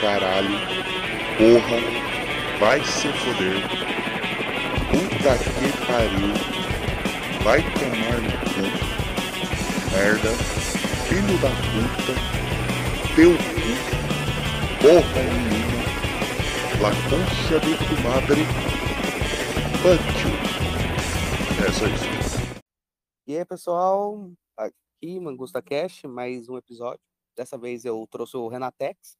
[0.00, 0.58] caralho,
[1.36, 1.78] porra,
[2.60, 3.62] vai se foder,
[4.90, 6.34] puta que pariu,
[7.42, 8.64] vai tomar no cu,
[9.92, 10.32] merda,
[11.08, 12.14] filho da puta,
[13.14, 13.72] teu cu,
[14.80, 15.82] porra nenhuma,
[16.80, 16.90] la
[17.60, 18.42] de tu madre,
[19.84, 20.48] you.
[21.66, 22.38] É só isso.
[23.26, 27.00] E aí, pessoal, aqui Mangusta Cash, mais um episódio.
[27.36, 29.16] Dessa vez eu trouxe o Renatex.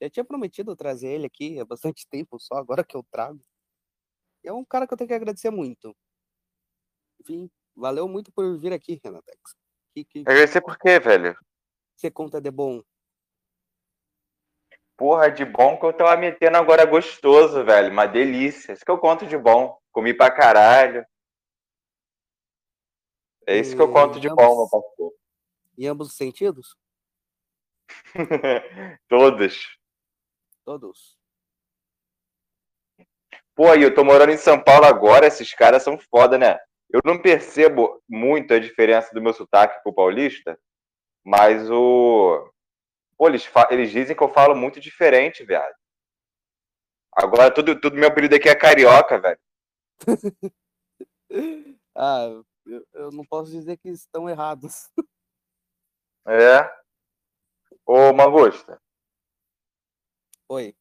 [0.00, 3.40] Eu tinha prometido trazer ele aqui há bastante tempo só, agora que eu trago.
[4.44, 5.96] E é um cara que eu tenho que agradecer muito.
[7.20, 9.56] Enfim, valeu muito por vir aqui, Renatex.
[9.94, 11.36] Que, que Agradecer por quê, velho?
[11.96, 12.80] você conta de bom?
[14.96, 17.90] Porra, de bom que eu tava metendo agora gostoso, velho.
[17.90, 18.72] Uma delícia.
[18.72, 19.76] Isso que eu conto de bom.
[19.92, 21.04] Comi pra caralho.
[23.46, 25.14] É isso que eu conto de bom, meu parceiro.
[25.76, 26.76] Em ambos os sentidos?
[29.08, 29.77] Todos.
[30.68, 31.16] Todos.
[33.54, 36.58] Pô, e eu tô morando em São Paulo agora, esses caras são foda, né?
[36.90, 40.60] Eu não percebo muito a diferença do meu sotaque pro paulista,
[41.24, 42.52] mas o.
[43.16, 45.74] Pô, eles, fa- eles dizem que eu falo muito diferente, viado.
[47.14, 49.40] Agora tudo, tudo meu apelido aqui é carioca, velho.
[51.96, 52.28] Ah,
[52.66, 54.90] eu, eu não posso dizer que estão errados.
[56.26, 56.70] É.
[57.86, 58.78] Ô, Mangusta.
[60.48, 60.74] Oi.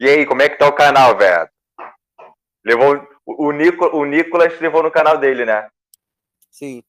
[0.00, 1.48] E aí, como é que tá o canal, velho?
[2.64, 2.96] Levou.
[3.24, 5.68] O, Nico, o Nicolas levou no canal dele, né?
[6.50, 6.82] Sim,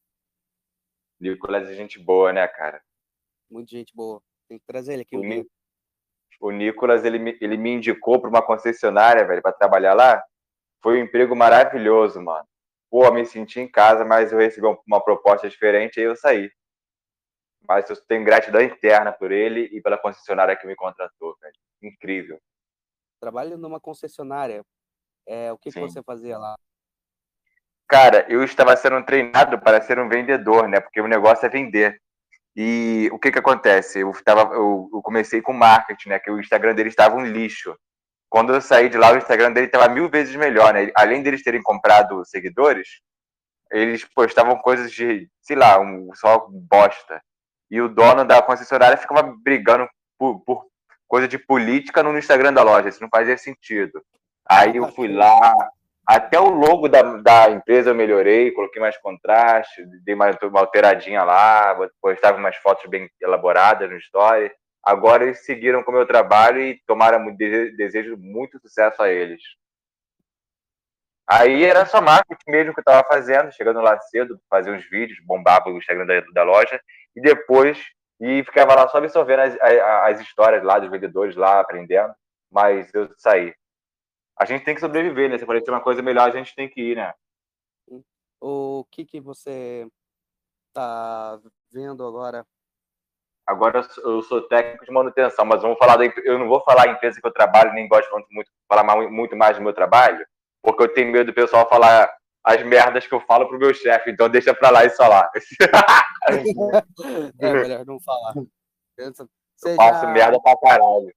[1.19, 2.81] Nicolas é gente boa, né, cara?
[3.51, 4.21] muita gente boa.
[4.47, 5.17] Tem que trazer ele aqui.
[5.17, 5.21] O.
[5.21, 5.45] Ni-
[6.39, 10.23] o Nicolas, ele, me- ele me indicou para uma concessionária, velho, para trabalhar lá.
[10.81, 12.47] Foi um emprego maravilhoso, mano.
[12.89, 16.15] Pô, me senti em casa, mas eu recebi um- uma proposta diferente e aí eu
[16.15, 16.49] saí.
[17.69, 21.37] Mas eu tenho gratidão interna por ele e pela concessionária que me contratou.
[21.83, 22.41] Incrível.
[23.21, 24.65] Trabalho numa concessionária.
[25.27, 26.55] É, o que, que você fazia lá?
[27.87, 30.79] Cara, eu estava sendo treinado para ser um vendedor, né?
[30.79, 32.01] Porque o negócio é vender.
[32.55, 33.99] E o que que acontece?
[33.99, 36.19] Eu, tava, eu, eu comecei com marketing, né?
[36.19, 37.77] Que o Instagram dele estava um lixo.
[38.27, 40.91] Quando eu saí de lá, o Instagram dele estava mil vezes melhor, né?
[40.95, 42.99] Além deles terem comprado seguidores,
[43.71, 47.21] eles postavam coisas de, sei lá, um, só bosta.
[47.69, 49.87] E o dono da concessionária ficava brigando
[50.17, 50.65] por, por
[51.07, 52.89] coisa de política no Instagram da loja.
[52.89, 54.01] Isso não fazia sentido.
[54.47, 55.53] Aí eu fui lá,
[56.09, 61.23] até o logo da, da empresa eu melhorei, coloquei mais contraste, dei mais uma alteradinha
[61.23, 64.51] lá, postava umas fotos bem elaboradas no story.
[64.83, 69.41] Agora eles seguiram com o meu trabalho e tomaram desejo muito sucesso a eles.
[71.27, 75.23] Aí era só marketing mesmo que eu estava fazendo, chegando lá cedo, fazia uns vídeos,
[75.23, 76.81] bombava o Instagram da, da loja,
[77.15, 77.79] e depois
[78.19, 82.13] e ficava lá só absorvendo as, as histórias lá dos vendedores lá, aprendendo,
[82.51, 83.55] mas eu saí.
[84.37, 85.37] A gente tem que sobreviver, né?
[85.37, 87.13] Se aparecer uma coisa melhor, a gente tem que ir, né?
[88.41, 89.87] O que que você
[90.73, 91.39] tá
[91.71, 92.45] vendo agora?
[93.45, 96.61] Agora eu sou- eu sou técnico de manutenção, mas vamos falar da, eu não vou
[96.61, 99.73] falar a empresa que eu trabalho, nem gosto muito, muito falar muito mais do meu
[99.73, 100.25] trabalho,
[100.61, 102.13] porque eu tenho medo do pessoal falar
[102.43, 105.29] as merdas que eu falo pro meu chefe, então deixa pra lá e só lá.
[107.39, 108.33] É melhor não falar.
[108.33, 111.13] Você Eu faço já, merda pra caralho.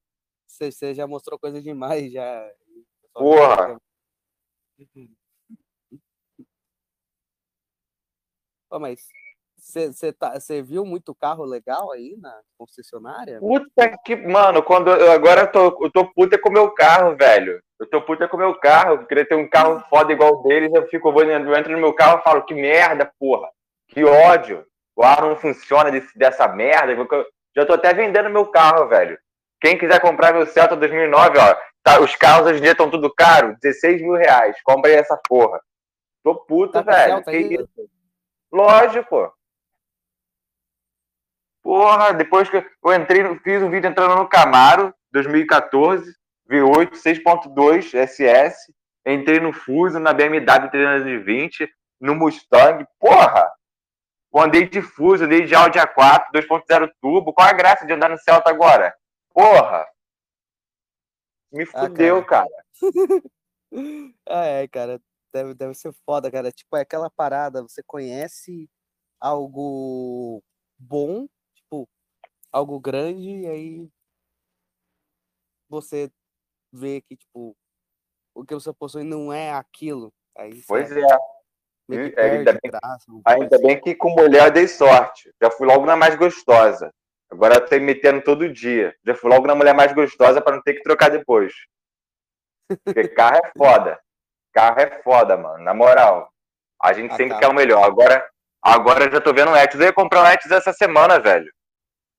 [0.46, 2.50] você, você já mostrou coisa demais, já.
[3.12, 3.80] Porra!
[8.68, 9.06] Pô, mas
[9.62, 13.38] você, você, tá, você viu muito carro legal aí na concessionária?
[13.38, 14.16] Puta que.
[14.16, 17.62] Mano, quando eu, agora eu tô, eu tô puta com o meu carro, velho.
[17.82, 18.92] Eu tô puta com o meu carro.
[18.92, 20.72] Eu queria ter um carro foda igual o deles.
[20.72, 23.48] Eu fico, eu, entro no meu carro e falo, que merda, porra.
[23.88, 24.64] Que ódio.
[24.94, 26.92] O ar não funciona desse, dessa merda.
[26.92, 27.26] Eu
[27.56, 29.18] já tô até vendendo meu carro, velho.
[29.60, 31.56] Quem quiser comprar meu Celta 2009, ó.
[31.82, 33.56] Tá, os carros hoje em dia estão tudo caro.
[33.60, 34.56] 16 mil reais.
[34.62, 35.60] Compra aí essa porra.
[36.22, 37.24] Tô puta, Tá velho.
[37.24, 37.90] Que isso?
[38.52, 39.34] Lógico.
[41.64, 46.12] Porra, depois que eu entrei, fiz um vídeo entrando no Camaro, 2014,
[46.52, 48.74] V8 6.2 SS,
[49.06, 51.66] entrei no Fuso, na BMW 320,
[51.98, 53.50] no Mustang, porra!
[54.34, 58.10] Eu andei de Fuso, andei de Audi A4, 2.0 turbo, qual a graça de andar
[58.10, 58.94] no Celta agora?
[59.30, 59.86] Porra!
[61.50, 62.64] Me Ah, fudeu, cara.
[64.28, 65.00] Ah, é, cara.
[65.32, 66.52] Deve, deve ser foda, cara.
[66.52, 68.68] Tipo, é aquela parada, você conhece
[69.18, 70.42] algo
[70.78, 71.88] bom, tipo,
[72.52, 73.88] algo grande, e aí
[75.70, 76.12] você
[76.72, 77.54] vê que, tipo,
[78.34, 80.12] o que você possui não é aquilo.
[80.36, 81.06] Aí Pois é.
[81.90, 85.32] E ainda bem- graça, Ainda bem que com mulher eu dei sorte.
[85.42, 86.92] Já fui logo na mais gostosa.
[87.30, 88.94] Agora eu tô imitando todo dia.
[89.04, 91.52] Já fui logo na mulher mais gostosa para não ter que trocar depois.
[92.84, 94.00] Porque carro é foda.
[94.52, 95.62] Carro é foda, mano.
[95.62, 96.30] Na moral.
[96.80, 97.40] A gente ah, sempre tá.
[97.40, 97.84] quer o melhor.
[97.84, 98.26] Agora,
[98.62, 99.80] agora eu já tô vendo um Etios.
[99.80, 101.50] Eu ia comprar um Etios essa semana, velho.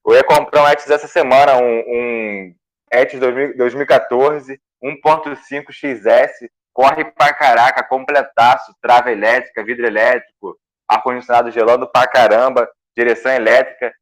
[0.06, 2.56] Eu ia comprar um Etios essa semana, um, um
[2.94, 6.50] Etios 2014, 1.5 XS.
[6.72, 10.58] Corre pra caraca, completaço, trava elétrica, vidro elétrico,
[10.90, 12.68] ar-condicionado gelando pra caramba,
[12.98, 13.94] direção elétrica,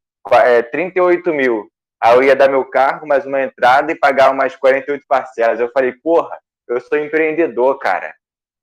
[0.44, 1.70] é, 38 mil.
[2.02, 5.60] Aí eu ia dar meu carro, mais uma entrada e pagar umas 48 parcelas.
[5.60, 6.36] Eu falei, porra,
[6.68, 8.14] eu sou empreendedor, cara.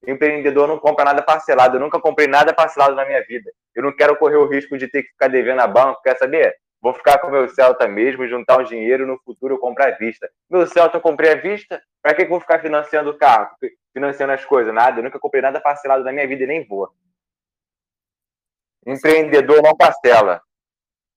[0.06, 1.78] Empreendedor não compra nada parcelado.
[1.78, 3.52] Eu nunca comprei nada parcelado na minha vida.
[3.75, 6.02] Eu não quero correr o risco de ter que ficar devendo a banco.
[6.02, 6.56] Quer saber?
[6.81, 10.31] Vou ficar com meu Celta mesmo, juntar um dinheiro no futuro eu comprar à vista.
[10.50, 13.50] Meu Celta eu comprei à vista, para que, que eu vou ficar financiando o carro?
[13.94, 14.74] Financiando as coisas?
[14.74, 15.00] Nada.
[15.00, 16.90] Eu nunca comprei nada parcelado na minha vida e nem vou.
[18.86, 20.42] Empreendedor não parcela.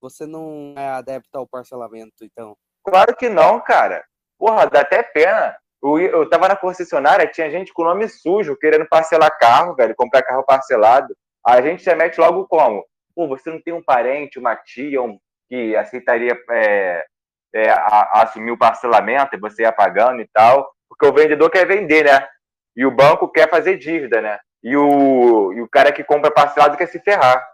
[0.01, 2.57] Você não é adepto ao parcelamento, então?
[2.83, 4.03] Claro que não, cara.
[4.37, 5.55] Porra, dá até pena.
[5.81, 10.23] Eu, eu tava na concessionária, tinha gente com nome sujo querendo parcelar carro, velho, comprar
[10.23, 11.15] carro parcelado.
[11.45, 12.85] A gente já mete logo como?
[13.15, 15.17] Pô, você não tem um parente, uma tia um,
[15.49, 17.05] que aceitaria é,
[17.53, 20.73] é, a, a assumir o parcelamento e você ia pagando e tal?
[20.89, 22.27] Porque o vendedor quer vender, né?
[22.75, 24.39] E o banco quer fazer dívida, né?
[24.63, 27.45] E o, e o cara que compra parcelado quer se ferrar.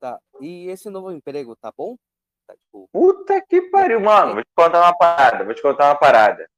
[0.00, 0.18] Tá.
[0.40, 1.96] E esse novo emprego, tá bom?
[2.46, 2.88] Tá, tipo...
[2.92, 4.34] Puta que pariu, mano.
[4.34, 6.48] Vou te contar uma parada, vou te contar uma parada.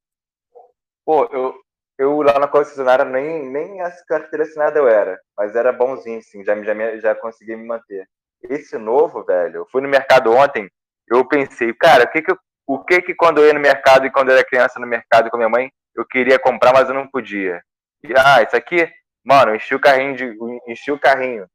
[1.05, 1.59] Pô, eu,
[1.99, 6.45] eu lá na concessionária nem, nem as carteira assinada eu era, mas era bonzinho, sim,
[6.45, 8.09] já, já, já consegui me manter.
[8.43, 10.71] Esse novo, velho, eu fui no mercado ontem,
[11.07, 12.35] eu pensei, cara, o que que,
[12.67, 15.31] o que que quando eu ia no mercado e quando eu era criança no mercado
[15.31, 17.63] com minha mãe, eu queria comprar, mas eu não podia.
[18.03, 18.91] E, ah, isso aqui,
[19.25, 21.47] mano, enchi o carrinho de, enchi o carrinho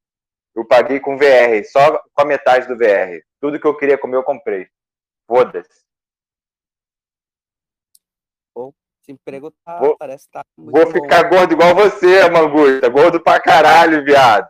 [0.56, 3.22] eu paguei com VR, só com a metade do VR.
[3.42, 4.68] Tudo que eu queria comer, eu comprei.
[5.28, 5.84] Foda-se.
[9.02, 11.38] esse emprego tá, vou, parece tá muito Vou ficar bom.
[11.38, 12.90] gordo igual você, Mangusta.
[12.90, 14.50] Gordo pra caralho, viado.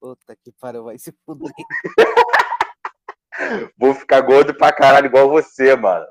[0.00, 1.52] Puta que pariu, vai se fuder.
[3.78, 6.06] vou ficar gordo pra caralho igual você, mano.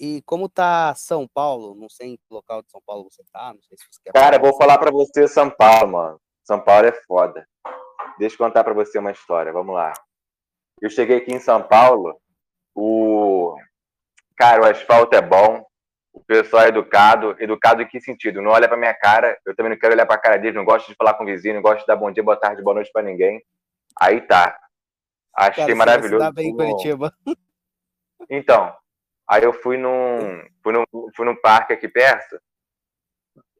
[0.00, 1.74] E como tá São Paulo?
[1.74, 4.12] Não sei em que local de São Paulo você tá, não sei se você quer
[4.12, 6.20] Cara, vou falar pra você São Paulo, mano.
[6.44, 7.46] São Paulo é foda.
[8.16, 9.52] Deixa eu contar para você uma história.
[9.52, 9.92] Vamos lá.
[10.80, 12.20] Eu cheguei aqui em São Paulo.
[12.74, 13.56] O
[14.36, 15.67] cara, o asfalto é bom.
[16.28, 17.34] Pessoal é educado.
[17.40, 18.42] Educado em que sentido?
[18.42, 19.40] Não olha para minha cara.
[19.46, 20.54] Eu também não quero olhar para a cara deles.
[20.54, 21.54] Não gosto de falar com o vizinho.
[21.54, 23.42] Não gosto de dar bom dia, boa tarde, boa noite para ninguém.
[23.98, 24.60] Aí tá.
[25.34, 26.18] Achei cara, maravilhoso.
[26.18, 27.12] Dá bem Curitiba.
[28.28, 28.76] Então,
[29.26, 30.84] aí eu fui num, fui num,
[31.16, 32.38] fui num parque aqui perto.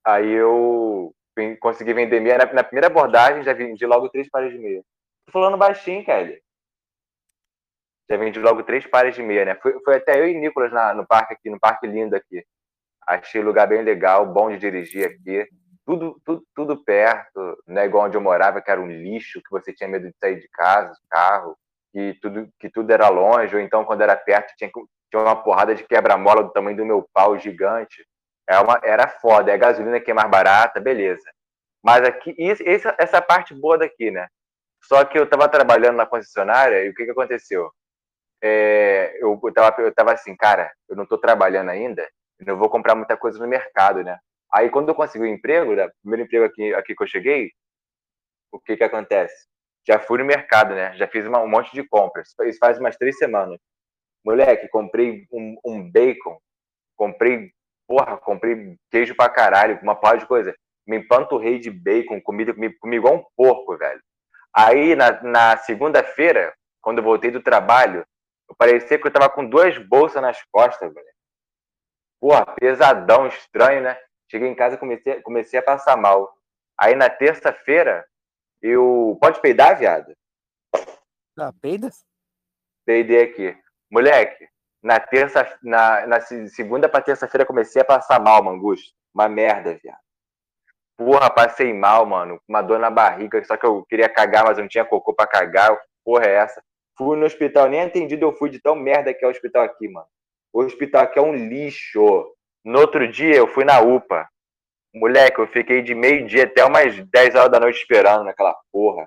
[0.05, 1.15] Aí eu
[1.61, 2.37] consegui vender meia.
[2.37, 4.83] Na, na, primeira abordagem, já vendi logo três pares de meia.
[5.25, 6.43] Tô falando baixinho, Kelly.
[8.11, 9.55] Já vendi logo três pares de meia, né?
[9.55, 12.45] Foi, foi até eu e Nicolas na, no parque aqui, no parque lindo aqui.
[13.09, 15.49] Achei lugar bem legal, bom de dirigir aqui.
[15.87, 19.51] Tudo, tudo, tudo perto, não é igual onde eu morava, que era um lixo, que
[19.51, 21.57] você tinha medo de sair de casa, carro,
[21.91, 25.75] que tudo, que tudo era longe, ou então quando era perto tinha, tinha uma porrada
[25.75, 28.07] de quebra-mola do tamanho do meu pau gigante.
[28.47, 29.51] É uma, era foda.
[29.51, 31.25] É a gasolina que é mais barata, beleza.
[31.83, 32.63] Mas aqui, isso,
[32.99, 34.29] essa, parte boa daqui, né?
[34.85, 37.71] Só que eu estava trabalhando na concessionária e o que, que aconteceu?
[38.43, 42.07] É, eu, eu, tava, eu tava assim, cara, eu não estou trabalhando ainda,
[42.41, 44.19] não vou comprar muita coisa no mercado, né?
[44.53, 47.51] Aí quando eu consegui o um emprego, né, primeiro emprego aqui, aqui que eu cheguei,
[48.53, 49.47] o que que acontece?
[49.87, 50.97] Já fui no mercado, né?
[50.97, 52.35] Já fiz uma, um monte de compras.
[52.43, 53.59] Isso faz umas três semanas.
[54.25, 56.39] Moleque, comprei um, um bacon,
[56.97, 57.53] comprei
[57.87, 60.55] porra, comprei queijo pra caralho, uma porra de coisa.
[60.87, 64.01] Me empanturrei de bacon, comida, comi, comi igual um porco, velho.
[64.55, 68.05] Aí, na, na segunda-feira, quando eu voltei do trabalho,
[68.49, 71.07] eu parecia que eu tava com duas bolsas nas costas, velho.
[72.21, 73.99] Porra, pesadão, estranho, né?
[74.31, 76.33] Cheguei em casa e comecei, comecei a passar mal.
[76.79, 78.05] Aí, na terça-feira,
[78.61, 79.17] eu...
[79.21, 80.13] Pode peidar, viado?
[81.39, 81.89] Ah, peida?
[82.85, 83.57] Peidei aqui.
[83.91, 84.49] Moleque,
[84.83, 88.93] na terça, na, na segunda para terça-feira comecei a passar mal, mangusto.
[89.15, 89.99] Uma merda, viado.
[90.97, 92.41] Porra, passei mal, mano.
[92.49, 95.79] Uma dor na barriga, só que eu queria cagar, mas não tinha cocô pra cagar.
[96.05, 96.63] Porra, é essa?
[96.97, 99.89] Fui no hospital, nem atendido eu fui de tão merda que é o hospital aqui,
[99.89, 100.09] mano.
[100.53, 102.35] O hospital aqui é um lixo.
[102.65, 104.29] No outro dia eu fui na UPA.
[104.95, 109.07] Moleque, eu fiquei de meio-dia até umas 10 horas da noite esperando naquela porra.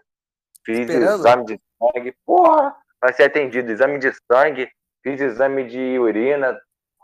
[0.66, 1.20] Fiz esperando?
[1.20, 2.16] exame de sangue.
[2.26, 3.72] Porra, pra ser atendido.
[3.72, 4.72] Exame de sangue
[5.04, 6.60] Fiz exame de urina,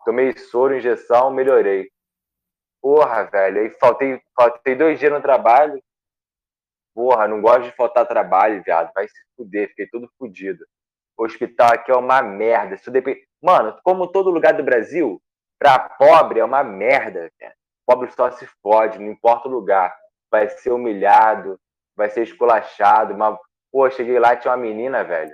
[0.05, 1.89] tomei soro, injeção, melhorei.
[2.79, 5.81] Porra, velho, aí faltei, faltei dois dias no trabalho.
[6.93, 8.91] Porra, não gosto de faltar trabalho, viado.
[8.93, 10.63] Vai se fuder, fiquei todo fudido.
[11.17, 12.75] O hospital aqui é uma merda.
[12.75, 13.26] Isso depende...
[13.41, 15.21] Mano, como todo lugar do Brasil,
[15.59, 17.31] pra pobre é uma merda.
[17.85, 19.95] Pobre só se fode, não importa o lugar.
[20.29, 21.59] Vai ser humilhado,
[21.95, 23.13] vai ser esculachado.
[23.13, 23.39] Uma...
[23.71, 25.33] Pô, cheguei lá tinha uma menina, velho.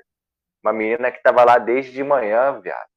[0.64, 2.88] Uma menina que tava lá desde de manhã, viado.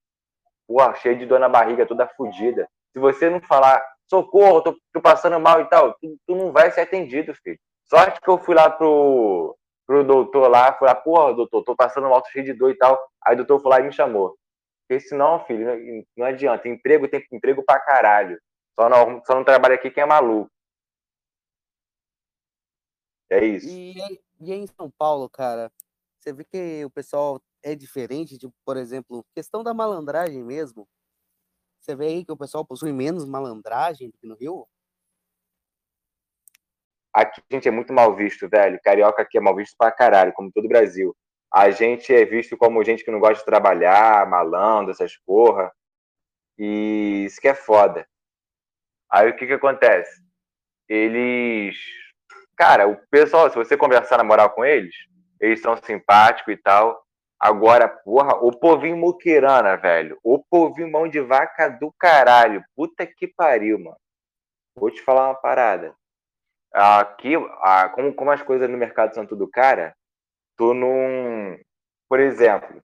[0.68, 2.68] Pô, cheia de dor na barriga, toda fodida.
[2.92, 6.70] Se você não falar, socorro, tô, tô passando mal e tal, tu, tu, não vai
[6.70, 7.58] ser atendido, filho.
[7.84, 12.08] Sorte que eu fui lá pro, pro doutor lá, fui lá, porra, doutor, tô passando
[12.08, 12.98] mal, tô cheio de dor e tal.
[13.24, 14.36] Aí o doutor foi lá e me chamou.
[14.86, 16.68] Porque senão, filho, não, adianta.
[16.68, 18.40] Emprego tem emprego pra caralho.
[18.78, 20.50] Só não, só não trabalha aqui quem é maluco.
[23.28, 23.68] É isso.
[23.68, 23.94] E,
[24.40, 25.72] e em São Paulo, cara,
[26.20, 30.88] você vê que o pessoal é diferente, tipo, por exemplo, questão da malandragem mesmo.
[31.80, 34.68] Você vê aí que o pessoal possui menos malandragem do que no Rio?
[37.12, 38.78] Aqui gente é muito mal visto, velho.
[38.84, 41.16] Carioca aqui é mal visto pra caralho, como todo o Brasil.
[41.56, 45.72] A gente é visto como gente que não gosta de trabalhar, malandro, essas porra.
[46.58, 48.06] E isso que é foda.
[49.10, 50.20] Aí o que que acontece?
[50.86, 51.74] Eles.
[52.58, 54.94] Cara, o pessoal, se você conversar na moral com eles,
[55.40, 57.02] eles são simpáticos e tal.
[57.40, 60.18] Agora, porra, o povinho muquirana, velho.
[60.22, 62.62] O povinho mão de vaca do caralho.
[62.76, 63.96] Puta que pariu, mano.
[64.78, 65.94] Vou te falar uma parada.
[66.74, 67.32] Aqui,
[67.94, 69.96] como, como as coisas no mercado são tudo cara,
[70.56, 71.58] tô num.
[72.08, 72.82] Por exemplo,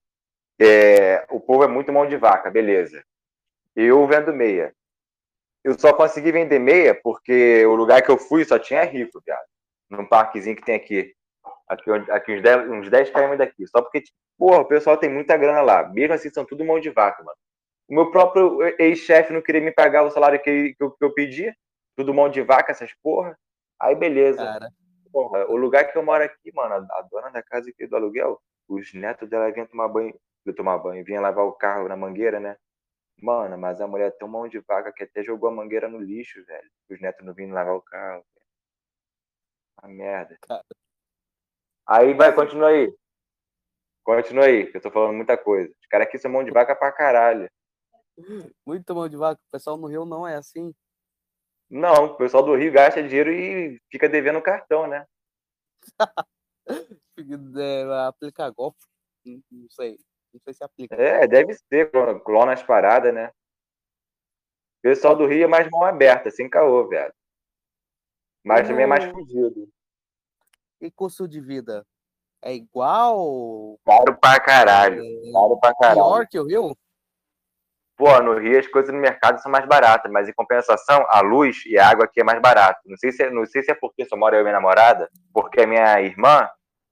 [0.61, 3.03] é, o povo é muito mão de vaca, beleza.
[3.75, 4.75] Eu vendo meia.
[5.65, 9.47] Eu só consegui vender meia porque o lugar que eu fui só tinha rico, viado.
[9.91, 11.15] Num parquezinho que tem aqui.
[11.69, 13.67] Aqui, aqui uns, 10, uns 10 km daqui.
[13.67, 14.03] Só porque,
[14.37, 15.89] porra, o pessoal tem muita grana lá.
[15.89, 17.37] Mesmo assim, são tudo mão de vaca, mano.
[17.89, 21.13] O meu próprio ex-chefe não queria me pagar o salário que, que, eu, que eu.
[21.97, 23.39] Tudo mão de vaca, essas porra.
[23.81, 24.39] Aí, beleza.
[24.39, 24.69] Cara.
[25.13, 28.93] O lugar que eu moro aqui, mano, a dona da casa aqui do aluguel, os
[28.95, 30.19] netos dela vinham tomar banho,
[30.57, 32.57] tomar banho, vinha lavar o carro na mangueira, né?
[33.21, 35.99] Mano, mas a mulher tem um mão de vaca que até jogou a mangueira no
[35.99, 36.71] lixo, velho.
[36.91, 38.25] Os netos não vinham lavar o carro.
[38.35, 38.47] Velho.
[39.83, 40.39] Uma merda.
[40.41, 40.65] Cara.
[41.87, 42.93] Aí vai, continua aí.
[44.03, 45.73] Continua aí, que eu tô falando muita coisa.
[45.81, 47.49] Os caras aqui são mão de vaca pra caralho.
[48.67, 49.41] Muito mão de vaca.
[49.41, 50.75] O pessoal no Rio não é assim.
[51.73, 55.07] Não, o pessoal do Rio gasta dinheiro e fica devendo cartão, né?
[57.59, 58.85] é, aplicar golpe.
[59.25, 59.99] Não sei.
[60.35, 60.95] Não sei se aplica.
[60.95, 61.91] É, deve ser,
[62.27, 63.29] clona as paradas, né?
[63.29, 67.15] O pessoal do Rio é mais mão aberta, sem caô, velho.
[68.45, 69.67] Mas também é mais fugido.
[70.79, 71.87] E custo de vida?
[72.43, 73.79] É igual?
[73.87, 75.03] Caro pra caralho.
[75.03, 75.33] É...
[75.33, 76.03] Caro pra caralho.
[76.03, 76.77] Pior que o Rio?
[78.03, 81.65] Pô, no Rio as coisas no mercado são mais baratas, mas em compensação, a luz
[81.65, 82.81] e a água aqui é mais barato.
[82.85, 85.09] Não sei se é, não sei se é porque só mora eu e minha namorada,
[85.33, 86.49] porque a minha irmã,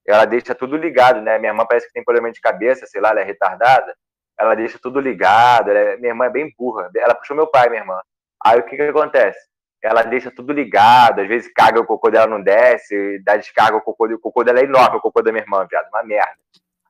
[0.06, 1.36] ela deixa tudo ligado, né?
[1.36, 3.92] Minha irmã parece que tem problema de cabeça, sei lá, ela é retardada.
[4.38, 5.72] Ela deixa tudo ligado.
[5.72, 5.96] É...
[5.96, 6.88] Minha irmã é bem burra.
[6.94, 8.00] Ela puxou meu pai, minha irmã.
[8.46, 9.50] Aí o que que acontece?
[9.82, 13.80] ela deixa tudo ligado, às vezes caga o cocô dela não desce, dá descarga o
[13.80, 16.36] cocô, o cocô dela é enorme, o cocô da minha irmã, viado, uma merda.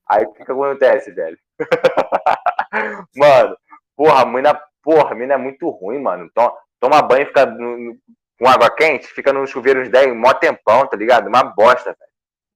[0.08, 1.38] Aí o que que acontece, velho?
[3.16, 3.56] mano,
[4.00, 6.30] porra, a mina, porra, a mina é muito ruim, mano.
[6.35, 7.99] Toma, toma banho, fica no, no,
[8.38, 11.28] com água quente, fica no chuveiro uns 10, mó tempão, tá ligado?
[11.28, 12.11] Uma bosta, velho.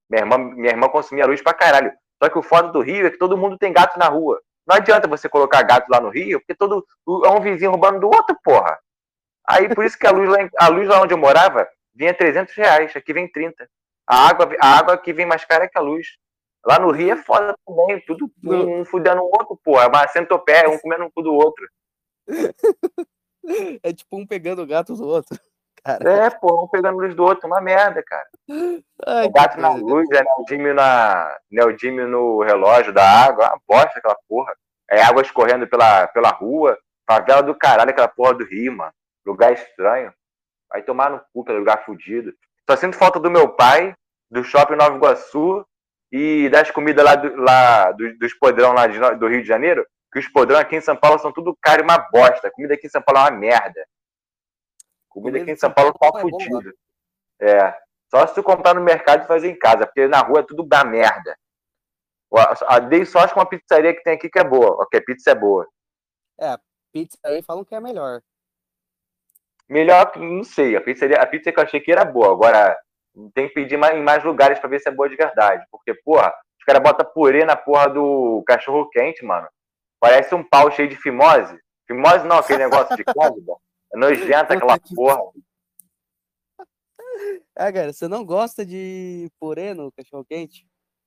[0.09, 1.93] Minha irmã, minha irmã consumia luz pra caralho.
[2.23, 4.41] Só que o foda do Rio é que todo mundo tem gato na rua.
[4.67, 6.83] Não adianta você colocar gato lá no Rio, porque todo
[7.27, 8.79] é um vizinho roubando do outro, porra.
[9.47, 12.55] Aí por isso que a luz lá, a luz lá onde eu morava vinha 300
[12.55, 13.69] reais, aqui vem 30.
[14.07, 16.17] A água, a água aqui vem mais cara que a luz.
[16.65, 19.81] Lá no Rio é foda também, tudo um fudendo o outro, pô.
[19.81, 21.69] É uma centopeia, um comendo um cu do outro.
[23.83, 25.39] É tipo um pegando o gato do outro.
[25.85, 26.11] Cara.
[26.11, 28.27] É, pô, um pegando luz do outro, uma merda, cara.
[29.07, 33.99] Ai, o gato na luz, é neodímio, na, neodímio no relógio da água, uma bosta
[33.99, 34.57] aquela porra.
[34.91, 38.95] É água escorrendo pela, pela rua, favela do caralho, aquela porra do Rio, mano
[39.25, 40.13] lugar estranho.
[40.69, 42.35] Vai tomar no cu, aquele lugar fudido.
[42.69, 43.95] Só sinto falta do meu pai,
[44.31, 45.65] do shopping Nova Iguaçu
[46.13, 49.87] e das comidas lá, do, lá do, dos podrão lá de, do Rio de Janeiro,
[50.13, 52.49] que os podrão aqui em São Paulo são tudo caro e uma bosta.
[52.49, 53.87] A comida aqui em São Paulo é uma merda.
[55.09, 56.73] Comida aqui em São Paulo tá fudido.
[57.41, 57.77] É.
[58.11, 60.63] Só se tu comprar no mercado e fazer em casa, porque na rua é tudo
[60.63, 61.37] da merda.
[62.89, 64.83] Dei sorte com uma pizzaria que tem aqui que é boa.
[64.83, 65.69] Ok, pizza é boa.
[66.41, 66.57] É,
[66.93, 68.21] pizza aí falam que é melhor.
[69.69, 70.77] Melhor, não sei.
[70.77, 72.33] A pizza, a pizza que eu achei que era boa.
[72.33, 72.77] Agora,
[73.35, 75.65] tem que pedir em mais lugares para ver se é boa de verdade.
[75.71, 79.49] Porque, porra, os caras botam purê na porra do cachorro quente, mano.
[80.01, 81.59] Parece um pau cheio de fimose.
[81.87, 83.61] Fimose não, aquele negócio de código.
[83.93, 85.21] É nojenta aquela porra.
[87.57, 90.67] Ah, cara, você não gosta de purê no cachorro quente?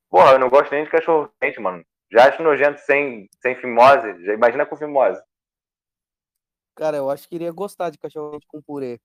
[0.10, 1.84] Porra, eu não gosto nem de cachorro quente, mano.
[2.10, 4.24] Já acho nojento sem, sem fimose.
[4.24, 5.22] Já imagina com fimose.
[6.76, 9.00] Cara, eu acho que iria gostar de cachorro quente com purê.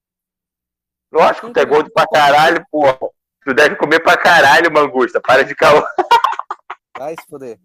[1.12, 2.98] Lógico, tu é gordo pra caralho, porra.
[3.44, 5.20] Tu deve comer pra caralho, mangusta.
[5.20, 5.82] Para de caô.
[6.98, 7.60] Vai se foder.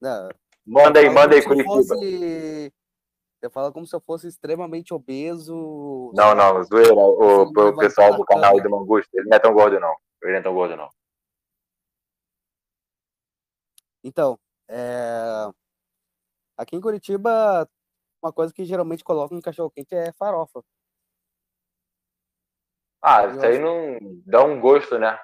[0.00, 0.28] Não,
[0.66, 1.72] Manda aí, manda aí, Curitiba.
[1.74, 2.72] fosse-
[3.40, 6.10] Eu falo como se eu fosse extremamente obeso.
[6.14, 6.94] Não, não, zoeira.
[6.94, 9.94] O, Você o pessoal do canal do Mangusta, ele não é tão gordo, não.
[10.22, 10.88] Ele não é tão gordo, não.
[14.02, 15.48] Então, é,
[16.58, 17.68] aqui em Curitiba,
[18.22, 20.62] uma coisa que geralmente colocam em cachorro quente é farofa.
[23.06, 25.20] Ah, isso aí não dá um gosto, né?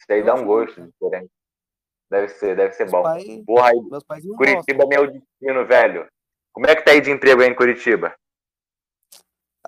[0.00, 1.30] Isso aí dá um gosto diferente.
[2.10, 3.02] Deve ser, deve ser Meus bom.
[3.04, 3.78] pais, Porra, aí,
[4.36, 6.08] Curitiba é meu destino, velho.
[6.52, 8.12] Como é que tá aí de emprego aí em Curitiba?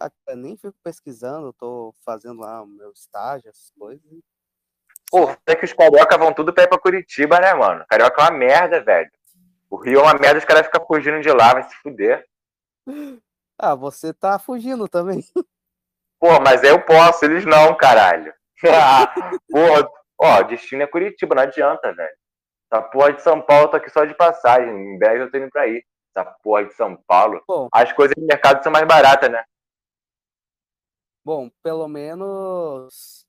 [0.00, 4.04] Ah, nem fico pesquisando, tô fazendo lá o meu estágio, essas coisas.
[5.08, 7.84] Pô, é que os carioca vão tudo pra ir pra Curitiba, né, mano?
[7.88, 9.10] Carioca é uma merda, velho.
[9.70, 12.26] O Rio é uma merda, os caras ficam fugindo de lá, vai se fuder.
[13.58, 15.24] Ah, você tá fugindo também.
[16.18, 18.32] Pô, mas eu posso, eles não, caralho.
[19.50, 22.16] Porra, ó, destino é Curitiba, não adianta, velho.
[22.72, 24.68] Essa porra de São Paulo tá aqui só de passagem.
[24.68, 25.84] Em breve eu tô indo pra ir.
[26.14, 27.42] Essa porra de São Paulo.
[27.46, 29.44] Bom, As coisas no mercado são mais baratas, né?
[31.24, 33.26] bom, pelo menos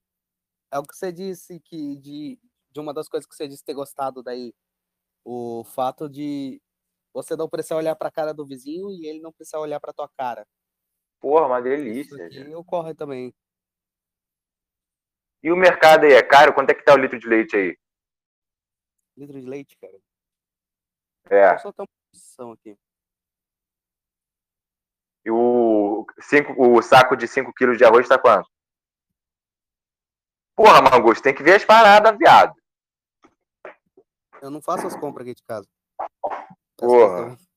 [0.72, 2.39] é o que você disse que de,
[2.72, 4.53] de uma das coisas que você disse ter gostado daí,
[5.25, 6.62] o fato de
[7.12, 10.08] você não precisar olhar pra cara do vizinho e ele não precisar olhar pra tua
[10.10, 10.46] cara.
[11.20, 12.18] Porra, uma Isso delícia.
[12.18, 12.60] velho.
[12.60, 13.34] ocorre também.
[15.44, 16.54] E o mercado aí é caro?
[16.54, 17.78] Quanto é que tá o litro de leite aí?
[19.16, 19.98] Litro de leite, cara.
[21.30, 21.54] É.
[21.54, 22.78] Eu só tenho uma posição aqui.
[25.26, 28.50] E o, cinco, o saco de 5 quilos de arroz tá quanto?
[30.56, 32.56] Porra, Mangusto, tem que ver as paradas, viado.
[34.42, 35.68] Eu não faço as compras aqui de casa.
[36.78, 36.78] Porra.
[36.78, 37.48] coisas também.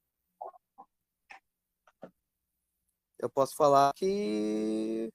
[3.21, 5.11] Eu posso falar que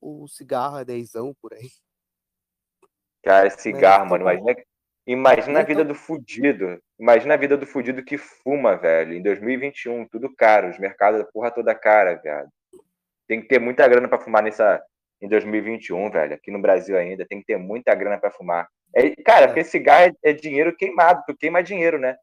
[0.00, 1.70] o cigarro é dezão por aí.
[3.22, 4.24] Cara, cigarro, Mas, mano.
[4.24, 4.64] tá Imagina,
[5.06, 6.82] imagina a Então- vida do fudido.
[6.98, 9.14] Imagina a vida do fudido que fuma, velho.
[9.14, 10.68] Em 2021, tudo caro.
[10.70, 12.48] Os mercados, porra toda cara, viado.
[13.26, 14.82] Tem que ter muita grana pra fumar nessa.
[15.20, 16.34] Em 2021, velho.
[16.34, 17.26] Aqui no Brasil ainda.
[17.26, 18.68] Tem que ter muita grana pra fumar.
[18.94, 19.46] É, cara, É.
[19.46, 21.22] porque cigarro é, é dinheiro queimado.
[21.26, 22.16] Tu queima dinheiro, né?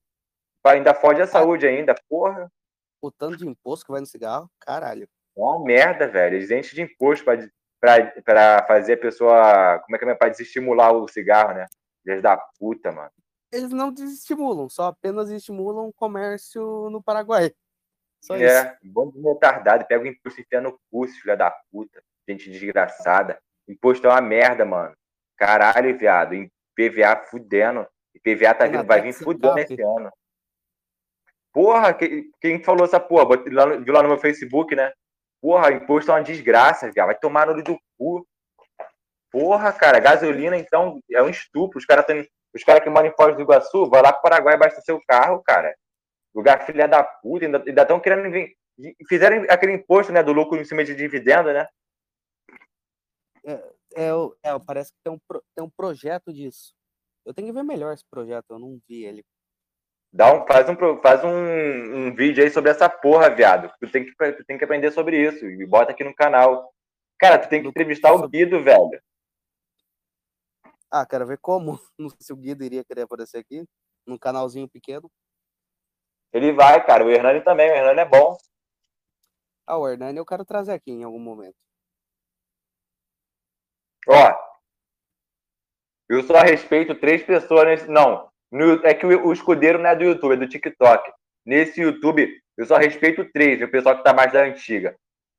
[0.66, 1.96] Ainda fode a saúde ainda.
[2.08, 2.52] Porra.
[3.02, 5.08] O tanto de imposto que vai no cigarro, caralho.
[5.36, 6.36] É uma merda, velho.
[6.36, 7.38] Eles enchem de imposto pra,
[7.80, 9.80] pra, pra fazer a pessoa.
[9.80, 10.16] Como é que é?
[10.16, 11.66] Pra desestimular o cigarro, né?
[12.04, 13.12] Filhas da puta, mano.
[13.52, 17.52] Eles não desestimulam, só apenas estimulam o comércio no Paraguai.
[18.24, 18.46] Só isso.
[18.46, 19.86] É, bando de retardado.
[19.86, 22.02] Pega o imposto e enfia no cu, filha da puta.
[22.30, 23.42] Gente desgraçada.
[23.68, 24.96] Imposto é uma merda, mano.
[25.36, 26.36] Caralho, viado.
[26.76, 27.86] PVA fudendo.
[28.14, 30.12] E PVA tá vindo, vai vir fudendo esse ano.
[31.54, 33.42] Porra, que- quem falou essa porra?
[33.52, 34.92] Lá Viu lá no meu Facebook, né?
[35.42, 37.08] Porra, imposto é uma desgraça, viado.
[37.08, 38.26] Vai tomar no olho do cu.
[39.32, 41.78] Porra, cara, gasolina, então, é um estupro.
[41.78, 44.56] Os caras têm- os caras que moram em Foz do Iguaçu, vai lá pro Paraguai
[44.56, 45.74] abastecer o carro, cara.
[46.34, 48.56] Lugar filha da puta, ainda estão querendo vir.
[49.08, 51.68] Fizeram aquele imposto, né, do lucro em cima de dividendo, né?
[53.96, 55.20] É, o- é, parece que tem um,
[55.56, 56.74] tem um projeto disso.
[57.26, 59.24] Eu tenho que ver melhor esse projeto, eu não vi ele.
[60.14, 63.72] Dá um, faz um, faz um, um vídeo aí sobre essa porra, viado.
[63.80, 65.46] Tu tem, que, tu tem que aprender sobre isso.
[65.46, 66.74] E bota aqui no canal.
[67.18, 69.02] Cara, tu tem que entrevistar o Guido, velho.
[70.92, 71.80] Ah, quero ver como.
[71.98, 73.66] Não sei se o Guido iria querer aparecer aqui,
[74.06, 75.10] num canalzinho pequeno.
[76.34, 77.06] Ele vai, cara.
[77.06, 77.70] O Hernani também.
[77.72, 78.38] O Hernani é bom.
[79.66, 81.56] Ah, o Hernani eu quero trazer aqui em algum momento.
[84.10, 84.52] Ó.
[86.10, 87.88] Eu só respeito três pessoas nesse.
[87.88, 88.31] Não.
[88.52, 91.12] No- é que o, o escudeiro não é do YouTube, é do TikTok.
[91.46, 94.96] Nesse YouTube, eu só respeito três, o pessoal que tá mais da antiga.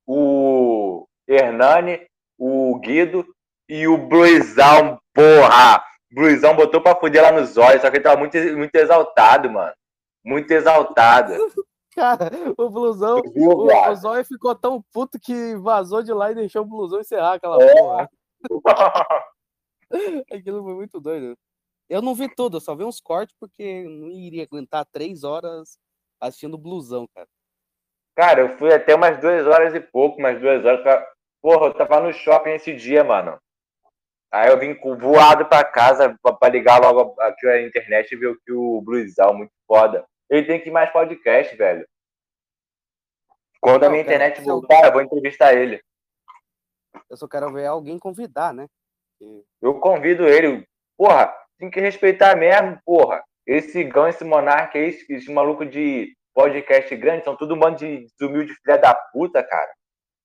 [0.06, 2.06] O Hernani,
[2.38, 3.24] o Guido
[3.68, 5.82] e o Bluizão, porra!
[6.12, 9.72] Bluizão botou pra fuder lá nos olhos, só que ele tava muito, muito exaltado, mano.
[10.24, 11.32] Muito exaltado.
[11.94, 13.94] Cara, o blusão, o, o?
[13.94, 17.72] Zóio ficou tão puto que vazou de lá e deixou o blusão encerrar aquela É.
[17.74, 18.08] porra.
[20.32, 21.36] Aquilo foi muito doido.
[21.92, 25.78] Eu não vi tudo, eu só vi uns cortes porque não iria aguentar três horas
[26.18, 27.28] assistindo blusão, cara.
[28.16, 30.80] Cara, eu fui até umas duas horas e pouco, umas duas horas.
[30.80, 31.06] Pra...
[31.42, 33.38] Porra, eu tava no shopping esse dia, mano.
[34.30, 38.40] Aí eu vim voado pra casa pra, ligar logo aqui a internet e ver o
[38.40, 40.02] que o Bluizão, muito foda.
[40.30, 41.86] Ele tem que ir mais podcast, velho.
[43.60, 45.78] Quando a minha internet voltar, eu vou entrevistar ele.
[47.10, 48.66] Eu só quero ver alguém convidar, né?
[49.60, 50.66] Eu convido ele.
[50.96, 53.22] Porra, Tem que respeitar mesmo, porra.
[53.46, 58.08] Esse Gão, esse Monarca esse, esse maluco de podcast grande, são tudo um bando de
[58.20, 59.70] humilde filha da puta, cara.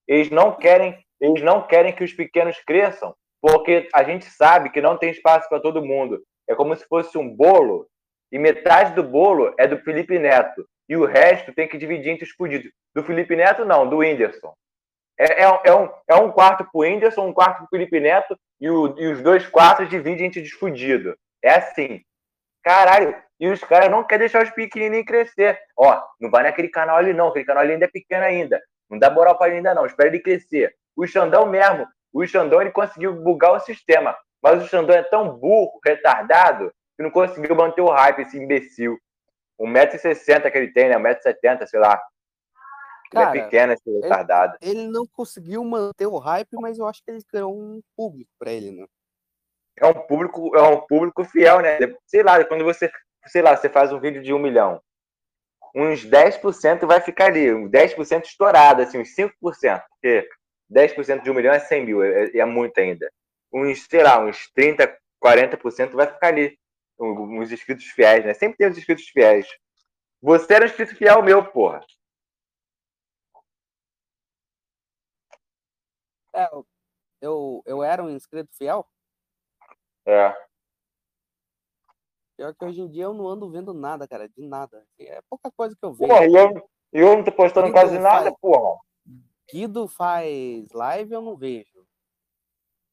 [0.08, 4.82] Eles não querem, eles não querem que os pequenos cresçam, porque a gente sabe que
[4.82, 6.23] não tem espaço para todo mundo.
[6.50, 7.88] É como se fosse um bolo
[8.32, 12.26] e metade do bolo é do Felipe Neto e o resto tem que dividir entre
[12.26, 12.71] os fudidos.
[12.95, 14.56] Do Felipe Neto, não, do Whindersson.
[15.19, 18.67] É, é, é, um, é um quarto pro Whindersson, um quarto pro Felipe Neto e,
[18.67, 21.13] o, e os dois quartos dividem entre os fudidos.
[21.43, 22.02] É assim.
[22.63, 25.60] Caralho, e os caras não querem deixar os pequenininhos crescer.
[25.78, 28.62] Ó, não vai naquele canal ali não, aquele canal ali ainda é pequeno ainda.
[28.89, 30.76] Não dá moral para ele ainda não, espera ele crescer.
[30.95, 35.38] O Xandão mesmo, o Xandão ele conseguiu bugar o sistema, mas o Xandão é tão
[35.38, 38.97] burro, retardado, que não conseguiu manter o hype, esse imbecil.
[39.60, 40.97] 1,60m que ele tem, né?
[40.97, 42.02] 1,70m, sei lá.
[43.12, 44.58] Cara, ele é pequeno, esse retardado.
[44.62, 48.32] Ele, ele não conseguiu manter o hype, mas eu acho que ele criou um público
[48.38, 48.86] para ele, né?
[49.77, 51.77] É um público, é um público fiel, né?
[52.07, 52.91] Sei lá, quando você,
[53.27, 54.81] sei lá, você faz um vídeo de um milhão,
[55.75, 59.31] uns 10% vai ficar ali, 10% estourado, assim, uns 5%,
[59.89, 60.27] porque
[60.69, 63.11] 10% de um milhão é 100 mil, é, é muito ainda.
[63.53, 66.57] Uns, sei lá, uns 30, 40% vai ficar ali,
[66.99, 68.33] uns inscritos fiéis, né?
[68.33, 69.47] Sempre tem os inscritos fiéis.
[70.21, 71.81] Você era um inscrito fiel meu, porra.
[76.33, 76.47] É,
[77.21, 78.87] eu, eu era um inscrito fiel?
[80.07, 80.33] É.
[82.37, 84.85] Pior que hoje em dia eu não ando vendo nada, cara, de nada.
[84.97, 86.09] É pouca coisa que eu vejo.
[86.09, 88.35] Porra, e eu, eu não tô postando Guido quase nada, faz...
[88.39, 88.79] porra.
[89.51, 91.85] Guido faz live, eu não vejo.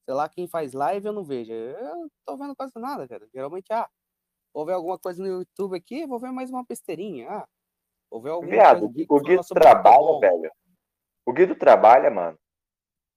[0.04, 1.52] Sei lá quem faz live, eu não vejo.
[1.52, 3.28] Eu não tô vendo quase nada, cara.
[3.32, 3.88] Geralmente, ah,
[4.52, 7.28] vou ver alguma coisa no YouTube aqui, vou ver mais uma besteirinha.
[7.30, 7.48] Ah,
[8.10, 9.06] vou ver alguma Viado, coisa.
[9.08, 10.52] o Guido trabalha, velho.
[11.26, 12.38] O Guido trabalha, mano.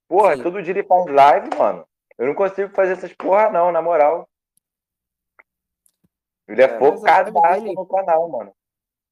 [0.07, 0.43] Porra, Sim.
[0.43, 1.87] todo dia ele faz live, mano.
[2.17, 4.27] Eu não consigo fazer essas porra, não, na moral.
[6.47, 7.73] Ele é, é focado dele...
[7.73, 8.53] no canal, mano.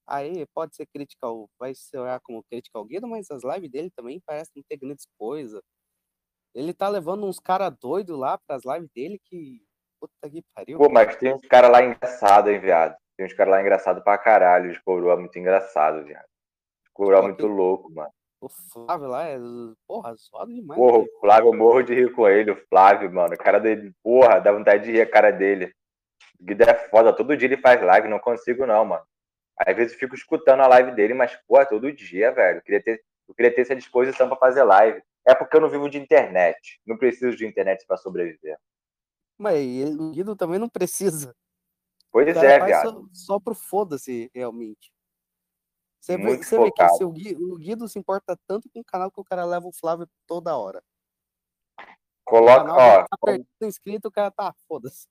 [0.07, 1.49] Aí pode ser crítica ao.
[1.59, 5.07] Vai ser como crítica ao Guido, mas as lives dele também parecem não ter grandes
[5.17, 5.61] coisas.
[6.53, 9.61] Ele tá levando uns caras doidos lá pras lives dele que.
[9.99, 10.77] Puta que pariu.
[10.77, 12.95] Pô, mas tem uns caras lá engraçados, hein, viado.
[13.17, 14.71] Tem uns caras lá engraçados pra caralho.
[14.71, 16.27] Os coroa muito engraçado, viado.
[16.93, 18.11] Coroa muito louco, mano.
[18.45, 19.39] O Flávio lá é,
[19.87, 20.79] porra, zoado demais.
[20.79, 23.33] Porra, o Flávio, eu morro de rir com ele, o Flávio, mano.
[23.33, 25.73] O cara dele, porra, dá vontade de rir a cara dele.
[26.39, 29.03] O Guido é foda, todo dia ele faz live, não consigo não, mano.
[29.57, 32.59] Às vezes eu fico escutando a live dele, mas, porra, todo dia, velho.
[32.59, 35.01] Eu queria ter, eu queria ter essa disposição para fazer live.
[35.27, 36.79] É porque eu não vivo de internet.
[36.85, 38.59] Não preciso de internet para sobreviver.
[39.39, 41.35] Mas o Guido também não precisa.
[42.11, 43.09] Pois é, viado.
[43.11, 44.93] Só, só pro foda-se, realmente.
[46.05, 49.09] Você, vê, você vê, que o Guido, o Guido, se importa tanto com o canal
[49.09, 50.83] que o cara leva o Flávio toda hora.
[52.23, 53.07] Coloca, ó.
[53.07, 53.43] Tá quando...
[53.63, 55.07] inscrito, o cara tá, foda-se.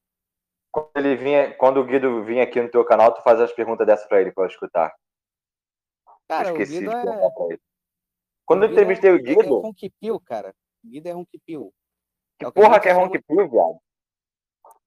[0.70, 3.84] Quando ele vinha, quando o Guido vinha aqui no teu canal, tu faz as perguntas
[3.84, 4.94] dessa pra ele pra eu escutar.
[6.28, 7.30] Cara, eu esqueci o Guido de é...
[7.30, 7.60] pra ele.
[8.46, 9.42] Quando eu entrevistei o Guido.
[9.42, 10.54] É, é Ronquipil, cara.
[10.84, 11.74] O Guido é Ronquipil.
[12.38, 13.78] Que é porra que é Ronquipil, viado?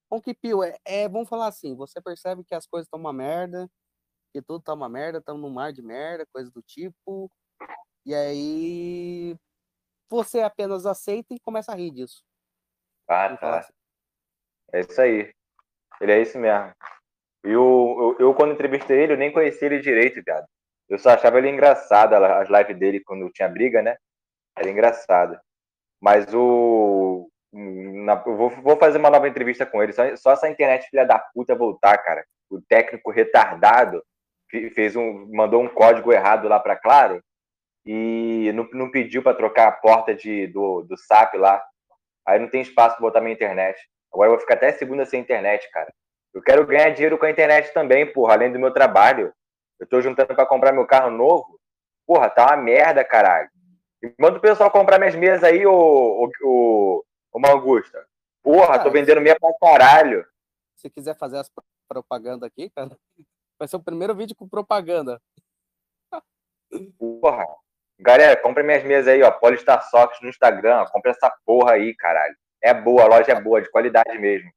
[0.09, 3.69] Ronquipil é, é, vamos falar assim, você percebe que as coisas estão uma merda,
[4.33, 7.31] que tudo tá uma merda, estamos num mar de merda, coisa do tipo.
[8.05, 9.35] E aí
[10.09, 12.23] você apenas aceita e começa a rir disso.
[13.07, 13.59] Ah, tá.
[13.59, 13.73] Assim.
[14.73, 15.33] É isso aí.
[15.99, 16.73] Ele é isso mesmo.
[17.45, 20.45] E eu, eu, eu, quando entrevistei ele, eu nem conhecia ele direito, viado.
[20.89, 23.97] Eu só achava ele engraçado, as lives dele quando tinha briga, né?
[24.57, 25.39] Era engraçado.
[26.01, 27.29] Mas o.
[27.51, 29.93] Na, eu vou, vou fazer uma nova entrevista com ele.
[29.93, 32.25] Só, só essa internet, filha da puta, voltar, cara.
[32.49, 34.03] O técnico retardado
[34.49, 37.23] fez um, mandou um código errado lá para Claro
[37.85, 41.63] e não, não pediu para trocar a porta de, do, do SAP lá.
[42.25, 43.79] Aí não tem espaço para botar minha internet.
[44.11, 45.93] Agora eu vou ficar até segunda sem internet, cara.
[46.33, 49.33] Eu quero ganhar dinheiro com a internet também, porra, além do meu trabalho.
[49.79, 51.59] Eu tô juntando para comprar meu carro novo.
[52.05, 53.49] Porra, tá uma merda, caralho.
[54.19, 58.05] manda o pessoal comprar minhas mesas aí, ô, ô, ô, ô Mangusta.
[58.43, 60.25] Porra, tô vendendo meia pra caralho.
[60.75, 61.49] Se quiser fazer as
[61.87, 62.97] propaganda aqui, cara,
[63.59, 65.21] Vai ser o primeiro vídeo com propaganda.
[66.97, 67.45] Porra.
[67.99, 69.31] Galera, compra minhas mesas aí, ó.
[69.31, 70.85] Polystar Socks no Instagram.
[70.91, 72.35] Compra essa porra aí, caralho.
[72.61, 74.51] É boa, a loja é boa, de qualidade mesmo.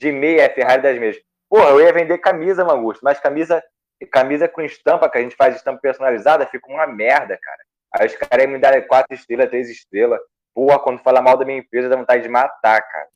[0.00, 1.22] De meia é Ferrari das mesmas.
[1.48, 3.62] Porra, eu ia vender camisa, Mangusto, mas camisa,
[4.10, 7.62] camisa com estampa, que a gente faz estampa personalizada, fica uma merda, cara.
[7.92, 10.20] Aí os caras me dão quatro estrelas, três estrelas.
[10.54, 13.08] Porra, quando fala mal da minha empresa, dá vontade de matar, cara.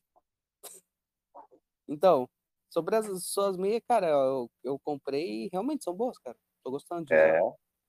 [1.89, 2.29] Então,
[2.71, 6.37] Sobre as suas meias, cara, eu, eu comprei e realmente são boas, cara.
[6.63, 7.41] Tô gostando de É,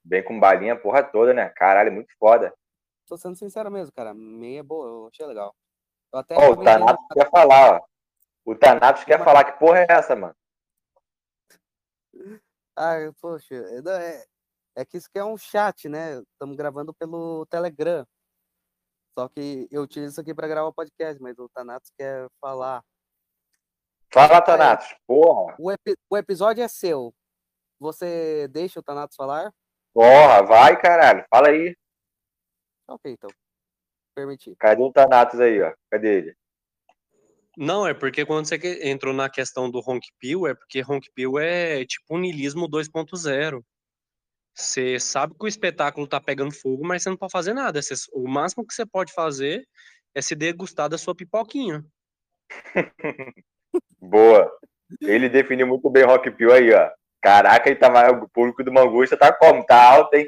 [0.03, 1.49] bem com balinha a porra toda, né?
[1.49, 2.53] Caralho, é muito foda.
[3.07, 4.13] Tô sendo sincero mesmo, cara.
[4.13, 5.55] Meia é boa, eu achei legal.
[6.11, 6.35] Eu até.
[6.35, 7.81] Oh, o Tanato quer falar, ó.
[8.43, 10.35] O Thanatos quer falar que porra é essa, mano?
[12.73, 14.25] Ah, poxa, é,
[14.77, 16.21] é que isso aqui é um chat, né?
[16.33, 18.07] Estamos gravando pelo Telegram.
[19.13, 22.81] Só que eu utilizo isso aqui para gravar o podcast, mas o Thanatos quer falar.
[24.13, 25.55] Fala, Thanatos, porra.
[25.57, 27.13] O, epi o episódio é seu.
[27.79, 29.53] Você deixa o Thanatos falar?
[29.93, 31.25] Porra, vai, caralho.
[31.29, 31.75] Fala aí.
[32.89, 33.29] Ok, então.
[34.13, 34.55] Permitir.
[34.57, 35.73] Cadê o Thanatos aí, ó?
[35.89, 36.35] Cadê ele?
[37.57, 41.39] Não, é porque quando você entrou na questão do Honk Pill, é porque Honk Pill
[41.39, 43.63] é tipo um nilismo 2.0.
[44.53, 47.81] Você sabe que o espetáculo tá pegando fogo, mas você não pode fazer nada.
[47.81, 49.65] Você, o máximo que você pode fazer
[50.13, 51.85] é se degustar da sua pipoquinha.
[54.01, 54.51] Boa.
[55.01, 56.89] Ele definiu muito bem Rock Pill aí, ó.
[57.21, 59.63] Caraca, ele tá mais, o público do Mangusta tá como?
[59.65, 60.27] Tá alto, hein?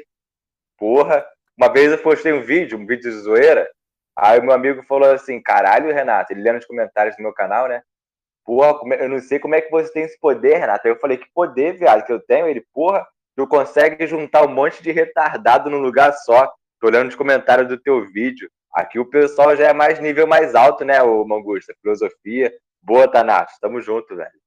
[0.78, 1.26] Porra.
[1.56, 3.68] Uma vez eu postei um vídeo, um vídeo de zoeira.
[4.16, 7.82] Aí meu amigo falou assim: caralho, Renato, ele lendo nos comentários do meu canal, né?
[8.44, 10.86] Porra, eu não sei como é que você tem esse poder, Renato.
[10.86, 12.48] Aí eu falei: que poder, viado, que eu tenho?
[12.48, 13.06] Ele, porra,
[13.36, 16.52] tu consegue juntar um monte de retardado num lugar só.
[16.80, 18.48] Tô olhando os comentários do teu vídeo.
[18.72, 21.74] Aqui o pessoal já é mais nível mais alto, né, o Mangusta?
[21.80, 22.52] Filosofia.
[22.84, 23.54] Boa, Tanato.
[23.60, 24.40] Tamo junto, velho.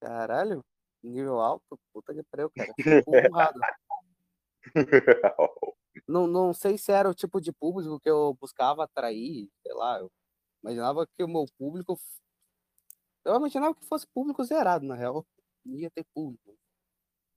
[0.00, 0.64] Caralho,
[1.02, 1.76] nível alto?
[1.92, 2.72] Puta que pariu, cara.
[3.08, 3.58] honrado.
[6.06, 9.98] não, não sei se era o tipo de público que eu buscava atrair, sei lá.
[9.98, 10.10] Eu
[10.62, 11.98] imaginava que o meu público.
[13.24, 15.26] Eu imaginava que fosse público zerado, na real.
[15.66, 16.56] Ia ter público.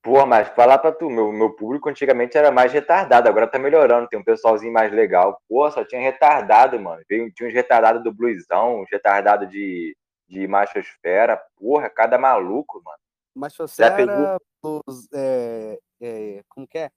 [0.07, 4.07] Pô, mas falar pra tu, meu, meu público antigamente era mais retardado, agora tá melhorando,
[4.07, 5.37] tem um pessoalzinho mais legal.
[5.49, 7.03] Pô, só tinha retardado, mano.
[7.05, 11.35] Tinha uns retardados do bluesão, uns retardados de, de machosfera.
[11.57, 12.97] Porra, cada maluco, mano.
[13.35, 16.91] Machosfera, plus, é, é, como que é?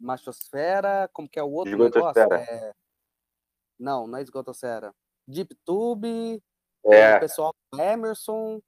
[0.00, 2.32] Machosfera, como que é o outro negócio?
[2.32, 2.72] É...
[3.78, 4.90] Não, não é esgotosfera.
[5.28, 6.42] Deep Tube,
[6.86, 7.16] é.
[7.16, 8.58] o pessoal do Emerson,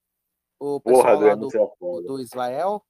[0.60, 2.84] o pessoal Porra, do, do, do Israel.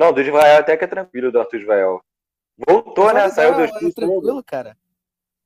[0.00, 2.02] Não, do Israel até que é tranquilo, do Arthur Israel.
[2.56, 3.28] Voltou, né?
[3.28, 3.88] Saiu do hospício.
[3.88, 4.74] É tranquilo, cara.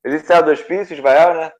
[0.01, 1.51] Ele saiu do hospício, Israel, né?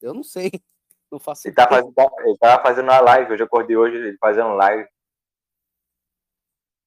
[0.00, 0.50] Eu não sei.
[1.10, 4.18] Não faço ele, tá fazendo, ele tava fazendo uma live, hoje eu acordei hoje ele
[4.18, 4.86] fazendo live.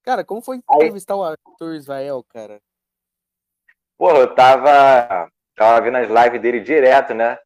[0.03, 2.61] Cara, como foi entrevistar o Arthur Israel, cara?
[3.97, 7.39] Porra, eu tava, tava vendo as lives dele direto, né?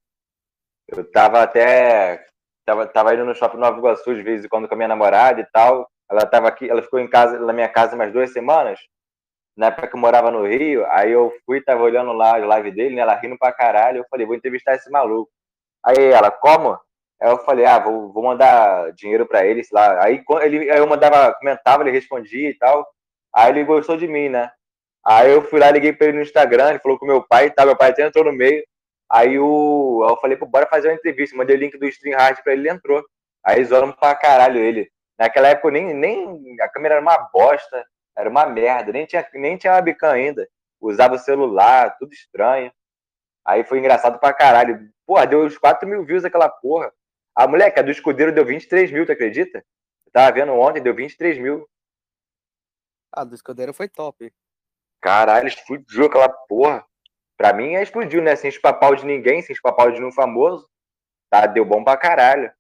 [0.89, 2.27] Eu tava até.
[2.65, 5.39] Tava, tava indo no shopping Nova Iguaçu de vez em quando com a minha namorada
[5.39, 5.89] e tal.
[6.09, 8.79] Ela estava aqui, ela ficou em casa, na minha casa umas duas semanas,
[9.57, 12.71] na época que eu morava no Rio, aí eu fui, tava olhando lá a live
[12.71, 15.31] dele, né, ela rindo pra caralho, eu falei, vou entrevistar esse maluco.
[15.83, 16.77] Aí ela, como?
[17.21, 20.03] Aí eu falei, ah, vou, vou mandar dinheiro para ele, sei lá.
[20.03, 22.85] Aí, ele, aí eu mandava, comentava, ele respondia e tal.
[23.33, 24.51] Aí ele gostou de mim, né?
[25.05, 27.65] Aí eu fui lá, liguei pra ele no Instagram, ele falou com meu pai, tá?
[27.65, 28.63] Meu pai até entrou no meio.
[29.09, 31.37] Aí o, eu falei, pô, bora fazer uma entrevista.
[31.37, 33.03] Mandei o link do Stream Hard pra ele, ele entrou.
[33.45, 34.89] Aí zoaram pra caralho ele.
[35.17, 37.85] Naquela época nem, nem a câmera era uma bosta,
[38.17, 40.47] era uma merda, nem tinha, nem tinha webcam ainda.
[40.79, 42.71] Usava o celular, tudo estranho.
[43.45, 44.89] Aí foi engraçado pra caralho.
[45.05, 46.91] Porra, deu uns 4 mil views aquela porra.
[47.35, 49.63] A moleque, a do escudeiro deu 23 mil, tu acredita?
[50.05, 51.67] Eu tava vendo ontem, deu 23 mil.
[53.11, 54.33] Ah, do escudeiro foi top.
[55.01, 56.85] Caralho, explodiu aquela porra.
[57.37, 58.35] Pra mim, é explodiu, né?
[58.35, 60.69] Sem espapau de ninguém, sem espapau de nenhum famoso.
[61.29, 62.51] Tá, deu bom pra caralho.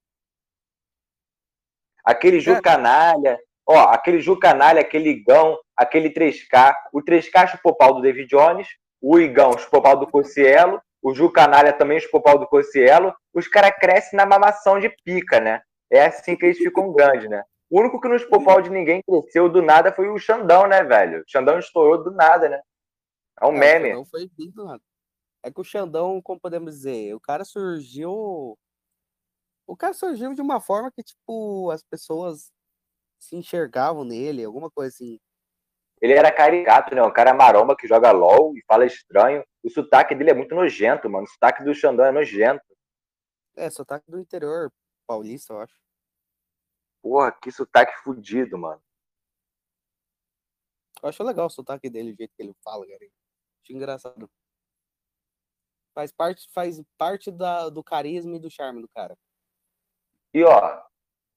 [2.05, 2.61] Aquele Ju é.
[2.61, 6.75] Canalha, ó, aquele Ju Canalha, aquele Igão, aquele 3K.
[6.93, 8.67] O 3K chupou pau do David Jones,
[9.01, 13.13] o Igão chupou pau do Cossielo, o Ju Canalha também chupou pau do Cossielo.
[13.33, 15.61] Os caras crescem na mamação de pica, né?
[15.91, 17.43] É assim que eles ficam grandes, né?
[17.69, 20.83] O único que não chupou pau de ninguém cresceu do nada foi o Xandão, né,
[20.83, 21.21] velho?
[21.21, 22.59] O Xandão estourou do nada, né?
[23.41, 23.93] É um é, meme.
[23.93, 24.81] Não foi bem do nada.
[25.43, 28.57] É que o Xandão, como podemos dizer, o cara surgiu
[29.67, 32.51] o cara surgiu de uma forma que, tipo, as pessoas
[33.19, 35.19] se enxergavam nele, alguma coisa assim.
[36.01, 37.01] Ele era caricato, né?
[37.01, 39.43] Um cara maromba que joga LOL e fala estranho.
[39.63, 41.25] O sotaque dele é muito nojento, mano.
[41.25, 42.63] O sotaque do Xandão é nojento.
[43.55, 44.71] É, sotaque do interior
[45.07, 45.79] paulista, eu acho.
[47.01, 48.81] Porra, que sotaque fudido, mano.
[51.01, 52.99] Eu acho legal o sotaque dele, o jeito que ele fala, cara.
[53.63, 54.29] Acho engraçado.
[55.93, 59.17] Faz parte, faz parte da, do carisma e do charme do cara.
[60.35, 60.81] E ó,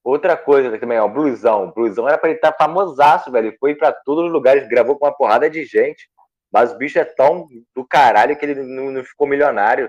[0.03, 1.69] outra coisa também, ó, o Blusão.
[1.69, 3.47] O Blusão era pra ele estar tá famosaço, velho.
[3.47, 6.11] Ele foi pra todos os lugares, gravou com uma porrada de gente.
[6.53, 9.89] Mas o bicho é tão do caralho que ele não, não ficou milionário.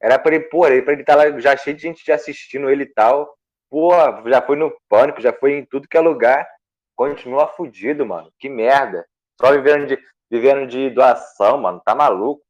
[0.00, 2.70] Era pra ele, pô, ele, pra ele estar tá lá já cheio de gente assistindo
[2.70, 3.36] ele e tal.
[3.68, 3.90] Pô,
[4.26, 6.48] já foi no pânico, já foi em tudo que é lugar.
[6.96, 8.32] Continua fudido, mano.
[8.38, 9.06] Que merda.
[9.38, 9.98] Só vivendo de,
[10.30, 11.82] vivendo de doação, mano.
[11.84, 12.42] Tá maluco.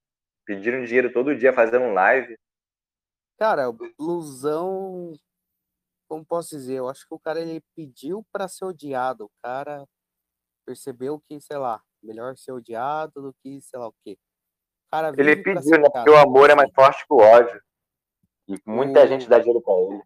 [0.45, 2.37] Pedindo dinheiro todo dia, fazendo live.
[3.41, 5.13] Cara, o blusão.
[6.09, 6.75] Como posso dizer?
[6.77, 9.25] Eu acho que o cara ele pediu pra ser odiado.
[9.27, 9.87] O cara
[10.65, 14.19] percebeu que, sei lá, melhor ser odiado do que sei lá o quê.
[14.87, 15.89] O cara Ele pediu, né?
[15.93, 17.61] Porque o amor é mais forte que o ódio.
[18.49, 20.03] E muita O- gente dá dinheiro pra ele.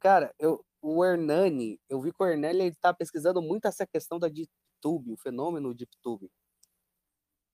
[0.00, 4.18] Cara, eu, o Hernani, eu vi que o Hernani ele tá pesquisando muito essa questão
[4.18, 6.30] da DeepTube, o fenômeno DeepTube.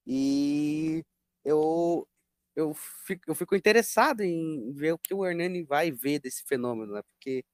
[0.07, 1.05] E
[1.45, 2.07] eu,
[2.57, 6.93] eu, fico, eu fico interessado em ver o que o Hernani vai ver desse fenômeno,
[6.95, 7.03] né?
[7.03, 7.45] Porque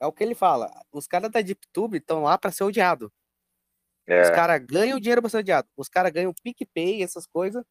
[0.00, 3.06] é o que ele fala, os caras da DeepTube estão lá para ser odiado.
[4.08, 4.30] Os É.
[4.32, 5.68] caras ganham dinheiro para ser odiado.
[5.76, 7.64] Os caras ganham PicPay, essas coisas,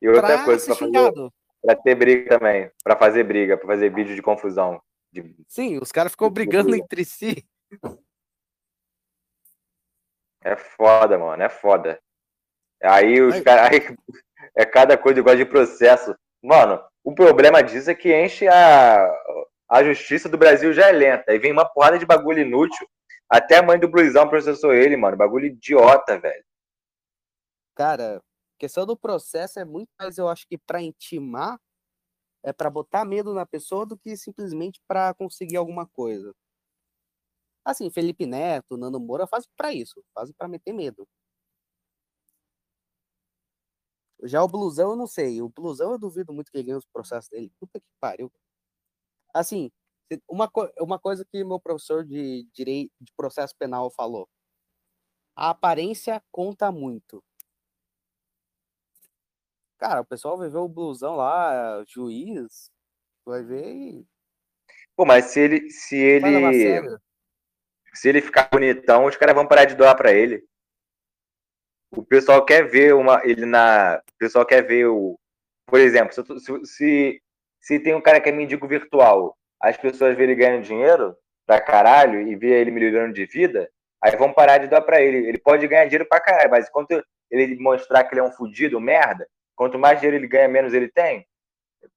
[0.00, 1.30] E outra coisa, pra, fazer,
[1.62, 2.70] pra ter briga também.
[2.82, 4.82] Pra fazer briga, pra fazer vídeo de confusão.
[5.12, 7.46] De- Sim, os caras ficam brigando entre si.
[10.44, 11.42] É foda, mano.
[11.42, 12.00] É foda.
[12.82, 13.78] Aí os caras.
[14.56, 16.14] É cada coisa igual de processo.
[16.42, 19.08] Mano, o problema disso é que enche a.
[19.68, 21.32] A justiça do Brasil já é lenta.
[21.32, 22.86] Aí vem uma porrada de bagulho inútil.
[23.26, 25.16] Até a mãe do Bluizão processou ele, mano.
[25.16, 26.44] Bagulho idiota, velho.
[27.74, 28.22] Cara,
[28.58, 31.58] questão do processo é muito mais, eu acho que para intimar,
[32.44, 36.34] é para botar medo na pessoa do que simplesmente para conseguir alguma coisa.
[37.64, 41.08] Assim, Felipe Neto, Nando Moura fazem para isso, fazem para meter medo.
[44.24, 46.86] Já o Blusão eu não sei, o Blusão eu duvido muito que ele ganhe os
[46.86, 47.52] processos dele.
[47.58, 48.32] Puta que pariu.
[49.34, 49.70] Assim,
[50.28, 54.28] uma, co- uma coisa que meu professor de direito de processo penal falou.
[55.34, 57.24] A aparência conta muito.
[59.78, 62.70] Cara, o pessoal vai ver o blusão lá, juiz,
[63.24, 64.06] vai ver e
[64.94, 65.70] Pô, mas se ele.
[65.70, 66.28] Se ele.
[67.94, 70.46] Se ele ficar bonitão, os caras vão parar de doar pra ele.
[71.94, 74.00] O pessoal quer ver uma, ele na.
[74.14, 75.18] O pessoal quer ver o.
[75.66, 77.22] Por exemplo, se, se, se,
[77.60, 81.60] se tem um cara que é mendigo virtual, as pessoas verem ele ganhando dinheiro pra
[81.60, 83.70] caralho e ver ele melhorando de vida,
[84.02, 85.28] aí vão parar de doar pra ele.
[85.28, 88.80] Ele pode ganhar dinheiro pra caralho, mas enquanto ele mostrar que ele é um fudido,
[88.80, 91.26] merda, quanto mais dinheiro ele ganha, menos ele tem,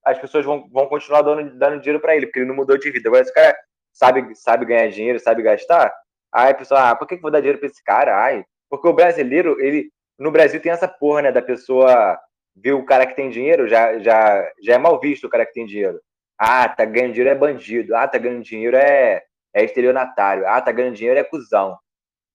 [0.04, 2.90] as pessoas vão, vão continuar dando, dando dinheiro pra ele, porque ele não mudou de
[2.90, 3.08] vida.
[3.08, 3.56] Agora, se o cara
[3.92, 5.92] sabe, sabe ganhar dinheiro, sabe gastar,
[6.32, 8.16] aí a pessoa, ah, por que que vou dar dinheiro pra esse cara?
[8.16, 12.18] Ai, porque o brasileiro, ele, no Brasil tem essa porra, né, da pessoa
[12.54, 15.52] ver o cara que tem dinheiro, já, já, já é mal visto o cara que
[15.52, 16.00] tem dinheiro.
[16.38, 17.94] Ah, tá ganhando dinheiro é bandido.
[17.94, 19.22] Ah, tá ganhando dinheiro é,
[19.54, 20.46] é estelionatário.
[20.46, 21.78] Ah, tá ganhando dinheiro é cuzão.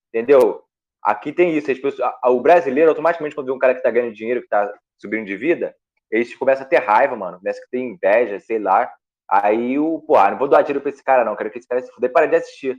[0.08, 0.62] Entendeu?
[1.02, 1.70] Aqui tem isso.
[1.70, 4.72] As pessoas, o brasileiro, automaticamente, quando vê um cara que tá ganhando dinheiro, que tá
[4.98, 5.74] subindo de vida,
[6.10, 7.38] eles começam a ter raiva, mano.
[7.38, 8.92] Começam a ter inveja, sei lá.
[9.30, 11.36] Aí o, pô, ah, não vou dar dinheiro pra esse cara, não.
[11.36, 12.12] Quero que esse cara se fuder.
[12.12, 12.78] Para de assistir.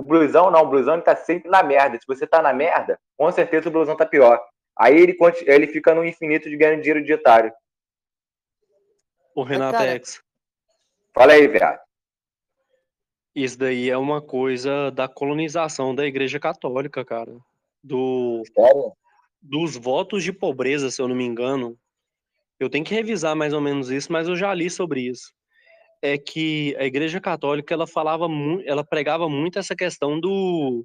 [0.00, 1.98] O blusão não, o blusão ele tá sempre na merda.
[2.00, 4.42] Se você tá na merda, com certeza o blusão tá pior.
[4.74, 7.52] Aí ele, ele fica no infinito de ganhando dinheiro dietário.
[9.34, 10.22] O cara, Renatex,
[11.14, 11.80] Fala aí, viado.
[13.34, 17.36] isso daí é uma coisa da colonização da Igreja Católica, cara.
[17.84, 18.92] Do, Sério?
[19.42, 21.78] dos votos de pobreza, se eu não me engano.
[22.58, 25.30] Eu tenho que revisar mais ou menos isso, mas eu já li sobre isso.
[26.02, 30.84] É que a Igreja Católica ela falava muito, ela pregava muito essa questão do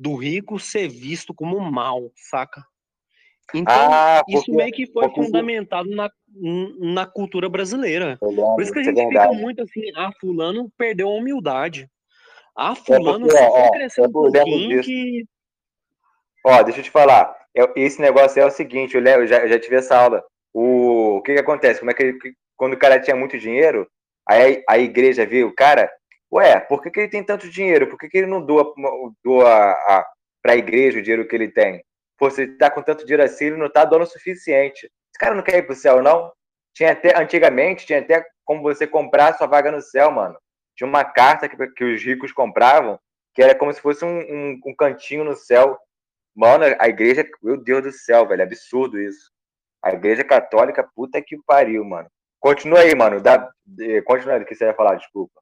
[0.00, 2.62] do rico ser visto como mal, saca?
[3.52, 6.08] Então, Ah, isso porque meio que foi porque- fundamentado na,
[6.78, 8.16] na cultura brasileira.
[8.22, 11.08] eu lembro, Por isso que a isso é gente fica muito assim, ah, fulano perdeu
[11.08, 11.90] a humildade.
[12.56, 15.24] Ah, É fulano porque, só ó, cresceu um eu pouquinho que...
[16.46, 17.34] Ó, deixa eu te falar.
[17.56, 20.22] É- Esse negócio é o seguinte, eu, lembro, eu já, eu já tive essa aula.
[20.52, 21.80] O, o que que acontece?
[21.80, 22.14] Como é que-
[22.56, 23.88] quando o cara tinha muito dinheiro,
[24.28, 25.90] aí a igreja viu, cara,
[26.32, 27.86] ué, por que, que ele tem tanto dinheiro?
[27.88, 28.72] Por que, que ele não doa,
[29.24, 30.06] doa a,
[30.42, 31.82] pra igreja o dinheiro que ele tem?
[32.18, 34.86] Pô, se ele tá com tanto dinheiro assim, ele não tá dando o suficiente.
[34.86, 36.32] Esse cara não quer ir pro céu, não?
[36.74, 40.36] Tinha até, antigamente, tinha até como você comprar sua vaga no céu, mano.
[40.76, 42.98] Tinha uma carta que, que os ricos compravam,
[43.34, 45.78] que era como se fosse um, um, um cantinho no céu.
[46.34, 49.30] Mano, a igreja, meu Deus do céu, velho, absurdo isso.
[49.82, 52.08] A igreja católica, puta que pariu, mano.
[52.40, 53.20] Continua aí, mano.
[53.20, 55.40] Dá, eh, continua aí o que você ia falar, desculpa.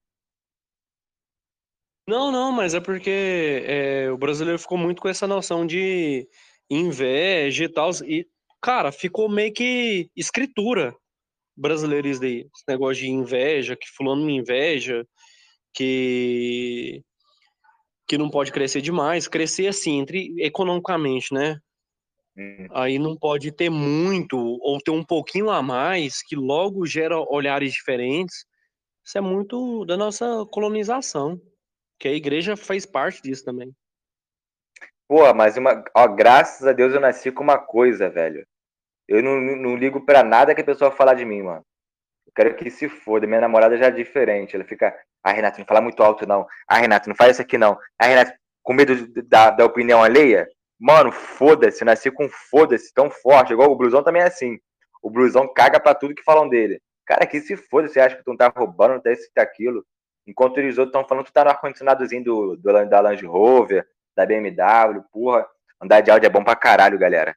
[2.09, 6.28] Não, não, mas é porque é, o brasileiro ficou muito com essa noção de
[6.70, 7.90] inveja e tal.
[8.05, 8.26] E,
[8.62, 10.94] cara, ficou meio que escritura
[11.57, 12.47] brasileira isso daí.
[12.55, 15.05] Esse negócio de inveja, que fulano me inveja,
[15.74, 17.03] que
[18.09, 21.59] que não pode crescer demais, crescer assim, entre economicamente, né?
[22.37, 22.66] Hum.
[22.70, 27.72] Aí não pode ter muito ou ter um pouquinho a mais, que logo gera olhares
[27.72, 28.45] diferentes.
[29.05, 31.41] Isso é muito da nossa colonização,
[31.99, 33.72] que a igreja faz parte disso também.
[35.09, 38.45] Pô, mas uma, ó, graças a Deus eu nasci com uma coisa, velho.
[39.09, 41.64] Eu não, não ligo pra nada que a pessoa falar de mim, mano.
[42.26, 43.26] Eu quero que se foda.
[43.26, 44.57] Minha namorada já é diferente.
[44.57, 46.45] Ela fica, ah, Renato, não fala muito alto, não.
[46.66, 47.78] Ah, Renato, não faz isso aqui, não.
[47.97, 48.32] Ah, Renato,
[48.62, 50.49] com medo da, da opinião alheia?
[50.79, 53.53] Mano, foda-se, nasci com foda-se tão forte.
[53.53, 54.59] Igual o blusão também é assim.
[55.03, 56.81] O blusão caga pra tudo que falam dele.
[57.07, 59.41] Cara, que se foda, você acha que tu não tá roubando, não tá isso e
[59.41, 59.87] aquilo.
[60.27, 63.87] Enquanto eles outros estão falando que tu tá no ar-condicionadozinho do, do, da Land Rover,
[64.16, 65.47] da BMW, porra.
[65.81, 67.37] Andar de áudio é bom pra caralho, galera.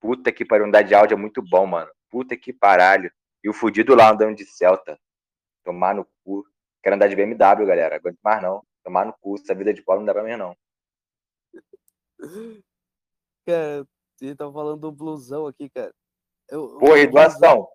[0.00, 1.90] Puta que pariu, andar de áudio é muito bom, mano.
[2.10, 3.12] Puta que paralho.
[3.44, 4.98] E o fudido lá andando de Celta.
[5.64, 6.44] Tomar no cu.
[6.82, 7.96] Quero andar de BMW, galera.
[7.96, 8.62] Aguento mais não.
[8.82, 9.36] Tomar no cu.
[9.36, 10.56] Essa vida de pobre não dá pra mim, não.
[13.46, 15.94] Cara, você tá falando do blusão aqui, cara.
[16.48, 17.68] Eu, Porra, e doação?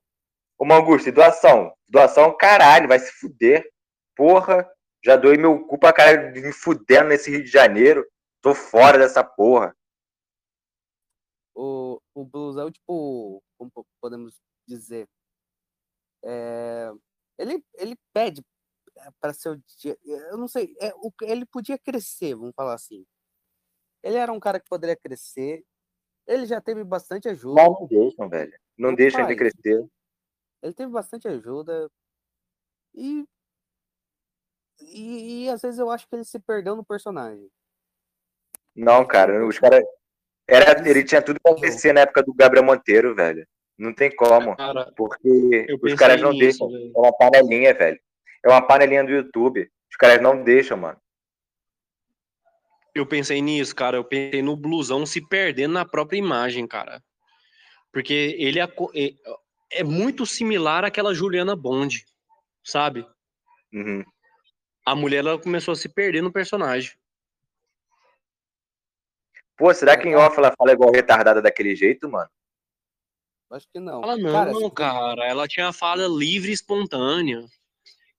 [0.58, 1.74] Ô, Mangusto, doação?
[1.88, 3.70] Doação, caralho, vai se fuder.
[4.16, 4.70] Porra,
[5.04, 8.06] já doei meu cu pra caralho me fudendo nesse Rio de Janeiro.
[8.42, 9.76] Tô fora dessa porra.
[11.56, 13.72] O, o blusão, tipo, como
[14.02, 15.08] podemos dizer,
[16.24, 16.92] é,
[17.38, 18.42] ele, ele pede
[19.20, 19.98] para ser o dia.
[20.04, 23.06] Eu não sei, é, o, ele podia crescer, vamos falar assim.
[24.04, 25.64] Ele era um cara que poderia crescer.
[26.28, 27.64] Ele já teve bastante ajuda.
[27.64, 28.52] Não, não deixam, velho.
[28.78, 29.86] Não, não deixam ele crescer.
[30.62, 31.90] Ele teve bastante ajuda.
[32.94, 33.26] E,
[34.80, 37.50] e, e, às vezes eu acho que ele se perdeu no personagem.
[38.76, 39.84] Não, cara, os caras.
[40.48, 43.48] Era, ele tinha tudo pra crescer na época do Gabriel Monteiro, velho.
[43.78, 44.56] Não tem como.
[44.56, 46.70] Cara, porque os caras não nisso, deixam.
[46.70, 46.92] Velho.
[46.96, 48.00] É uma panelinha, velho.
[48.44, 49.70] É uma panelinha do YouTube.
[49.90, 51.00] Os caras não deixam, mano.
[52.96, 53.98] Eu pensei nisso, cara.
[53.98, 57.04] Eu pensei no blusão se perdendo na própria imagem, cara.
[57.92, 58.68] Porque ele é,
[59.72, 62.06] é, muito similar àquela Juliana Bond,
[62.64, 63.08] sabe?
[63.72, 64.04] Uhum.
[64.86, 66.92] A mulher ela começou a se perder no personagem.
[69.56, 72.30] Pô, será que em off ela fala igual retardada daquele jeito, mano?
[73.52, 74.04] Acho que não.
[74.04, 75.26] Ela não, cara, cara.
[75.28, 77.46] Ela tinha fala livre e espontânea.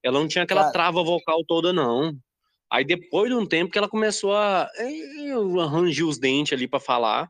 [0.01, 0.73] Ela não tinha aquela cara...
[0.73, 2.17] trava vocal toda, não.
[2.69, 4.69] Aí depois de um tempo que ela começou a
[5.63, 7.27] arranjar os dentes ali para falar.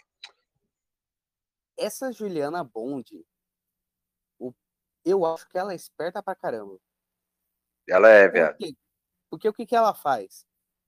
[1.77, 3.25] Essa Juliana Bond,
[5.05, 6.79] eu acho que ela é esperta pra caramba.
[7.88, 8.57] Ela é, velho.
[8.57, 8.75] Porque,
[9.29, 10.43] porque o que, que ela faz?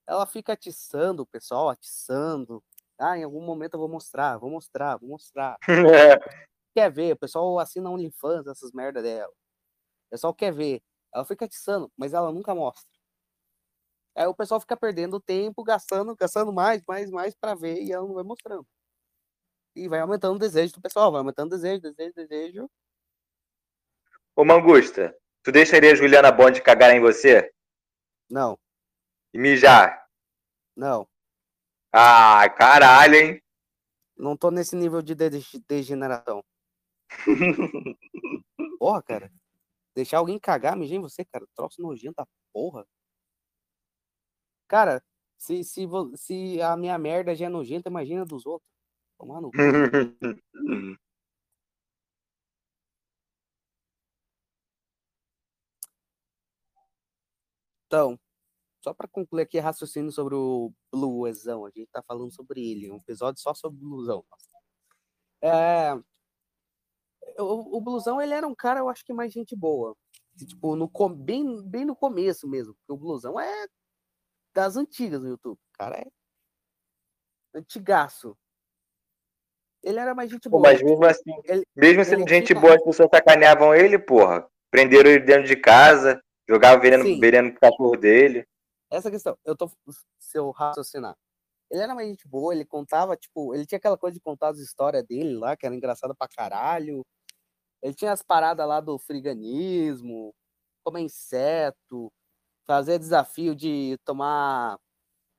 [0.06, 2.62] Ela fica atiçando o pessoal, atiçando.
[2.98, 5.56] Ah, em algum momento eu vou mostrar, vou mostrar, vou mostrar.
[6.74, 9.30] quer ver, o pessoal assina OnlyFans, essas merda dela.
[9.30, 10.82] O pessoal quer ver.
[11.14, 12.97] Ela fica atiçando, mas ela nunca mostra.
[14.18, 18.04] Aí o pessoal fica perdendo tempo, gastando, gastando mais, mais, mais para ver e ela
[18.04, 18.66] não vai mostrando.
[19.76, 22.70] E vai aumentando o desejo do pessoal, vai aumentando o desejo, desejo, desejo.
[24.34, 27.54] Ô Mangusta, tu deixaria a Juliana Bond cagar em você?
[28.28, 28.58] Não.
[29.32, 30.04] E mijar?
[30.74, 31.08] Não.
[31.92, 33.42] Ah, caralho, hein?
[34.16, 35.14] Não tô nesse nível de
[35.68, 36.44] degeneração.
[38.80, 39.32] porra, cara.
[39.94, 41.46] Deixar alguém cagar, mijar em você, cara.
[41.54, 42.84] Troço nojento da porra.
[44.68, 45.02] Cara,
[45.38, 48.70] se, se, se a minha merda já é nojenta, imagina dos outros.
[49.18, 49.50] Tomar no
[57.86, 58.20] Então,
[58.82, 62.96] só para concluir aqui raciocínio sobre o Bluesão, a gente tá falando sobre ele, um
[62.96, 64.24] episódio só sobre o Bluesão.
[65.40, 65.94] É,
[67.38, 69.96] o, o Blusão, ele era um cara, eu acho que mais gente boa.
[70.36, 72.74] Tipo, no, bem, bem no começo mesmo.
[72.74, 73.66] Porque o Blusão é
[74.58, 75.56] das antigas no YouTube.
[75.72, 76.06] Cara é
[77.54, 78.36] antigaço.
[79.84, 80.60] Ele era mais gente boa.
[80.60, 84.48] Mas mesmo assim, ele, mesmo sendo ele gente boa, as pessoas sacaneavam ele, porra.
[84.68, 88.44] Prenderam ele dentro de casa, jogavam veneno, veneno pro cachorro dele.
[88.90, 89.70] Essa questão, eu tô.
[90.18, 91.16] Se eu raciocinar.
[91.70, 94.58] Ele era mais gente boa, ele contava, tipo, ele tinha aquela coisa de contar as
[94.58, 97.06] histórias dele lá, que era engraçada pra caralho.
[97.80, 100.34] Ele tinha as paradas lá do friganismo,
[100.82, 102.10] comer inseto,
[102.68, 104.78] fazer desafio de tomar,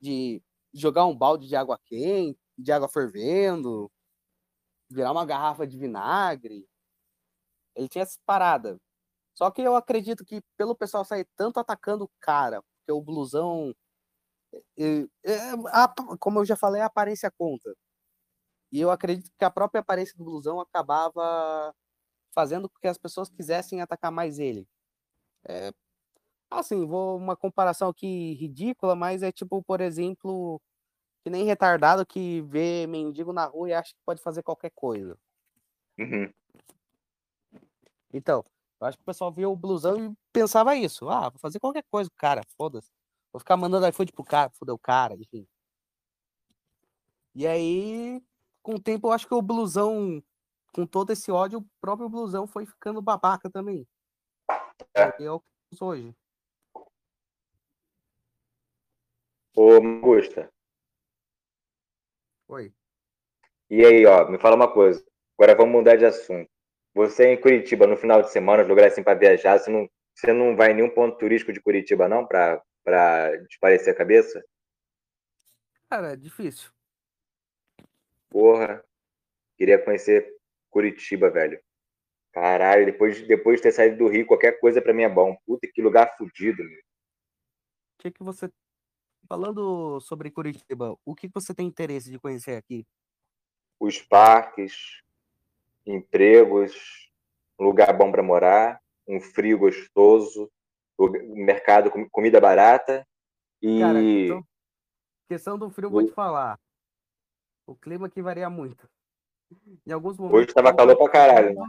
[0.02, 0.42] de
[0.74, 3.92] jogar um balde de água quente, de água fervendo,
[4.90, 6.68] virar uma garrafa de vinagre.
[7.76, 8.80] Ele tinha essa parada.
[9.36, 13.74] Só que eu acredito que pelo pessoal sair tanto atacando o cara, porque o blusão,
[14.78, 17.74] é, é, a, como eu já falei, a aparência conta.
[18.72, 21.74] E eu acredito que a própria aparência do blusão acabava
[22.34, 24.68] fazendo com que as pessoas quisessem atacar mais ele.
[25.48, 25.72] É,
[26.50, 30.60] Assim, vou uma comparação aqui ridícula, mas é tipo, por exemplo,
[31.24, 35.18] que nem retardado que vê mendigo na rua e acha que pode fazer qualquer coisa.
[35.98, 36.32] Uhum.
[38.12, 38.44] Então,
[38.80, 41.10] eu acho que o pessoal via o blusão e pensava isso.
[41.10, 42.90] Ah, vou fazer qualquer coisa com o cara, foda-se.
[43.32, 45.48] Vou ficar mandando iFood pro cara, foda o cara, enfim.
[47.36, 48.24] E aí,
[48.64, 50.24] com o tempo, eu acho que o blusão,
[50.74, 53.88] com todo esse ódio, o próprio blusão foi ficando babaca também.
[54.96, 55.02] É.
[55.02, 56.16] é o que eu uso hoje.
[59.62, 60.50] Ô, Augusta,
[62.48, 62.74] Oi.
[63.70, 65.06] e aí, ó, me fala uma coisa.
[65.38, 66.50] Agora vamos mudar de assunto.
[66.94, 70.32] Você é em Curitiba, no final de semana, lugar assim pra viajar, você não, você
[70.32, 74.42] não vai em nenhum ponto turístico de Curitiba, não, pra, pra desparecer a cabeça?
[75.90, 76.72] Cara, é difícil.
[78.30, 78.82] Porra,
[79.58, 80.38] queria conhecer
[80.70, 81.62] Curitiba, velho.
[82.32, 85.36] Caralho, depois, depois de ter saído do Rio, qualquer coisa pra mim é bom.
[85.46, 86.80] Puta, que lugar fudido, meu.
[86.80, 88.50] O que, que você.
[89.30, 92.84] Falando sobre Curitiba, o que, que você tem interesse de conhecer aqui?
[93.80, 95.04] Os parques,
[95.86, 97.12] empregos,
[97.60, 100.52] um lugar bom pra morar, um frio gostoso,
[101.28, 103.08] mercado com comida barata
[103.80, 104.30] Cara, e
[105.28, 106.60] questão, do frio, eu vou te falar.
[107.68, 108.90] O clima aqui varia muito.
[109.86, 110.40] Em alguns momentos.
[110.40, 111.66] hoje tava tá um calor pra caralho, né?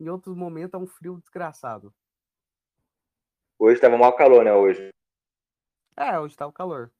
[0.00, 1.92] Em outros momentos é um frio desgraçado.
[3.58, 4.95] Hoje tava mal calor, né, hoje.
[5.96, 6.92] É, hoje tá o calor.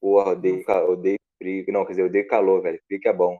[0.00, 1.64] Porra, odeio, odeio frio.
[1.68, 2.82] Não, quer dizer, odeio calor, velho.
[2.86, 3.38] Frio que é bom.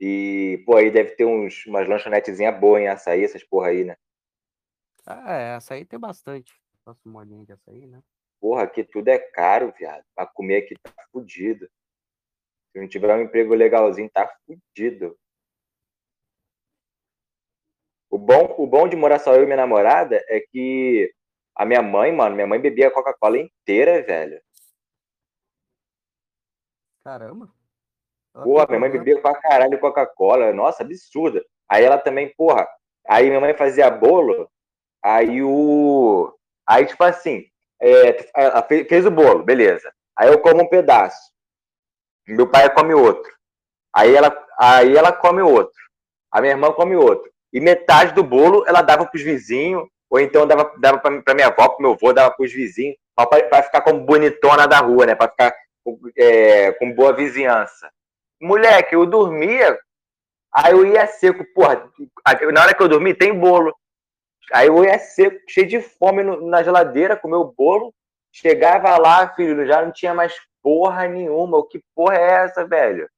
[0.00, 3.96] E, pô, aí deve ter uns, umas lanchonetezinhas boas em açaí, essas porra aí, né?
[5.04, 6.54] Ah, é, açaí tem bastante.
[6.86, 8.00] Nossa, molinha de açaí, né?
[8.40, 10.04] Porra, aqui tudo é caro, viado.
[10.14, 11.68] Pra comer aqui tá fudido.
[12.72, 15.18] Se não tiver um emprego legalzinho, tá fudido.
[18.08, 21.12] O bom, o bom de morar só eu e minha namorada é que
[21.54, 24.40] a minha mãe, mano, minha mãe bebia Coca-Cola inteira, velho.
[27.04, 27.50] Caramba.
[28.34, 30.52] Ela tem minha mãe bebia pra caralho Coca-Cola.
[30.52, 31.44] Nossa, absurda.
[31.68, 32.68] Aí ela também, porra.
[33.08, 34.50] Aí minha mãe fazia bolo.
[35.02, 36.32] Aí o.
[36.66, 37.46] Aí, tipo assim,
[37.80, 39.92] é, ela fe- fez o bolo, beleza.
[40.16, 41.32] Aí eu como um pedaço.
[42.28, 43.32] Meu pai come outro.
[43.92, 45.80] Aí ela, aí ela come outro.
[46.30, 47.32] A minha irmã come outro.
[47.52, 51.46] E metade do bolo ela dava pros vizinhos, ou então dava, dava pra, pra minha
[51.46, 55.14] avó, pro meu avô, dava pros vizinhos, pra ficar como bonitona da rua, né?
[55.14, 55.54] Pra ficar
[56.16, 57.90] é, com boa vizinhança.
[58.40, 59.78] Moleque, eu dormia,
[60.52, 61.88] aí eu ia seco, porra.
[62.52, 63.74] Na hora que eu dormi, tem bolo.
[64.52, 67.94] Aí eu ia seco, cheio de fome no- na geladeira, comer o bolo.
[68.32, 71.58] Chegava lá, filho, já não tinha mais porra nenhuma.
[71.58, 73.08] O que porra é essa, velho?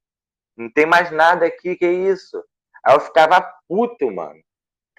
[0.56, 2.42] Não tem mais nada aqui, que isso?
[2.84, 4.40] Aí eu ficava puto, mano.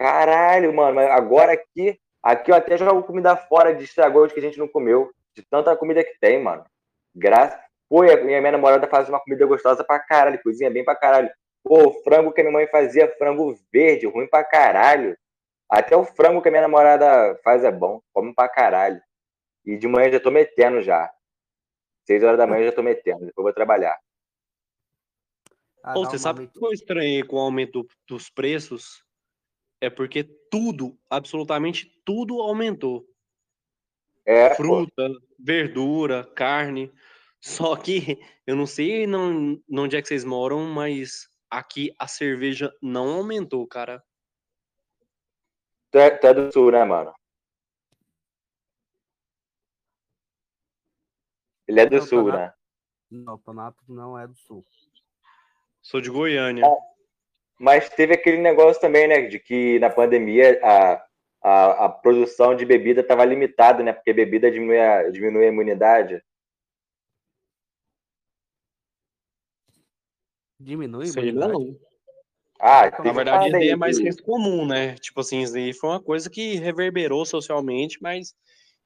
[0.03, 4.39] Caralho, mano, mas agora aqui, aqui eu até jogo comida fora de estragou hoje que
[4.41, 5.13] a gente não comeu.
[5.33, 6.65] De tanta comida que tem, mano.
[7.15, 7.57] Graças.
[7.87, 10.93] Pô, e a minha minha namorada faz uma comida gostosa pra caralho, cozinha bem pra
[10.93, 11.31] caralho.
[11.63, 15.17] Pô, o frango que a minha mãe fazia, frango verde, ruim pra caralho.
[15.69, 19.01] Até o frango que a minha namorada faz é bom, come pra caralho.
[19.65, 21.09] E de manhã eu já tô metendo já.
[22.05, 23.97] Seis horas da manhã eu já tô metendo, depois eu vou trabalhar.
[25.81, 29.01] Ah, Ô, dá você sabe o que eu estranhei com o aumento dos preços?
[29.83, 33.05] É porque tudo, absolutamente tudo aumentou.
[34.25, 36.89] É, pô, Fruta, verdura, carne.
[37.41, 38.17] Só que
[38.47, 43.09] eu não sei não, não onde é que vocês moram, mas aqui a cerveja não
[43.17, 44.01] aumentou, cara.
[45.91, 47.13] tu é, tu é do sul, né, mano?
[51.67, 52.53] Ele é do Não, sul, na- né?
[53.11, 54.65] Não, Tonato não é do sul.
[55.81, 56.63] Sou de Goiânia.
[57.63, 59.21] Mas teve aquele negócio também, né?
[59.21, 61.05] De que na pandemia a,
[61.41, 63.93] a, a produção de bebida estava limitada, né?
[63.93, 66.21] Porque bebida diminui a, diminui a imunidade.
[70.59, 71.53] Diminui a imunidade?
[71.53, 71.79] não.
[72.59, 74.95] Ah, Na verdade, isso aí é mais senso comum, né?
[74.95, 78.35] Tipo assim, isso aí foi uma coisa que reverberou socialmente, mas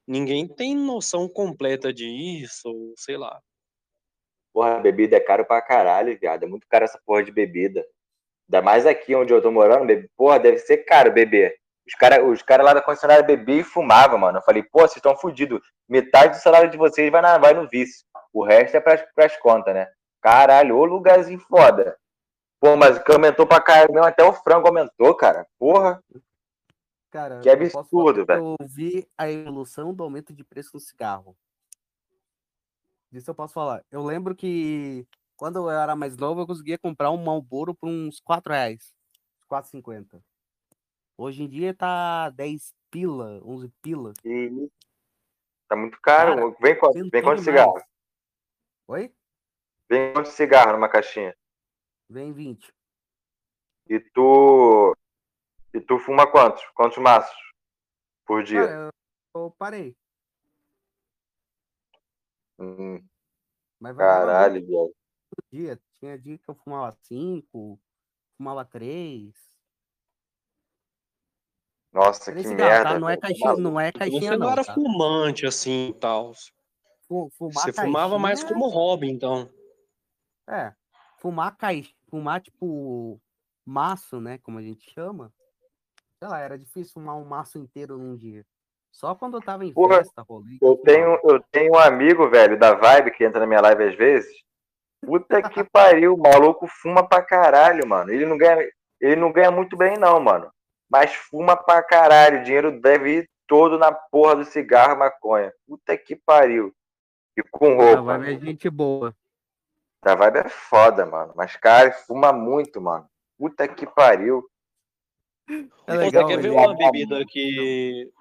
[0.07, 3.41] ninguém tem noção completa disso, sei lá.
[4.53, 6.43] Porra, bebida é caro pra caralho, viado.
[6.43, 7.83] É muito caro essa porra de bebida.
[8.47, 10.09] Ainda mais aqui onde eu tô morando, bebe...
[10.15, 11.55] porra, deve ser caro beber.
[11.85, 14.39] Os caras os cara lá da concessionária bebiam e fumavam, mano.
[14.39, 15.61] Eu falei, pô, vocês estão fodidos.
[15.87, 17.37] Metade do salário de vocês vai, na...
[17.37, 18.05] vai no vício.
[18.33, 19.87] O resto é pras, pras contas, né?
[20.21, 21.97] Caralho, ô lugarzinho foda.
[22.59, 25.45] Pô, mas que aumentou pra caralho mesmo, até o frango aumentou, cara.
[25.57, 26.03] Porra.
[27.11, 31.37] Cara, Que absurdo, que Eu vi a evolução do aumento de preço no cigarro.
[33.11, 33.83] Disso eu posso falar.
[33.89, 35.07] Eu lembro que
[35.37, 38.93] quando eu era mais novo, eu conseguia comprar um Marlboro por uns 4 reais.
[39.49, 40.21] 4,50.
[41.15, 44.13] Hoje em dia tá 10 pila, 11 pila.
[44.25, 44.69] E...
[45.69, 46.35] Tá muito caro.
[46.35, 47.43] Cara, vem aumentou vem demais.
[47.43, 47.81] cigarro?
[48.87, 49.13] Oi?
[49.89, 51.35] Vem quanto cigarro numa caixinha?
[52.09, 52.73] Vem 20.
[53.89, 54.95] E tu.
[55.73, 56.65] E tu fuma quantos?
[56.73, 57.37] Quantos maços
[58.25, 58.65] por dia?
[58.65, 58.89] Cara,
[59.35, 59.95] eu, eu parei.
[62.59, 63.05] Hum,
[63.95, 64.97] caralho, viado.
[65.51, 65.79] Dia.
[65.99, 67.79] Tinha dia que eu fumava 5,
[68.37, 69.33] fumava 3.
[71.91, 72.89] Nossa, Era que cigarro, merda.
[72.93, 72.99] tá?
[72.99, 73.21] Não é velho.
[73.21, 74.73] caixinha, não é caixinha Você não era tá?
[74.73, 76.33] fumante assim e tal.
[77.07, 79.49] Fu- Fumar Você fumava mais caixinha- como hobby, então.
[80.49, 80.73] É,
[81.19, 83.19] fumar cai, fumar tipo
[83.65, 85.33] maço, né, como a gente chama.
[86.19, 88.45] Sei lá, era difícil fumar um maço inteiro num dia.
[88.91, 90.57] Só quando eu tava em Porra, festa, rolê.
[90.61, 93.95] Eu tenho, eu tenho um amigo, velho, da Vibe, que entra na minha live às
[93.95, 94.31] vezes.
[95.05, 98.11] Puta que pariu, o maluco fuma pra caralho, mano.
[98.11, 98.67] Ele não ganha,
[98.99, 100.51] ele não ganha muito bem, não, mano.
[100.89, 102.41] Mas fuma pra caralho.
[102.41, 105.53] O dinheiro deve ir todo na porra do cigarro maconha.
[105.67, 106.73] Puta que pariu.
[107.35, 108.01] E com roupa.
[108.01, 109.15] vai ver gente boa.
[110.03, 111.33] Da Vibe é foda, mano.
[111.35, 113.07] Mas, cara, fuma muito, mano.
[113.37, 114.43] Puta que pariu.
[115.49, 118.11] É Pô, legal, você quer ver uma bebida que.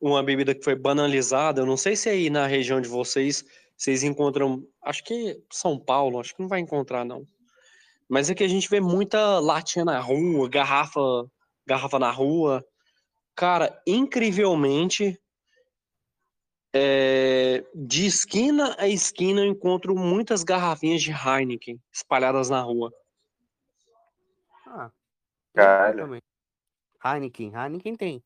[0.00, 1.60] Uma bebida que foi banalizada?
[1.60, 3.44] Eu não sei se aí na região de vocês
[3.78, 4.66] vocês encontram.
[4.82, 7.24] Acho que São Paulo, acho que não vai encontrar, não.
[8.08, 11.00] Mas é que a gente vê muita latinha na rua, garrafa,
[11.64, 12.66] garrafa na rua.
[13.36, 15.20] Cara, incrivelmente,
[16.74, 22.92] é, de esquina a esquina eu encontro muitas garrafinhas de Heineken espalhadas na rua.
[24.66, 24.90] Ah,
[25.54, 26.20] Caralho.
[27.04, 28.24] Heineken, Heineken tem.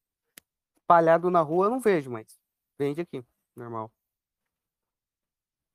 [0.78, 2.40] Espalhado na rua eu não vejo, mas
[2.78, 3.22] vende aqui,
[3.54, 3.92] normal.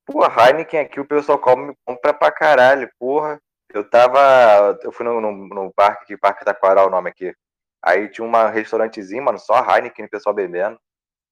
[0.08, 3.40] Pô, Heineken aqui o pessoal compra pra caralho, porra.
[3.74, 4.80] Eu tava.
[4.82, 7.36] Eu fui no, no, no parque aqui, Parque Taquaral, o nome aqui.
[7.84, 10.80] Aí tinha um restaurantezinho, mano, só Heineken, o pessoal bebendo.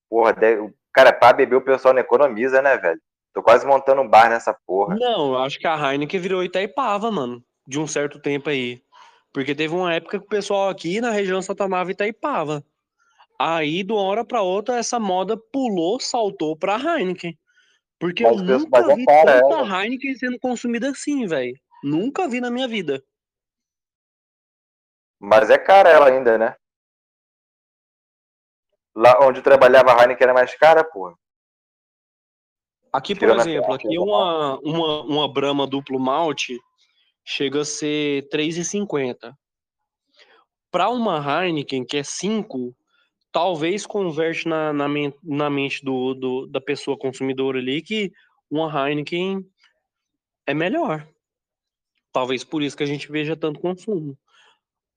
[0.10, 3.00] Porra, deve- cara, pra beber o pessoal não economiza, né, velho?
[3.34, 4.96] Tô quase montando um bar nessa porra.
[4.96, 8.82] Não, acho que a Heineken virou Itaipava, mano, de um certo tempo aí.
[9.34, 12.64] Porque teve uma época que o pessoal aqui na região só tomava Itaipava.
[13.40, 17.38] Aí, de uma hora pra outra, essa moda pulou, saltou pra Heineken.
[18.00, 21.58] Porque Mas eu nunca é vi tanta Heineken sendo consumida assim, velho.
[21.84, 23.04] Nunca vi na minha vida.
[25.20, 26.56] Mas é cara ela ainda, né?
[28.96, 31.16] Lá onde trabalhava a Heineken era mais cara, porra.
[32.92, 36.58] Aqui, por Tirando exemplo, aqui da uma, uma, uma Brahma duplo malte
[37.26, 39.34] chega a ser R$ 3,50.
[40.72, 42.76] Para uma Heineken, que é 5,
[43.36, 44.88] talvez converte na, na,
[45.22, 48.14] na mente do, do- da pessoa consumidora ali que
[48.50, 49.46] uma Heineken
[50.48, 51.06] é melhor.
[52.14, 54.18] Talvez por isso que a gente veja tanto consumo.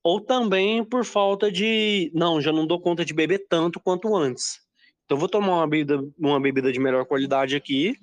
[0.04, 2.12] Ou também por falta de.
[2.14, 4.60] Não, já não dou conta de beber tanto quanto antes.
[5.04, 7.96] Então vou tomar uma bebida, uma bebida de melhor qualidade aqui.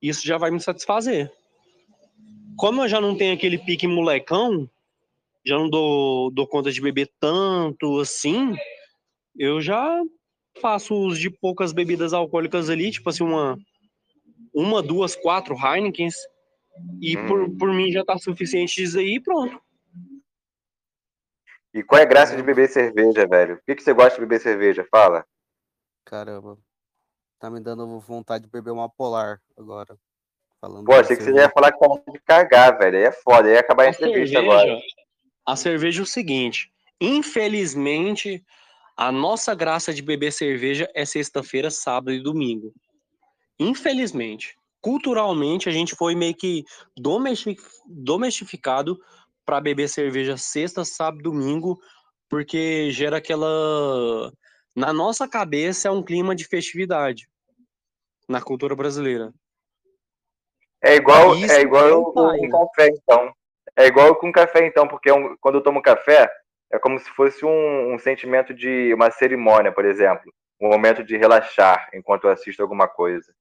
[0.00, 1.32] Isso já vai me satisfazer.
[2.56, 4.70] Como eu já não tenho aquele pique molecão,
[5.44, 8.54] já não dou, dou conta de beber tanto assim,
[9.38, 10.02] eu já
[10.60, 13.58] faço uso de poucas bebidas alcoólicas ali, tipo assim, uma,
[14.54, 16.14] uma duas, quatro Heinekens.
[17.00, 17.26] E Hum.
[17.26, 19.58] por, por mim já tá suficiente isso aí e pronto.
[21.72, 23.56] E qual é a graça de beber cerveja, velho?
[23.56, 24.86] Por que, que você gosta de beber cerveja?
[24.90, 25.26] Fala.
[26.04, 26.58] Caramba.
[27.38, 29.98] Tá me dando vontade de beber uma polar agora.
[30.60, 32.96] Falando Pô, achei que você ia falar que tá vontade de cagar, velho.
[32.96, 34.80] Aí é foda, aí ia acabar a A entrevista cerveja, agora.
[35.46, 38.42] a cerveja é o seguinte, infelizmente,
[38.96, 42.72] a nossa graça de beber cerveja é sexta-feira, sábado e domingo.
[43.58, 44.56] Infelizmente.
[44.80, 46.64] Culturalmente, a gente foi meio que
[47.86, 48.98] domestificado
[49.44, 51.78] para beber cerveja sexta, sábado e domingo,
[52.28, 54.32] porque gera aquela.
[54.74, 57.28] Na nossa cabeça é um clima de festividade.
[58.28, 59.32] Na cultura brasileira.
[60.82, 62.48] É igual, é igual é com pai.
[62.48, 63.32] café, então.
[63.76, 66.30] É igual com café, então, porque é um- quando eu tomo café,
[66.70, 70.32] é como se fosse um, um sentimento de uma cerimônia, por exemplo.
[70.60, 73.34] Um momento de relaxar enquanto eu assisto alguma coisa.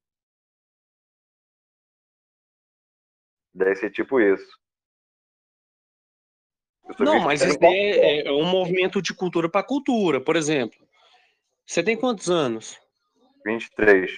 [3.54, 4.60] Deve ser tipo isso.
[7.00, 7.74] Não, mas isso café.
[7.74, 10.22] é, é um movimento de cultura para cultura.
[10.22, 10.78] Por exemplo,
[11.66, 12.80] você tem quantos anos?
[13.46, 14.12] 23.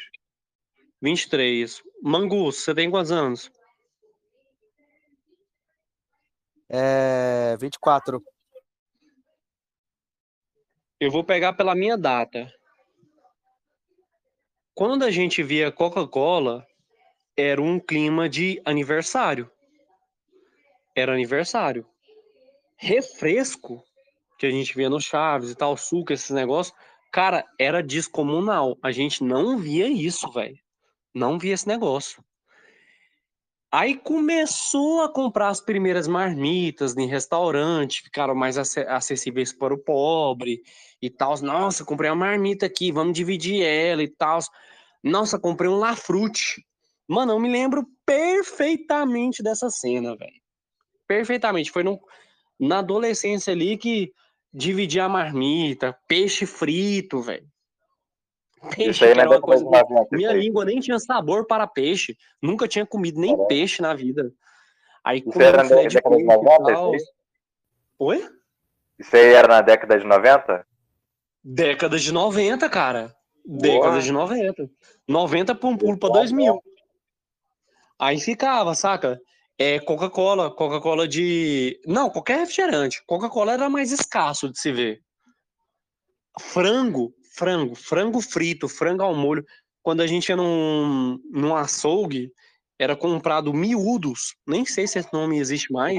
[1.01, 1.81] 23.
[2.01, 3.51] Mangus, você tem quantos anos?
[6.69, 7.55] É.
[7.57, 8.21] 24.
[10.99, 12.51] Eu vou pegar pela minha data.
[14.73, 16.65] Quando a gente via Coca-Cola,
[17.37, 19.47] era um clima de aniversário.
[20.95, 21.85] Era aniversário.
[22.75, 23.83] Refresco,
[24.39, 26.75] que a gente via no Chaves e tal, suco, esses negócios,
[27.11, 28.75] cara, era descomunal.
[28.81, 30.57] A gente não via isso, velho.
[31.13, 32.23] Não via esse negócio.
[33.71, 39.77] Aí começou a comprar as primeiras marmitas em restaurante, ficaram mais ace- acessíveis para o
[39.77, 40.61] pobre
[41.01, 41.37] e tal.
[41.41, 44.39] Nossa, comprei uma marmita aqui, vamos dividir ela e tal.
[45.03, 46.65] Nossa, comprei um Lafrute.
[47.07, 50.41] Mano, eu me lembro perfeitamente dessa cena, velho.
[51.05, 51.71] Perfeitamente.
[51.71, 51.99] Foi no,
[52.59, 54.13] na adolescência ali que
[54.53, 57.47] dividir a marmita, peixe frito, velho.
[58.75, 59.63] Peixe Isso aí que era uma década coisa.
[59.63, 60.01] de 90.
[60.01, 62.17] isso Minha língua nem tinha sabor para peixe.
[62.41, 63.47] Nunca tinha comido nem Caralho.
[63.47, 64.31] peixe na vida.
[65.03, 66.95] Aí Isso era na década de porco e 90, tal.
[66.95, 67.11] isso
[67.99, 68.29] Oi?
[68.99, 70.65] Isso aí era na década de 90?
[71.43, 73.15] Década de 90, cara.
[73.45, 74.01] Década Porra.
[74.01, 74.69] de 90.
[75.07, 76.61] 90 pra um pulo pra 2000.
[77.99, 79.19] Aí ficava, saca?
[79.57, 81.79] É Coca-Cola, Coca-Cola de.
[81.85, 83.01] Não, qualquer refrigerante.
[83.07, 85.01] Coca-Cola era mais escasso de se ver.
[86.39, 89.45] Frango, frango, frango frito, frango ao molho.
[89.83, 92.31] Quando a gente ia num, num açougue,
[92.79, 94.35] era comprado miúdos.
[94.45, 95.97] Nem sei se esse nome existe mais.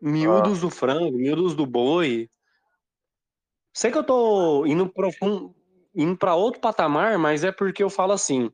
[0.00, 2.28] Miúdos do frango, miúdos do boi.
[3.72, 5.54] Sei que eu tô indo profundo,
[5.94, 8.50] indo para outro patamar, mas é porque eu falo assim,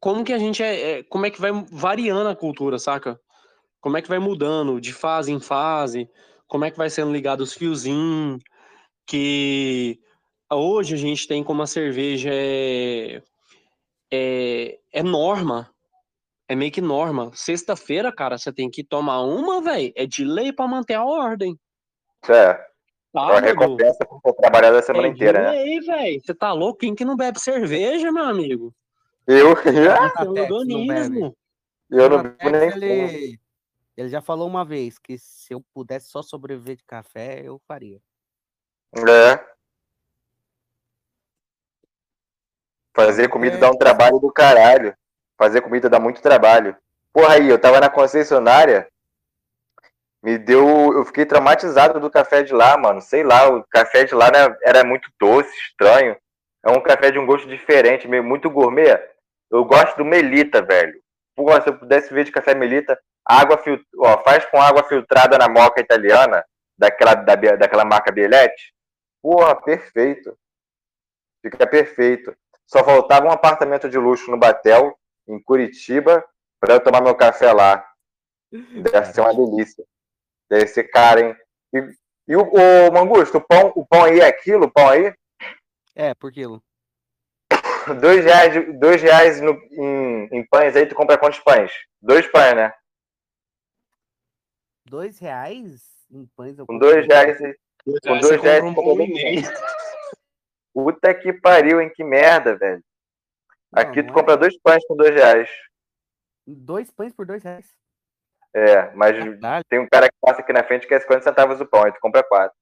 [0.00, 3.20] como que a gente é, é- como é que vai variando a cultura, saca?
[3.80, 6.08] Como é que vai mudando de fase em fase?
[6.52, 8.42] Como é que vai sendo ligado os fiozinhos?
[9.06, 9.98] Que
[10.52, 13.22] hoje a gente tem como a cerveja é,
[14.12, 15.70] é, é norma.
[16.46, 17.30] É meio que norma.
[17.32, 19.94] Sexta-feira, cara, você tem que tomar uma, velho.
[19.96, 21.58] É de lei pra manter a ordem.
[22.28, 22.34] É.
[22.34, 22.60] É
[23.14, 25.50] uma Sábado, recompensa por ter trabalhado a semana é de inteira, né?
[25.52, 26.20] lei, velho.
[26.22, 26.80] Você tá louco?
[26.80, 28.74] Quem que não bebe cerveja, meu amigo?
[29.26, 30.52] Eu, é um não bebe.
[30.52, 31.34] organismo.
[31.90, 33.40] eu não bebo nem ele,
[33.96, 38.00] ele já falou uma vez que se eu pudesse só sobreviver de café, eu faria.
[38.96, 39.52] É.
[42.94, 43.58] Fazer comida É.
[43.58, 44.96] dá um trabalho do caralho.
[45.38, 46.76] Fazer comida dá muito trabalho.
[47.12, 48.88] Porra aí, eu tava na concessionária,
[50.22, 50.92] me deu.
[50.92, 53.00] Eu fiquei traumatizado do café de lá, mano.
[53.02, 56.16] Sei lá, o café de lá né, era muito doce, estranho.
[56.64, 58.98] É um café de um gosto diferente, meio muito gourmet.
[59.50, 61.02] Eu gosto do Melita, velho.
[61.34, 63.78] Porra, se eu pudesse viver de café Melita, água fil...
[63.98, 66.44] ó, faz com água filtrada na moca italiana,
[66.76, 68.74] daquela, da, daquela marca Bielete.
[69.22, 70.36] Porra, perfeito.
[71.42, 72.36] Fica perfeito.
[72.66, 74.96] Só faltava um apartamento de luxo no Batel,
[75.28, 76.24] em Curitiba,
[76.60, 77.84] para eu tomar meu café lá.
[78.50, 79.84] Deve ser uma delícia.
[80.50, 81.36] Deve ser caro, hein?
[81.74, 81.78] E,
[82.28, 85.12] e o, o Mangusto, o pão, o pão aí é aquilo, o pão aí?
[85.94, 86.62] É, por quilo.
[88.00, 91.72] Dois reais, dois reais no, em, em pães aí, tu compra quantos pães?
[92.00, 92.72] Dois pães, né?
[94.92, 96.54] Dois reais em pães?
[96.66, 97.06] Com dois dois.
[97.06, 97.38] reais.
[98.02, 99.40] Com dois reais, um pão dois e meio.
[100.74, 101.90] Puta que pariu, hein?
[101.96, 102.84] Que merda, velho.
[103.72, 104.12] Aqui não tu é.
[104.12, 105.48] compra dois pães com dois reais.
[106.46, 107.74] Dois pães por dois reais.
[108.52, 109.64] É, mas Caralho.
[109.66, 111.92] tem um cara que passa aqui na frente que é 50 centavos o pão, aí
[111.92, 112.54] tu compra quatro.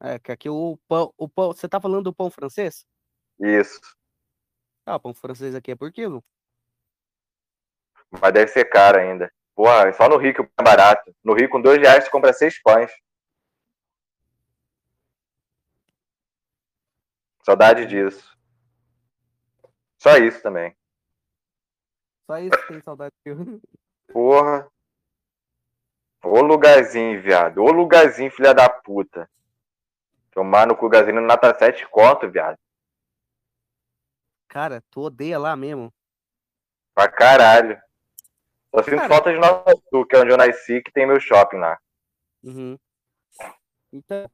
[0.00, 1.52] É, que aqui o pão, o pão.
[1.52, 2.84] Você tá falando do pão francês?
[3.38, 3.78] Isso.
[4.84, 6.24] Ah, o pão francês aqui é por quilo.
[8.10, 9.32] Mas deve ser caro ainda.
[9.54, 11.14] Porra, só no Rio que o pão é barato.
[11.22, 12.90] No Rio, com dois reais, tu compra seis pães.
[17.44, 18.36] Saudade disso.
[19.98, 20.76] Só isso também.
[22.26, 23.60] Só isso que tem saudade de eu.
[24.12, 24.70] Porra.
[26.24, 27.58] Ô lugarzinho, viado.
[27.58, 29.28] Ô lugarzinho, filha da puta.
[30.30, 32.56] Tomar no cu gasolina nota 7 conto, viado.
[34.48, 35.92] Cara, tu odeia lá mesmo.
[36.94, 37.80] Pra caralho.
[38.74, 39.08] Só sinto Cara.
[39.08, 41.78] falta de Nova Sul, que é onde eu nasci, que tem meu shopping lá.
[42.42, 42.78] Uhum.
[43.92, 44.26] Então,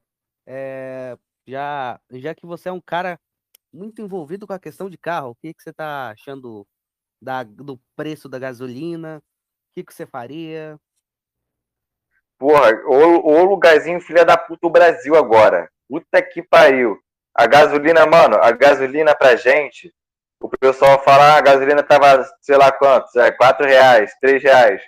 [0.47, 3.19] é, já, já que você é um cara
[3.71, 6.65] muito envolvido com a questão de carro, o que, que você tá achando
[7.21, 9.17] da, do preço da gasolina?
[9.17, 9.21] O
[9.75, 10.79] que, que você faria?
[12.37, 15.69] Porra, ô, ô lugarzinho filha da puta o Brasil agora.
[15.89, 16.97] Puta que pariu.
[17.35, 19.93] A gasolina, mano, a gasolina pra gente,
[20.39, 24.81] o pessoal fala, ah, a gasolina tava, sei lá quantos, é, 4 reais, 3 reais.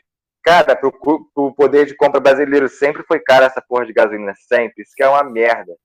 [0.43, 4.82] Cara, pro, pro poder de compra brasileiro sempre foi cara essa porra de gasolina, sempre.
[4.84, 5.76] Isso que é uma merda.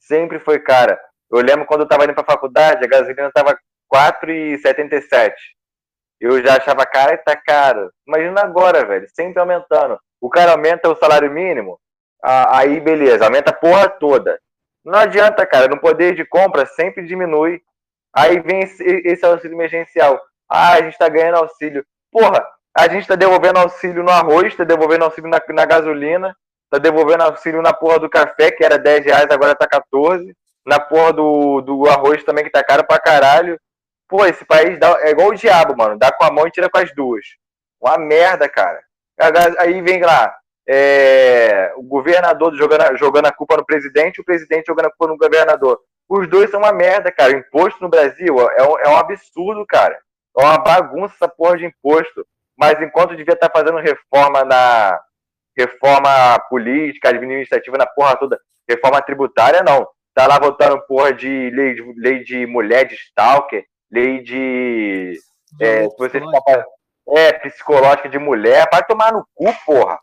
[0.00, 0.98] Sempre foi cara.
[1.30, 3.56] Eu lembro quando eu tava indo pra faculdade, a gasolina tava
[3.92, 5.32] 4,77.
[6.20, 7.92] Eu já achava, cara, tá caro.
[8.06, 9.98] Imagina agora, velho, sempre aumentando.
[10.20, 11.78] O cara aumenta o salário mínimo,
[12.22, 14.40] aí beleza, aumenta a porra toda.
[14.84, 17.60] Não adianta, cara, no poder de compra sempre diminui.
[18.14, 20.20] Aí vem esse, auxílio emergencial.
[20.48, 21.84] Ah, a gente tá ganhando auxílio.
[22.12, 22.44] Porra,
[22.76, 26.36] a gente tá devolvendo auxílio no arroz, tá devolvendo auxílio na, na gasolina,
[26.70, 30.32] tá devolvendo auxílio na porra do café, que era 10 reais, agora tá 14.
[30.64, 33.58] Na porra do, do arroz também, que tá caro pra caralho.
[34.08, 35.98] Pô, esse país dá, é igual o diabo, mano.
[35.98, 37.24] Dá com a mão e tira com as duas.
[37.80, 38.80] Uma merda, cara.
[39.58, 40.34] Aí vem lá,
[40.66, 45.18] é, o governador jogando, jogando a culpa no presidente, o presidente jogando a culpa no
[45.18, 45.80] governador.
[46.08, 47.32] Os dois são uma merda, cara.
[47.32, 49.98] O imposto no Brasil é um, é um absurdo, cara.
[50.36, 52.26] É uma bagunça essa porra de imposto.
[52.56, 55.00] Mas enquanto devia estar fazendo reforma na,
[55.56, 59.86] reforma política, administrativa na porra toda, reforma tributária, não.
[60.12, 65.18] Tá lá votando porra de lei, de lei de mulher de stalker, lei de.
[65.60, 66.20] É, você
[67.08, 69.98] é, psicológica de mulher, vai tomar no cu, porra.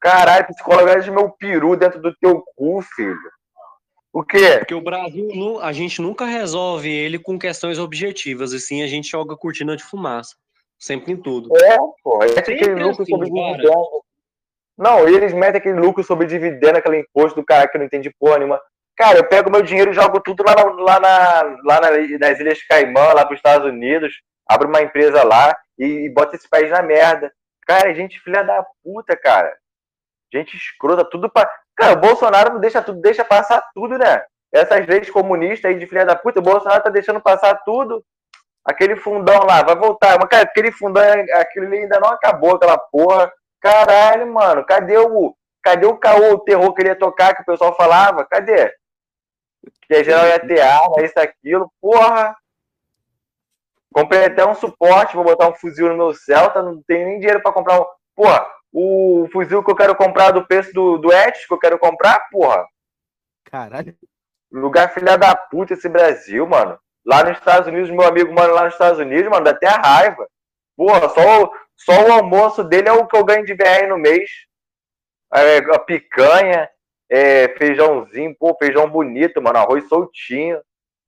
[0.00, 3.30] Caralho, psicólogo é de meu peru dentro do teu cu, filho.
[4.16, 4.60] O quê?
[4.60, 9.10] Porque o Brasil, a gente nunca resolve ele com questões objetivas, e sim a gente
[9.10, 10.34] joga cortina de fumaça.
[10.78, 11.54] Sempre em tudo.
[11.54, 12.22] É, pô.
[12.22, 13.52] É aquele lucro assim, sobre cara.
[13.58, 14.02] dividendo.
[14.74, 18.38] Não, eles metem aquele lucro sobre dividendo, aquele imposto do cara que não entende porra
[18.38, 18.58] nenhuma.
[18.96, 21.80] Cara, eu pego meu dinheiro e jogo tudo lá, na, lá, na, lá
[22.18, 24.14] nas Ilhas Caimã, lá pros Estados Unidos,
[24.48, 27.30] abro uma empresa lá e, e boto esse país na merda.
[27.66, 29.54] Cara, gente filha da puta, cara.
[30.32, 31.48] Gente escrota, tudo pra.
[31.74, 34.24] Cara, o Bolsonaro não deixa tudo, deixa passar tudo, né?
[34.52, 38.04] Essas leis comunistas aí de filha da puta, o Bolsonaro tá deixando passar tudo.
[38.64, 40.18] Aquele fundão lá, vai voltar.
[40.18, 41.02] Mas, cara, aquele fundão,
[41.34, 43.32] aquele ainda não acabou, aquela porra.
[43.60, 45.34] Caralho, mano, cadê o.
[45.62, 48.24] Cadê o caô, o terror que ele ia tocar, que o pessoal falava?
[48.24, 48.72] Cadê?
[49.82, 52.36] Que a geral ia ter arma, isso, aquilo, porra.
[53.92, 57.42] Comprei até um suporte, vou botar um fuzil no meu Celta, não tenho nem dinheiro
[57.42, 57.86] pra comprar um.
[58.14, 58.46] Porra,
[58.78, 62.28] o fuzil que eu quero comprar do preço do, do Etis que eu quero comprar,
[62.30, 62.62] porra.
[63.50, 63.96] Caralho.
[64.52, 66.78] Lugar filha da puta esse Brasil, mano.
[67.02, 70.28] Lá nos Estados Unidos, meu amigo mano lá nos Estados Unidos, mano, dá até raiva.
[70.76, 74.28] Porra, só, só o almoço dele é o que eu ganho de BR no mês.
[75.32, 76.68] É, a picanha,
[77.08, 80.60] é, feijãozinho, pô, feijão bonito, mano, arroz soltinho.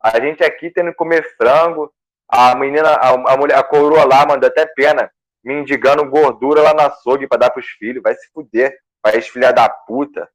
[0.02, 1.92] A gente aqui tendo que comer frango.
[2.30, 5.10] A menina, a, a mulher, a coroa lá, mano, dá até pena
[5.48, 8.02] mendigando gordura lá na açougue pra dar pros filhos.
[8.02, 10.30] Vai se fuder, país filha da puta.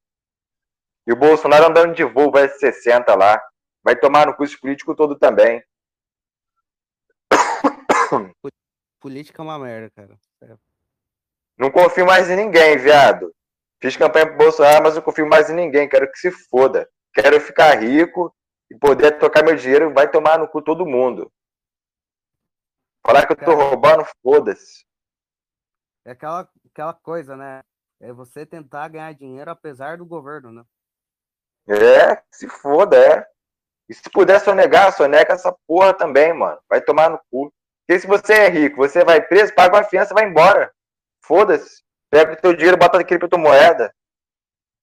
[1.05, 3.39] E o Bolsonaro andando de voo, vai 60 lá.
[3.84, 5.64] Vai tomar no curso político todo também.
[8.99, 10.18] Política é uma merda, cara.
[10.41, 10.55] É.
[11.57, 13.36] Não confio mais em ninguém, viado.
[13.80, 15.88] Fiz campanha pro Bolsonaro, mas não confio mais em ninguém.
[15.89, 16.89] Quero que se foda.
[17.14, 18.34] Quero ficar rico
[18.72, 19.93] e poder tocar meu dinheiro.
[19.93, 21.32] Vai tomar no cu todo mundo.
[23.05, 24.86] Falar que eu tô roubando, foda-se.
[26.05, 27.63] É aquela, aquela coisa, né?
[28.01, 30.63] É você tentar ganhar dinheiro apesar do governo, né?
[31.67, 33.25] É, se foda, é.
[33.87, 36.59] E se puder sonegar, sonega essa porra também, mano.
[36.69, 37.53] Vai tomar no cu.
[37.85, 40.73] Porque se você é rico, você vai preso, paga uma fiança vai embora.
[41.25, 41.83] Foda-se.
[42.09, 43.93] Pega o teu dinheiro, bota na criptomoeda.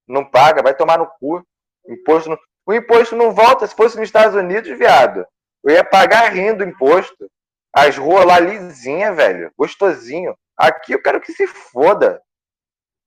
[0.07, 1.45] Não paga, vai tomar no cu.
[1.87, 2.39] Imposto não...
[2.67, 3.67] O imposto não volta.
[3.67, 5.27] Se fosse nos Estados Unidos, viado,
[5.65, 7.31] eu ia pagar rindo o imposto.
[7.73, 9.53] As ruas lá lisinha, velho.
[9.57, 10.37] Gostosinho.
[10.61, 12.21] Aqui eu quero que se foda.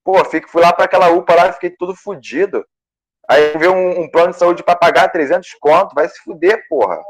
[0.02, 2.66] Pô, fui lá para aquela UPA lá fiquei tudo fudido.
[3.30, 7.00] Aí veio um, um, plano de saúde para pagar 300 conto, vai se fuder, porra.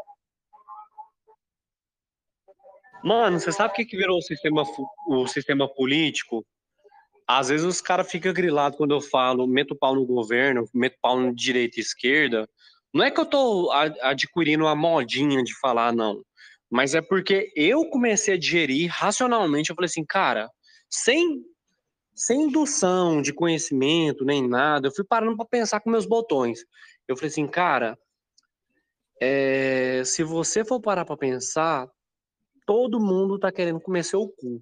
[3.03, 4.65] Mano, você sabe o que, que virou o sistema,
[5.09, 6.45] o sistema político?
[7.27, 11.19] Às vezes os caras ficam grilados quando eu falo meto pau no governo, meto pau
[11.19, 12.47] no direita e esquerda.
[12.93, 16.23] Não é que eu tô adquirindo uma modinha de falar, não.
[16.75, 19.71] Mas é porque eu comecei a digerir racionalmente.
[19.71, 20.51] Eu falei assim, cara,
[20.91, 21.41] sem,
[22.13, 26.65] sem indução de conhecimento nem nada, eu fui parando para pensar com meus botões.
[27.07, 27.97] Eu falei assim, cara,
[29.23, 31.89] é, se você for parar para pensar,
[32.67, 34.61] todo mundo tá querendo comer seu cu.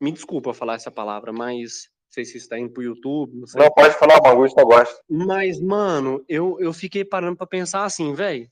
[0.00, 3.32] Me desculpa falar essa palavra, mas não sei se está indo pro YouTube.
[3.32, 4.96] Não, não pode falar, Augusto, eu gosto.
[5.08, 8.50] Mas, mano, eu, eu fiquei parando para pensar assim, velho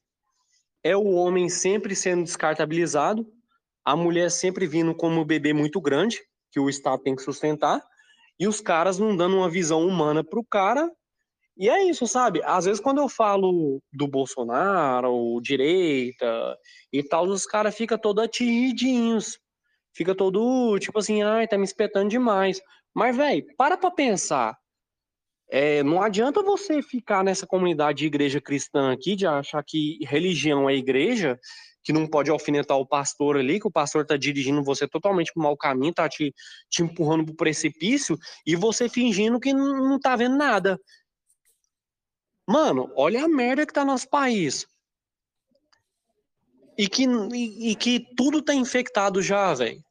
[0.85, 3.27] é o homem sempre sendo descartabilizado,
[3.85, 6.21] a mulher sempre vindo como bebê muito grande,
[6.51, 7.83] que o Estado tem que sustentar,
[8.39, 10.91] e os caras não dando uma visão humana pro cara.
[11.57, 12.43] E é isso, sabe?
[12.45, 16.57] Às vezes quando eu falo do Bolsonaro, direita
[16.93, 19.39] e tal, os caras ficam todos atingidinhos.
[19.95, 22.61] Fica todo, tipo assim, ai, tá me espetando demais.
[22.95, 24.57] Mas, velho, para pra pensar.
[25.55, 30.69] É, não adianta você ficar nessa comunidade de igreja cristã aqui, de achar que religião
[30.69, 31.39] é igreja,
[31.83, 35.41] que não pode alfinetar o pastor ali, que o pastor está dirigindo você totalmente para
[35.41, 36.35] o mau caminho, está te,
[36.71, 40.81] te empurrando para o precipício, e você fingindo que não, não tá vendo nada.
[42.49, 44.67] Mano, olha a merda que tá nosso país.
[46.79, 49.85] E que, e, e que tudo tá infectado já, velho.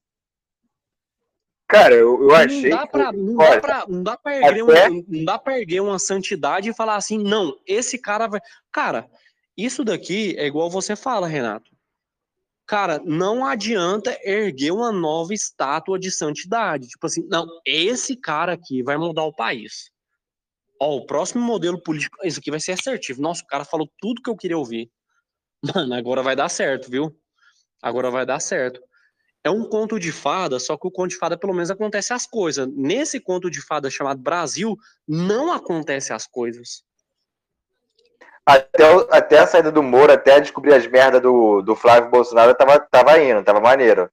[1.72, 2.70] Cara, eu, eu achei.
[2.70, 4.90] Não dá pra, não dá pra, não dá pra erguer até...
[4.90, 8.42] uma, não dá pra erguer uma santidade e falar assim, não, esse cara vai.
[8.72, 9.10] Cara,
[9.58, 11.72] isso daqui é igual você fala, Renato.
[12.66, 16.88] Cara, não adianta erguer uma nova estátua de santidade.
[16.88, 19.92] Tipo assim, não, esse cara aqui vai mudar o país.
[20.80, 23.22] Ó, o próximo modelo político, isso aqui vai ser assertivo.
[23.22, 24.90] Nossa, o cara falou tudo que eu queria ouvir.
[25.76, 27.16] Mano, agora vai dar certo, viu?
[27.82, 28.82] Agora vai dar certo.
[29.44, 32.28] É um conto de fada, só que o conto de fada pelo menos acontece as
[32.28, 32.68] coisas.
[32.68, 34.76] Nesse conto de fada chamado Brasil,
[35.08, 36.84] não acontece as coisas.
[38.46, 42.80] Até, até a saída do Moro, até descobrir as merdas do, do Flávio Bolsonaro, tava,
[42.80, 44.10] tava indo, tava maneiro.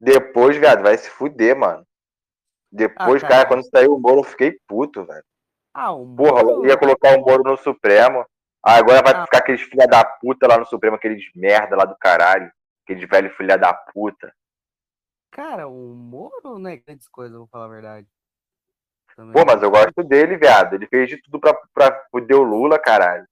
[0.00, 1.86] Depois, viado, vai se fuder, mano.
[2.70, 3.44] Depois, ah, cara.
[3.44, 3.48] cara.
[3.48, 5.24] quando saiu o Moro, eu fiquei puto, velho.
[5.74, 6.46] Ah, o Moro...
[6.46, 8.24] Porra, ia colocar o Moro no Supremo.
[8.62, 9.24] Agora vai ah.
[9.24, 12.50] ficar aqueles filha da puta lá no Supremo, aqueles merda lá do caralho.
[12.84, 14.32] Aqueles velho filha da puta.
[15.32, 18.06] Cara, o Moro não é grandes coisas, vou falar a verdade.
[19.16, 19.32] Também.
[19.32, 20.74] Pô, mas eu gosto dele, viado.
[20.74, 23.26] Ele fez de tudo pra, pra fuder o Lula, caralho.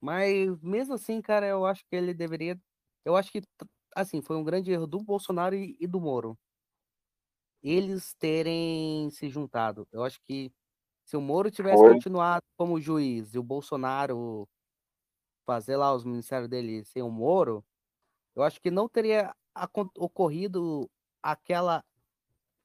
[0.00, 2.60] Mas mesmo assim, cara, eu acho que ele deveria.
[3.04, 3.40] Eu acho que,
[3.94, 6.36] assim, foi um grande erro do Bolsonaro e, e do Moro.
[7.62, 9.86] Eles terem se juntado.
[9.92, 10.52] Eu acho que
[11.04, 11.92] se o Moro tivesse foi.
[11.94, 14.48] continuado como juiz e o Bolsonaro
[15.46, 17.64] fazer lá os ministérios dele sem o Moro,
[18.34, 19.32] eu acho que não teria
[19.96, 20.90] ocorrido
[21.22, 21.84] aquela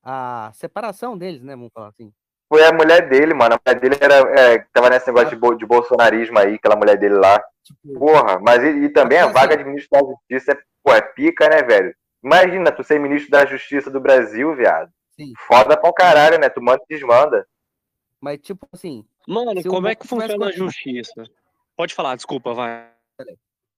[0.03, 1.55] a separação deles, né?
[1.55, 2.13] Vamos falar assim.
[2.47, 3.55] Foi a mulher dele, mano.
[3.55, 7.15] A mulher dele era, é, tava nesse negócio de, de bolsonarismo aí, aquela mulher dele
[7.15, 7.43] lá.
[7.61, 10.93] Tipo, Porra, mas e, e também a vaga assim, de ministro da Justiça é, pô,
[10.93, 11.93] é pica, né, velho?
[12.23, 14.89] Imagina tu ser ministro da Justiça do Brasil, viado.
[15.19, 15.33] Sim.
[15.45, 16.47] Foda pra um caralho, né?
[16.47, 17.45] Tu manda e desmanda.
[18.21, 19.05] Mas, tipo assim.
[19.27, 21.25] Mano, como é que funciona a justiça?
[21.75, 22.89] Pode falar, desculpa, vai.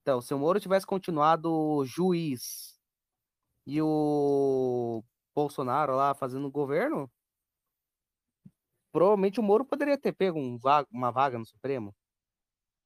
[0.01, 2.78] Então, se o Moro tivesse continuado juiz
[3.69, 5.03] e o
[5.35, 7.09] Bolsonaro lá fazendo governo,
[8.91, 11.95] provavelmente o Moro poderia ter pego um vaga, uma vaga no Supremo.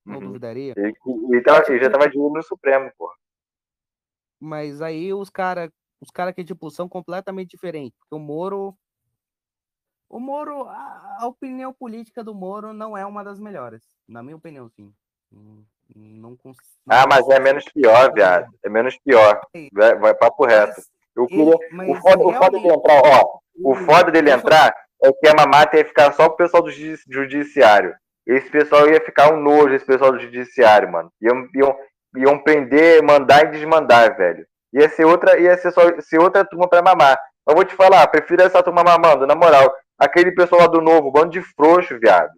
[0.05, 0.27] Não uhum.
[0.27, 0.73] duvidaria.
[0.75, 0.93] Ele,
[1.31, 3.09] ele, tava, ele já tava de olho no Supremo, pô.
[4.39, 5.71] Mas aí os caras
[6.03, 7.97] os cara que, tipo, são completamente diferentes.
[7.97, 8.77] Porque o Moro.
[10.09, 13.97] O Moro, a, a, opinião política do Moro não é uma das melhores.
[14.05, 14.93] Na minha opinião, sim.
[15.95, 16.57] Não, cons...
[16.89, 18.47] Ah, mas é menos pior, viado.
[18.63, 19.41] É menos pior.
[19.71, 20.81] Vai, vai papo reto.
[21.15, 21.45] Eu queria...
[21.45, 23.39] o, foda, o foda dele entrar, ó.
[23.63, 27.95] O foda dele entrar é que a mamata ia ficar só pro pessoal do judiciário.
[28.25, 31.11] Esse pessoal ia ficar um nojo, esse pessoal do judiciário, mano.
[31.21, 31.77] Iam, iam,
[32.15, 34.45] iam prender, mandar e desmandar, velho.
[34.73, 37.17] Ia ser outra, ia ser só ser outra turma pra mamar.
[37.45, 39.73] Mas vou te falar, prefiro essa turma mamando, na moral.
[39.99, 42.31] Aquele pessoal lá do novo, bando de frouxo, viado.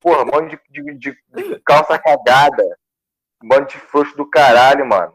[0.00, 1.16] Porra, bando de, de, de
[1.66, 2.64] calça cagada.
[3.44, 5.12] Bando de frouxo do caralho, mano.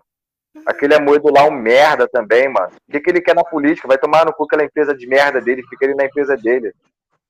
[0.66, 2.72] Aquele Amoedo lá é um merda também, mano.
[2.88, 3.88] O que, que ele quer na política?
[3.88, 6.74] Vai tomar no cu aquela empresa de merda dele, fica ali na empresa dele.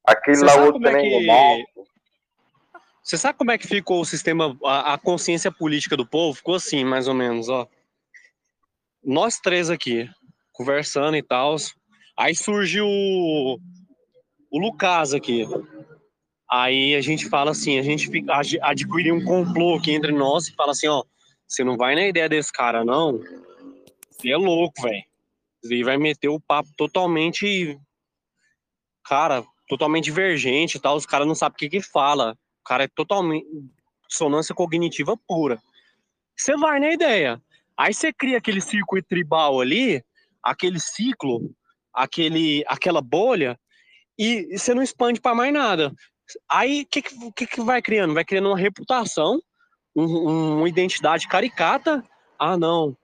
[0.06, 1.89] Aquele Você lá outro é também é que...
[3.04, 6.36] Você sabe como é que ficou o sistema, a, a, consciência política do povo?
[6.36, 7.68] Ficou assim, mais ou menos, ó.
[9.04, 10.08] Nós três aqui,
[10.52, 11.56] conversando e tal.
[12.18, 13.58] Aí surgiu o,
[14.52, 15.47] o Lucas aqui.
[16.52, 18.10] Aí a gente fala assim, a gente
[18.62, 21.04] adquire um complô aqui entre nós e fala assim, ó,
[21.47, 23.20] você não vai na ideia desse cara, não.
[24.10, 25.04] Você é louco, velho.
[25.64, 27.80] Ele vai meter o papo totalmente.
[29.04, 30.95] Cara, totalmente divergente e tal.
[30.95, 32.38] Os caras não sabem o que que fala.
[32.62, 33.45] O cara é totalmente.
[34.08, 35.62] Dissonância cognitiva pura.
[36.36, 37.41] Você vai na ideia.
[37.78, 40.04] Aí você cria aquele circuito tribal ali,
[40.43, 41.56] aquele ciclo,
[41.93, 43.60] aquele, aquela bolha,
[44.18, 45.93] e você não expande para mais nada.
[46.50, 47.02] Aí o que,
[47.36, 48.14] que, que vai criando?
[48.14, 49.40] Vai criando uma reputação
[49.96, 52.04] um, uma identidade caricata.
[52.38, 52.96] Ah, não,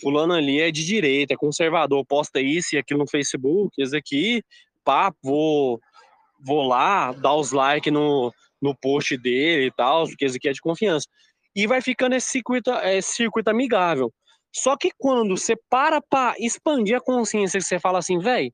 [0.00, 4.42] fulano ali é de direita, é conservador, posta isso e aquilo no Facebook, isso aqui,
[4.84, 5.80] pá, vou,
[6.40, 10.52] vou lá dar os likes no, no post dele e tal, porque isso aqui é
[10.52, 11.06] de confiança.
[11.56, 14.12] E vai ficando esse circuito, esse circuito amigável.
[14.52, 18.52] Só que quando você para para expandir a consciência, você fala assim, velho,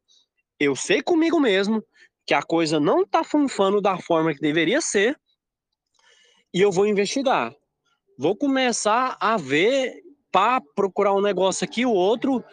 [0.58, 1.82] eu sei comigo mesmo
[2.26, 5.18] que a coisa não tá funfando da forma que deveria ser,
[6.52, 7.54] e eu vou investigar
[8.20, 12.44] vou começar a ver para procurar um negócio aqui, o outro.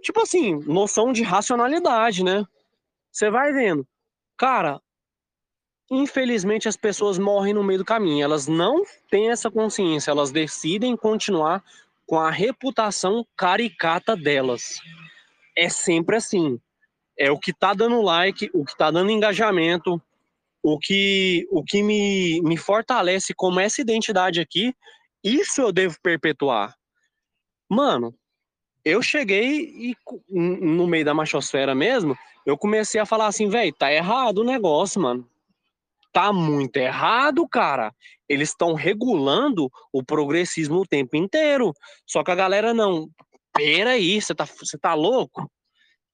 [0.00, 2.44] Tipo assim, noção de racionalidade, né?
[3.10, 3.84] Você vai vendo.
[4.38, 4.80] Cara,
[5.90, 8.22] infelizmente as pessoas morrem no meio do caminho.
[8.22, 11.60] Elas não têm essa consciência, elas decidem continuar
[12.06, 14.78] com a reputação caricata delas.
[15.56, 16.60] É sempre assim.
[17.18, 20.00] É o que tá dando like, o que tá dando engajamento,
[20.62, 24.74] o que, o que me, me fortalece como essa identidade aqui,
[25.22, 26.74] isso eu devo perpetuar.
[27.68, 28.14] Mano,
[28.84, 29.96] eu cheguei e
[30.28, 35.00] no meio da machosfera mesmo, eu comecei a falar assim, velho, tá errado o negócio,
[35.00, 35.28] mano.
[36.12, 37.92] Tá muito errado, cara.
[38.28, 41.72] Eles estão regulando o progressismo o tempo inteiro.
[42.06, 43.08] Só que a galera não.
[43.52, 45.50] Peraí, você tá, você tá louco?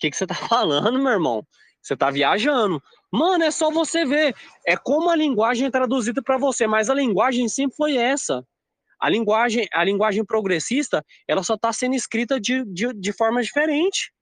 [0.01, 1.47] Que, que você tá falando, meu irmão?
[1.83, 2.83] Você tá viajando.
[3.13, 4.35] Mano, é só você ver.
[4.67, 8.45] É como a linguagem é traduzida para você, mas a linguagem sempre foi essa.
[9.01, 14.13] A linguagem, a linguagem progressista, ela só está sendo escrita de, de, de forma diferente.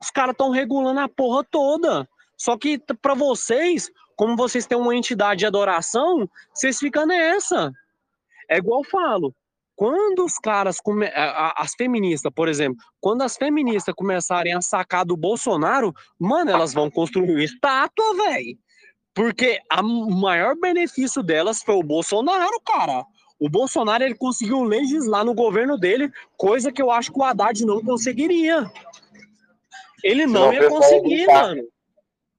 [0.00, 2.08] Os caras estão regulando a porra toda.
[2.36, 7.72] Só que para vocês, como vocês têm uma entidade de adoração, vocês ficam nessa.
[8.48, 9.34] É igual eu falo.
[9.76, 11.10] Quando os caras, come...
[11.14, 16.90] as feministas, por exemplo, quando as feministas começarem a sacar do Bolsonaro, mano, elas vão
[16.90, 18.56] construir estátua, velho.
[19.14, 23.04] Porque o maior benefício delas foi o Bolsonaro, cara.
[23.38, 27.64] O Bolsonaro ele conseguiu legislar no governo dele, coisa que eu acho que o Haddad
[27.64, 28.70] não conseguiria.
[30.02, 31.62] Ele não, ia conseguir, mano.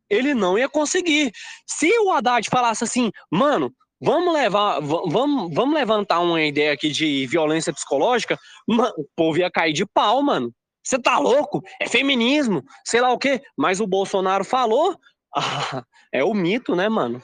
[0.09, 1.31] Ele não ia conseguir.
[1.65, 7.25] Se o Haddad falasse assim, mano, vamos levar, vamos, vamos levantar uma ideia aqui de
[7.27, 8.37] violência psicológica,
[8.67, 10.53] mano, o povo ia cair de pau, mano.
[10.83, 11.63] Você tá louco?
[11.81, 13.41] É feminismo, sei lá o quê.
[13.57, 14.95] Mas o Bolsonaro falou,
[15.35, 17.21] ah, é o mito, né, mano?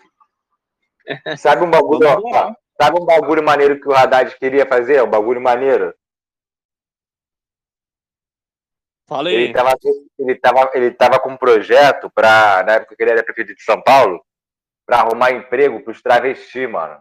[1.37, 5.03] Sabe um bagulho, ó, sabe um bagulho maneiro que o Haddad queria fazer?
[5.03, 5.93] Um bagulho maneiro?
[9.07, 9.35] Falei.
[9.35, 9.75] Ele tava,
[10.17, 13.61] ele tava, ele tava com um projeto para na época que ele era prefeito de
[13.61, 14.23] São Paulo,
[14.91, 16.99] para arrumar emprego pros travestis, mano.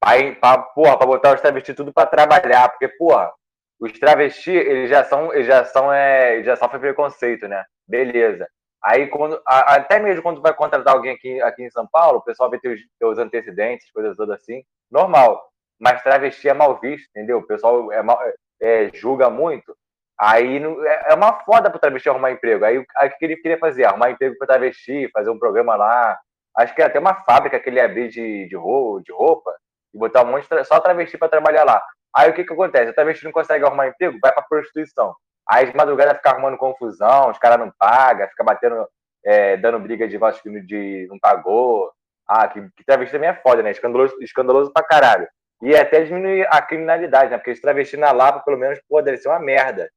[0.00, 3.30] Pra, pra, porra, pra botar os travestis tudo para trabalhar, porque, porra,
[3.78, 7.66] os travestis, eles já são, eles já são, é, eles já sofrem preconceito, né?
[7.86, 8.48] Beleza.
[8.82, 12.48] Aí, quando, até mesmo quando vai contratar alguém aqui, aqui em São Paulo, o pessoal
[12.48, 15.38] vê teus, teus antecedentes, coisas todas assim, normal.
[15.78, 17.38] Mas travesti é mal visto, entendeu?
[17.38, 18.18] O pessoal é mal,
[18.58, 19.76] é, julga muito.
[20.18, 20.56] Aí
[20.86, 22.64] é, é uma foda pro travesti arrumar emprego.
[22.64, 22.86] Aí, o
[23.18, 23.84] que ele queria fazer?
[23.84, 26.18] Arrumar emprego pro travesti, fazer um programa lá.
[26.56, 29.54] Acho que era até uma fábrica que ele ia abrir de, de, roupa, de roupa
[29.94, 31.82] e botar um monte de só travesti para trabalhar lá.
[32.14, 32.90] Aí o que que acontece?
[32.90, 35.14] O travesti não consegue arrumar emprego, vai pra prostituição.
[35.48, 38.86] Aí de madrugada fica arrumando confusão, os caras não pagam, fica batendo,
[39.24, 41.90] é, dando briga de voz que de, não pagou.
[42.28, 43.70] Ah, que, que travesti também é foda, né?
[43.70, 45.28] Escandaloso, escandaloso pra caralho.
[45.62, 47.38] E até diminuir a criminalidade, né?
[47.38, 49.88] Porque esse travesti na Lapa, pelo menos, pô, deve ser uma merda.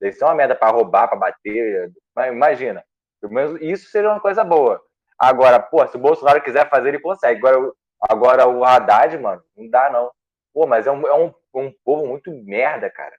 [0.00, 1.90] Deve ser uma merda pra roubar, pra bater.
[2.28, 2.84] Imagina.
[3.20, 4.80] Pelo menos isso seria uma coisa boa.
[5.18, 7.38] Agora, pô, se o Bolsonaro quiser fazer, ele consegue.
[7.38, 10.10] Agora, agora o Haddad, mano, não dá, não.
[10.54, 13.14] Pô, mas é um, é um, um povo muito merda, cara.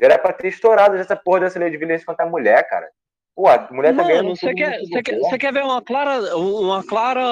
[0.00, 2.88] Era pra ter estourado essa porra dessa lei de violência contra a mulher, cara.
[3.34, 4.30] Pô, a mulher tá ganhando.
[4.30, 7.22] Você quer, você, quer, você quer ver uma clara, uma clara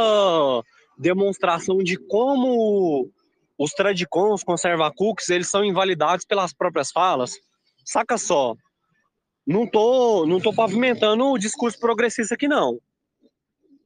[0.99, 3.11] demonstração de como
[3.59, 7.33] os tradicons, conserva cookies, eles são invalidados pelas próprias falas?
[7.85, 8.55] Saca só.
[9.47, 12.79] Não tô, não tô pavimentando o discurso progressista aqui, não.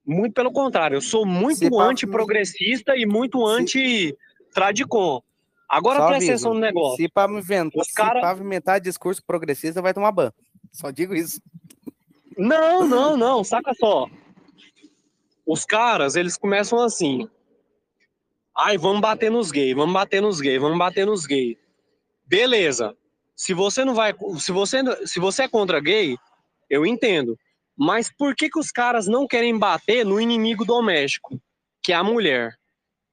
[0.07, 5.23] Muito pelo contrário, eu sou muito anti-progressista e muito anti-tradicon.
[5.69, 6.97] Agora Só presta atenção no negócio.
[6.97, 8.21] Se pavimentar, se cara...
[8.21, 10.33] pavimentar discurso progressista, vai tomar ban.
[10.73, 11.41] Só digo isso.
[12.37, 13.43] Não, não, não.
[13.43, 14.07] Saca só.
[15.47, 17.29] Os caras, eles começam assim.
[18.57, 21.57] Ai, vamos bater nos gays, vamos bater nos gays, vamos bater nos gays.
[22.27, 22.95] Beleza.
[23.35, 24.15] Se você não vai.
[24.39, 26.17] Se você, se você é contra gay,
[26.71, 27.39] eu entendo.
[27.77, 31.41] Mas por que, que os caras não querem bater no inimigo doméstico,
[31.83, 32.57] que é a mulher?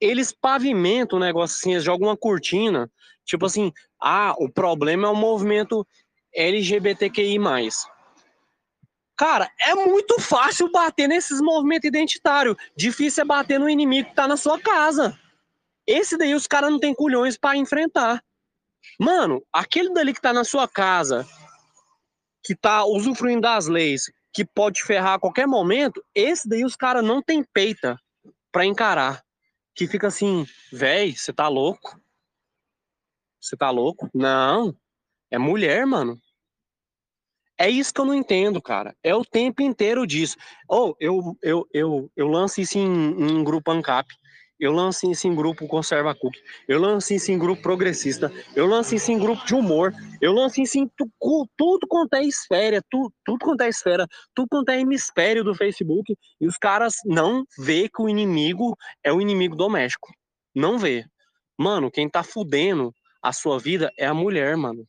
[0.02, 2.92] eles pavimentam o negócio assim, eles jogam uma cortina,
[3.24, 5.88] tipo assim, ah, o problema é o movimento
[6.34, 7.38] LGBTQI+.
[9.16, 12.56] Cara, é muito fácil bater nesses movimentos identitários.
[12.76, 15.16] Difícil é bater no inimigo que tá na sua casa.
[15.86, 18.24] Esse daí os caras não tem culhões para enfrentar.
[19.00, 21.28] Mano, aquele dali que tá na sua casa,
[22.44, 27.04] que tá usufruindo das leis, que pode ferrar a qualquer momento, esse daí os caras
[27.04, 27.98] não tem peita
[28.52, 29.24] para encarar
[29.74, 32.00] que fica assim, véi, você tá louco?
[33.40, 34.10] Você tá louco?
[34.14, 34.76] Não,
[35.30, 36.22] é mulher, mano.
[37.58, 38.96] É isso que eu não entendo, cara.
[39.04, 40.36] É o tempo inteiro disso.
[40.68, 44.08] Ou oh, eu, eu, eu, eu lanço isso em, em grupo ANCAP.
[44.62, 46.36] Eu lanço isso em grupo Conserva Cook.
[46.68, 48.32] Eu lanço isso em grupo progressista.
[48.56, 49.92] Eu lanço isso em grupo de humor.
[50.22, 51.10] Eu lanço isso em tu,
[51.58, 56.16] tudo quanto é esfera, tu, tudo quanto é esfera, tudo quanto é hemisfério do Facebook.
[56.40, 60.14] E os caras não vê que o inimigo é o inimigo doméstico.
[60.54, 61.06] Não vê.
[61.58, 64.86] Mano, quem tá fudendo a sua vida é a mulher, mano.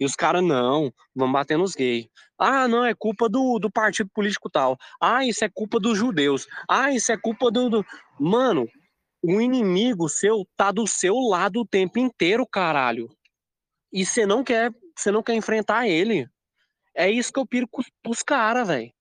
[0.00, 2.08] E os caras, não, vão bater nos gays.
[2.36, 4.76] Ah, não, é culpa do, do partido político tal.
[5.00, 6.48] Ah, isso é culpa dos judeus.
[6.68, 7.68] Ah, isso é culpa do.
[7.68, 7.86] do...
[8.18, 8.68] Mano,
[9.22, 13.08] o inimigo seu tá do seu lado o tempo inteiro, caralho.
[13.92, 16.28] E você não quer, você não quer enfrentar ele.
[16.94, 17.68] É isso que eu piro
[18.02, 18.92] pros caras, velho.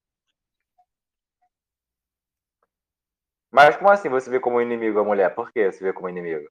[3.51, 5.33] Mas como assim você vê como inimigo a mulher?
[5.33, 6.47] Por que você vê como inimigo?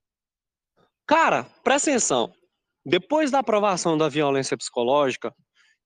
[1.05, 2.33] Cara, presta atenção.
[2.85, 5.33] Depois da aprovação da violência psicológica,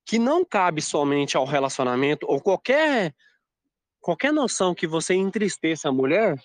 [0.06, 3.14] que não cabe somente ao relacionamento ou qualquer
[3.99, 6.36] qualquer noção que você entristeça a mulher,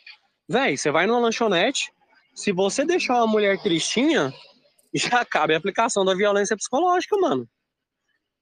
[0.48, 1.92] Véi, você vai numa lanchonete,
[2.34, 4.32] Se você deixar uma mulher tristinha,
[4.94, 7.48] já cabe a aplicação da violência psicológica, mano.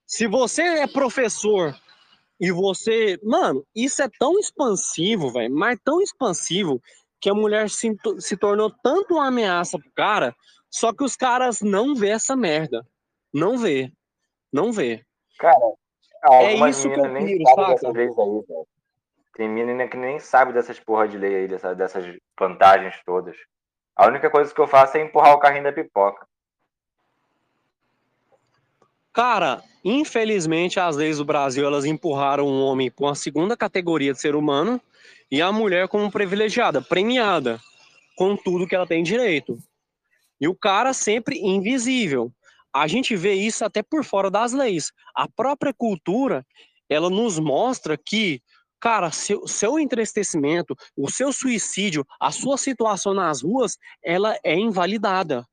[0.06, 1.74] Se você é professor
[2.38, 3.18] e você.
[3.22, 6.80] Mano, isso é tão expansivo, velho, mas tão expansivo
[7.20, 10.36] que a mulher se, se tornou tanto uma ameaça pro cara,
[10.68, 12.86] só que os caras não vê essa merda.
[13.32, 13.90] Não vê.
[14.52, 15.02] Não vê.
[15.38, 15.72] Cara,
[16.30, 17.72] é isso que eu nem piro, saca?
[17.72, 18.66] dessas leis aí, velho.
[19.34, 22.04] Tem menina que nem sabe dessas porra de lei aí, dessa- dessas
[22.38, 23.36] vantagens todas.
[23.96, 26.26] A única coisa que eu faço é empurrar o carrinho da pipoca.
[29.12, 34.20] Cara, infelizmente as leis do Brasil elas empurraram o homem para uma segunda categoria de
[34.20, 34.80] ser humano
[35.30, 37.60] e a mulher como privilegiada, premiada
[38.16, 39.58] com tudo que ela tem direito.
[40.40, 42.32] E o cara sempre invisível.
[42.72, 44.92] A gente vê isso até por fora das leis.
[45.14, 46.44] A própria cultura,
[46.88, 48.42] ela nos mostra que,
[48.80, 55.46] cara, seu, seu entristecimento, o seu suicídio, a sua situação nas ruas, ela é invalidada.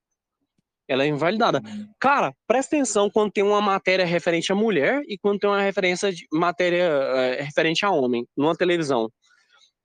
[0.88, 1.62] Ela é invalidada.
[2.00, 6.12] Cara, presta atenção quando tem uma matéria referente à mulher e quando tem uma referência
[6.12, 9.10] de matéria eh, referente a homem numa televisão.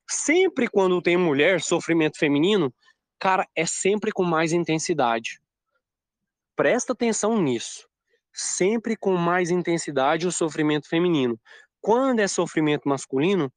[0.09, 2.75] Sempre quando tem mulher, sofrimento feminino,
[3.21, 5.41] cara, é sempre com mais intensidade.
[6.57, 7.87] Presta atenção nisso.
[8.33, 11.39] Sempre com mais intensidade o sofrimento feminino.
[11.87, 13.49] Quando é sofrimento masculino,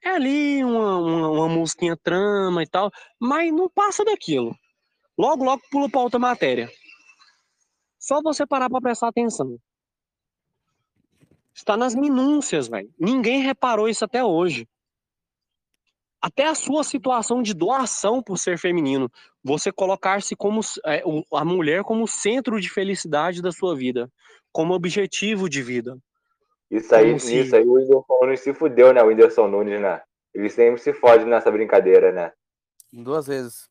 [0.00, 4.56] é ali uma, uma, uma musiquinha trama e tal, mas não passa daquilo.
[5.18, 6.70] Logo, logo pula para outra matéria.
[7.98, 9.58] Só você parar para prestar atenção.
[11.52, 12.88] Está nas minúcias, velho.
[12.96, 14.68] Ninguém reparou isso até hoje.
[16.22, 19.10] Até a sua situação de doação por ser feminino,
[19.42, 21.02] você colocar-se como é,
[21.32, 24.08] a mulher como centro de felicidade da sua vida,
[24.52, 25.98] como objetivo de vida.
[26.70, 29.02] Isso aí, Como nisso aí o Whindersson Nunes se fudeu, né?
[29.02, 30.02] O Whindersson Nunes, né?
[30.34, 32.32] Ele sempre se fode nessa brincadeira, né?
[32.92, 33.68] Duas vezes.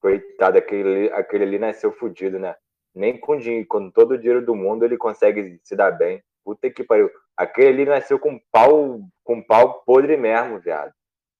[0.00, 2.54] Coitado, aquele, aquele ali nasceu fudido, né?
[2.94, 6.22] Nem com dinheiro, com todo o dinheiro do mundo ele consegue se dar bem.
[6.44, 7.10] Puta que pariu.
[7.36, 10.92] Aquele ali nasceu com pau, com pau podre mesmo, viado.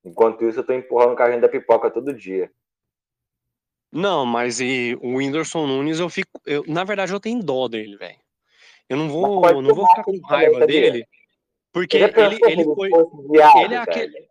[0.04, 2.50] Enquanto isso, eu tô empurrando o carrinho da pipoca todo dia.
[3.92, 6.40] Não, mas e o Whindersson Nunes, eu fico.
[6.46, 8.18] Eu, na verdade, eu tenho dó dele, velho.
[8.90, 11.06] Eu não vou, não vou ficar com raiva dele,
[11.72, 12.90] porque ele, se ele foi.
[13.64, 14.28] ele é aquele-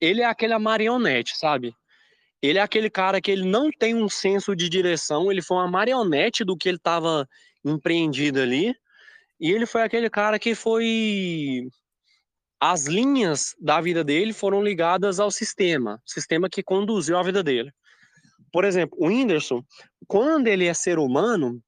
[0.00, 1.74] Ele é aquela marionete, sabe?
[2.42, 5.68] Ele é aquele cara que ele não tem um senso de direção, ele foi uma
[5.70, 7.26] marionete do que ele estava
[7.64, 8.74] empreendido ali,
[9.40, 11.66] e ele foi aquele cara que foi.
[12.58, 17.70] As linhas da vida dele foram ligadas ao sistema, sistema que conduziu a vida dele.
[18.50, 19.62] Por exemplo, o Whindersson,
[20.06, 21.60] quando ele é ser humano,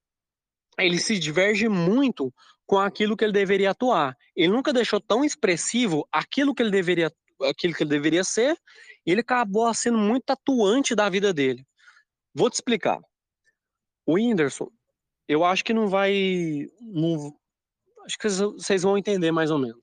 [0.79, 2.33] ele se diverge muito
[2.67, 4.17] com aquilo que ele deveria atuar.
[4.37, 8.57] Ele nunca deixou tão expressivo aquilo que ele deveria, aquilo que ele deveria ser,
[9.07, 11.67] e ele acabou sendo muito atuante da vida dele.
[12.35, 13.01] Vou te explicar.
[14.07, 14.69] O Whindersson,
[15.27, 17.35] eu acho que não vai, não-
[18.05, 19.81] acho que vocês- vão entender mais ou menos.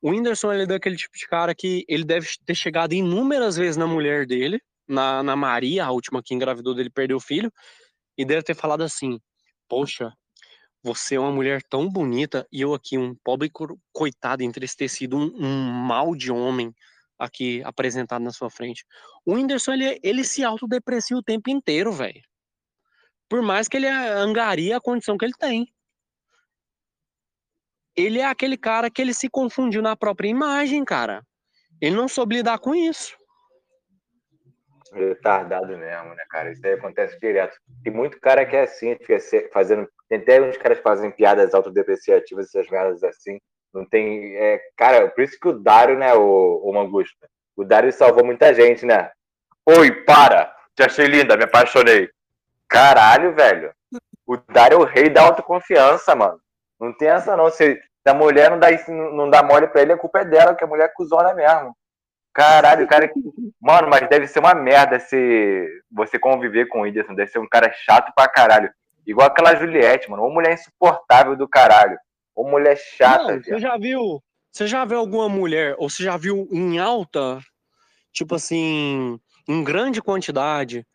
[0.00, 3.76] O Whindersson ele é daquele tipo de cara que ele deve ter chegado inúmeras vezes
[3.76, 7.50] na mulher dele, na, na Maria, a última que engravidou dele, perdeu o filho,
[8.16, 9.18] e deve ter falado assim:
[9.68, 10.12] Poxa,
[10.82, 15.32] você é uma mulher tão bonita e eu aqui, um pobre co- coitado, entristecido, um,
[15.34, 16.74] um mal de homem
[17.18, 18.84] aqui apresentado na sua frente.
[19.24, 22.20] O Whindersson, ele, ele se autodeprecia o tempo inteiro, velho.
[23.28, 25.72] Por mais que ele angaria a condição que ele tem.
[27.96, 31.24] Ele é aquele cara que ele se confundiu na própria imagem, cara.
[31.80, 33.16] Ele não soube lidar com isso.
[34.94, 36.52] Retardado mesmo, né, cara?
[36.52, 37.56] Isso aí acontece direto.
[37.82, 39.18] Tem muito cara que é assim, fica
[39.52, 39.88] fazendo.
[40.08, 43.38] Tem até uns caras que fazem piadas autodepreciativas, essas merdas assim.
[43.72, 44.36] Não tem.
[44.36, 47.28] É, cara, por isso que o Dário, né, o, o Mangusta?
[47.56, 49.10] O Dário salvou muita gente, né?
[49.66, 50.54] Oi, para!
[50.76, 52.08] Te achei linda, me apaixonei.
[52.68, 53.72] Caralho, velho.
[54.26, 56.40] O Dário é o rei da autoconfiança, mano.
[56.80, 57.50] Não tem essa não.
[57.50, 60.62] Se, a mulher não dá, não dá mole pra ele, a culpa é dela, que
[60.62, 61.74] a mulher é cuzona mesmo.
[62.34, 63.10] Caralho, o cara.
[63.60, 67.14] Mano, mas deve ser uma merda se você conviver com o Whindersson.
[67.14, 68.70] Deve ser um cara chato pra caralho.
[69.06, 70.24] Igual aquela Juliette, mano.
[70.24, 71.96] Uma mulher insuportável do caralho.
[72.36, 74.20] Uma mulher chata, Não, você já viu?
[74.50, 77.38] Você já viu alguma mulher, ou você já viu em alta,
[78.12, 80.86] tipo assim, em grande quantidade,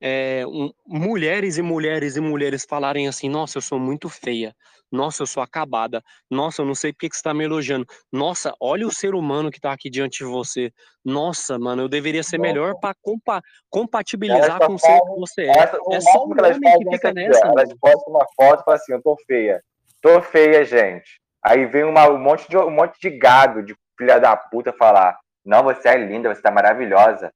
[0.00, 4.54] é, um- mulheres e mulheres e mulheres falarem assim: Nossa, eu sou muito feia.
[4.92, 6.02] Nossa, eu sou acabada.
[6.30, 7.86] Nossa, eu não sei por que você tá me elogiando.
[8.12, 10.70] Nossa, olha o ser humano que tá aqui diante de você.
[11.02, 13.40] Nossa, mano, eu deveria ser melhor pra compa
[13.70, 15.58] compatibilizar Elas só com o ser que você é.
[15.58, 17.46] Essa, o É só elas homem que fica aqui, nessa.
[17.46, 17.78] Elas mano.
[17.80, 19.62] postam uma foto e falam assim, eu tô feia.
[20.02, 21.20] Tô feia, gente.
[21.42, 25.18] Aí vem uma- um, monte de, um monte de gado, de filha da puta, falar,
[25.44, 27.32] não, você é linda, você tá maravilhosa.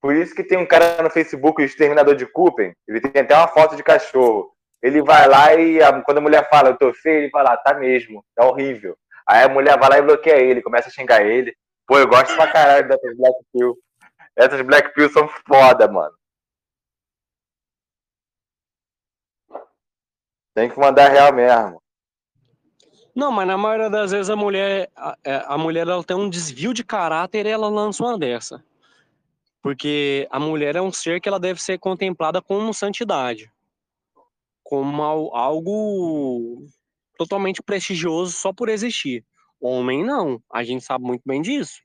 [0.00, 3.34] Por isso que tem um cara no Facebook, o Exterminador de Cooper, ele tem até
[3.34, 4.52] uma foto de cachorro.
[4.86, 7.56] Ele vai lá e a, quando a mulher fala, eu tô feio, ele vai lá,
[7.56, 8.96] tá mesmo, tá horrível.
[9.28, 11.56] Aí a mulher vai lá e bloqueia ele, começa a xingar ele.
[11.88, 13.76] Pô, eu gosto pra caralho dessas Black Pill.
[14.36, 16.14] Essas Black Pill são foda, mano.
[20.54, 21.82] Tem que mandar real mesmo.
[23.12, 26.30] Não, mas na maioria das vezes a mulher, a, é, a mulher ela tem um
[26.30, 28.64] desvio de caráter e ela lança uma dessa.
[29.60, 33.50] Porque a mulher é um ser que ela deve ser contemplada como santidade.
[34.68, 35.02] Como
[35.32, 36.66] algo
[37.16, 39.24] totalmente prestigioso só por existir.
[39.60, 41.80] Homem não, a gente sabe muito bem disso.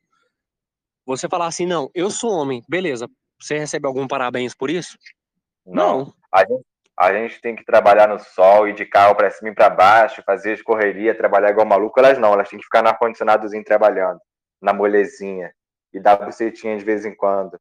[1.05, 3.07] Você falar assim, não, eu sou homem, beleza.
[3.39, 4.97] Você recebe algum parabéns por isso?
[5.65, 6.05] Não.
[6.05, 6.13] não.
[6.31, 6.65] A, gente,
[6.97, 10.23] a gente tem que trabalhar no sol, ir de carro para cima e para baixo,
[10.25, 11.99] fazer escorreria, trabalhar igual maluco.
[11.99, 14.19] Elas não, elas têm que ficar no ar-condicionadozinho trabalhando,
[14.61, 15.53] na molezinha.
[15.93, 17.59] E dar bucetinha de vez em quando.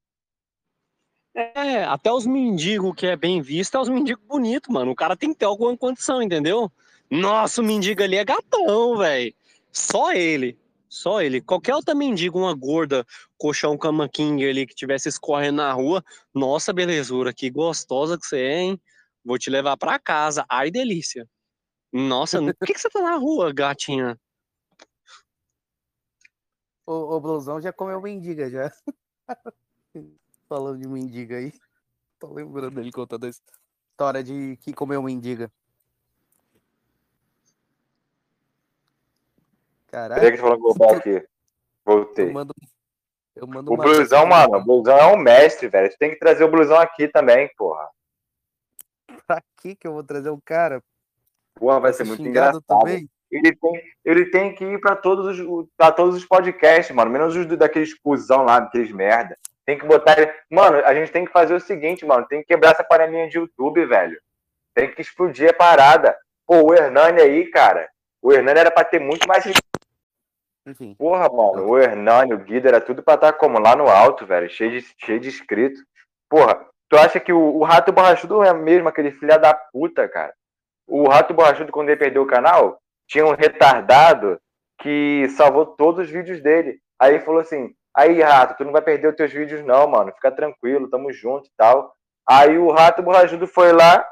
[1.35, 4.91] É, até os mendigos que é bem visto, é os mendigos bonitos, mano.
[4.91, 6.71] O cara tem que ter alguma condição, entendeu?
[7.11, 9.35] Nossa, o mendigo ali é gatão, velho.
[9.73, 10.59] Só ele.
[10.89, 11.41] Só ele.
[11.41, 13.07] Qualquer outra mendigo, uma gorda,
[13.39, 16.05] colchão cama king ali que tivesse escorrendo na rua.
[16.35, 18.81] Nossa, belezura, que gostosa que você é, hein?
[19.25, 20.45] Vou te levar pra casa.
[20.49, 21.29] Ai, delícia.
[21.93, 24.19] Nossa, por que, que você tá na rua, gatinha?
[26.87, 28.73] O, o blusão já comeu mendiga, já.
[30.51, 31.53] Falando de mendiga aí.
[32.19, 35.49] Tô lembrando dele contando a história de que comeu mendiga.
[39.87, 40.21] Caralho.
[40.21, 41.29] Peraí que que voltar aqui.
[41.85, 42.29] Voltei.
[42.29, 42.55] Eu mando,
[43.37, 45.89] eu mando o blusão, mano, o blusão é um mestre, velho.
[45.89, 47.89] Tu tem que trazer o blusão aqui também, porra.
[49.27, 50.83] Pra que que eu vou trazer o cara?
[51.55, 52.61] Porra, vai ser muito engraçado.
[52.67, 53.09] Também?
[53.31, 57.11] Ele tem, ele tem que ir pra todos os, pra todos os podcasts, mano.
[57.11, 59.39] Menos os daqueles cuzão lá, daqueles merda.
[59.71, 60.33] Tem que botar ele.
[60.51, 62.27] Mano, a gente tem que fazer o seguinte, mano.
[62.27, 64.21] Tem que quebrar essa panelinha de YouTube, velho.
[64.75, 66.19] Tem que explodir a parada.
[66.45, 67.89] Pô, o Hernani aí, cara.
[68.21, 69.45] O Hernani era pra ter muito mais
[70.67, 70.93] enfim.
[70.95, 73.61] Porra, mano, o Hernani, o Guido, era tudo pra estar tá como?
[73.61, 75.81] Lá no alto, velho, cheio de, cheio de inscritos.
[76.29, 80.35] Porra, tu acha que o, o Rato Borrachudo é mesmo aquele filha da puta, cara?
[80.85, 84.41] O Rato Borrachudo, quando ele perdeu o canal, tinha um retardado
[84.81, 86.81] que salvou todos os vídeos dele.
[86.99, 90.13] Aí falou assim: Aí, Rato, tu não vai perder os teus vídeos, não, mano.
[90.13, 91.95] Fica tranquilo, tamo junto e tal.
[92.29, 94.07] Aí o Rato Borrachudo foi lá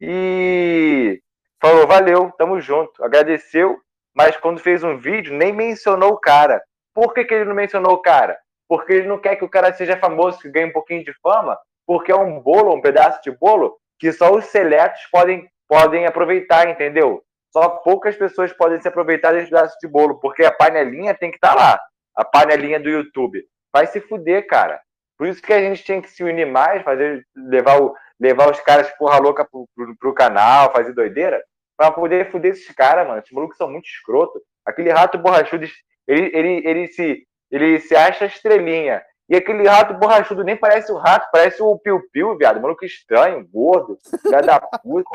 [0.00, 1.20] e
[1.60, 3.02] falou: Valeu, tamo junto.
[3.02, 3.78] Agradeceu
[4.14, 6.62] mas quando fez um vídeo, nem mencionou o cara.
[6.94, 8.38] Por que, que ele não mencionou o cara?
[8.68, 11.58] Porque ele não quer que o cara seja famoso, que ganhe um pouquinho de fama,
[11.84, 16.68] porque é um bolo, um pedaço de bolo, que só os seletos podem, podem aproveitar,
[16.68, 17.22] entendeu?
[17.52, 21.36] Só poucas pessoas podem se aproveitar desse pedaço de bolo, porque a panelinha tem que
[21.36, 21.80] estar tá lá.
[22.16, 23.44] A panelinha do YouTube.
[23.72, 24.80] Vai se fuder, cara.
[25.18, 28.60] Por isso que a gente tem que se unir mais, fazer, levar, o, levar os
[28.60, 31.42] caras porra louca pro, pro, pro canal, fazer doideira
[31.76, 33.20] pra poder fuder esses caras, mano.
[33.20, 34.40] Esses malucos são muito escroto.
[34.64, 35.66] Aquele rato borrachudo,
[36.06, 39.02] ele, ele, ele, se, ele se acha estrelinha.
[39.28, 42.60] E aquele rato borrachudo nem parece o rato, parece o piu-piu, viado.
[42.60, 45.10] Maluco estranho, gordo, filha da puta.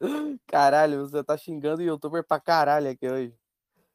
[0.48, 3.34] Caralho, você tá xingando o youtuber pra caralho aqui hoje.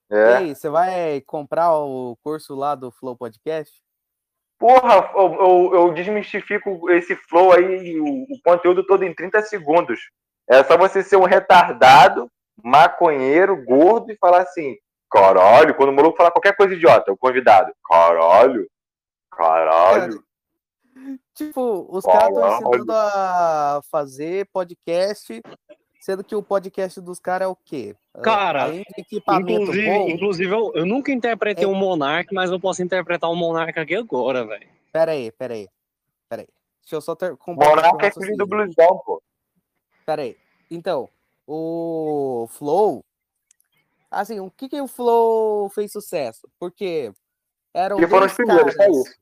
[0.09, 0.15] É.
[0.15, 3.73] E aí, você vai comprar o curso lá do Flow Podcast?
[4.57, 9.99] Porra, eu, eu, eu desmistifico esse flow aí, o, o, conteúdo todo em 30 segundos.
[10.47, 12.31] É só você ser um retardado,
[12.63, 14.77] maconheiro, gordo e falar assim,
[15.11, 18.67] caralho, quando o maluco falar qualquer coisa idiota, o convidado, caralho,
[19.31, 20.23] caralho.
[21.33, 25.41] Tipo, os caras estão ensinando a fazer podcast,
[26.05, 27.95] sendo que o podcast dos caras é o quê?
[28.21, 31.67] Cara, inclusive, bom, inclusive eu, eu, nunca interpretei é...
[31.67, 34.69] um monarca, mas eu posso interpretar um monarca aqui agora, velho.
[34.93, 35.67] Pera aí, pera aí,
[36.29, 36.47] pera aí.
[36.83, 37.35] Deixa eu só ter...
[37.47, 39.19] Monarca é filho do blusão, pô.
[40.05, 40.37] Pera aí.
[40.69, 41.09] Então,
[41.47, 43.03] o Flow.
[44.11, 46.47] Assim, o que, que o Flow fez sucesso?
[46.59, 47.11] Porque
[47.73, 49.15] eram que foram os primeiros, é isso.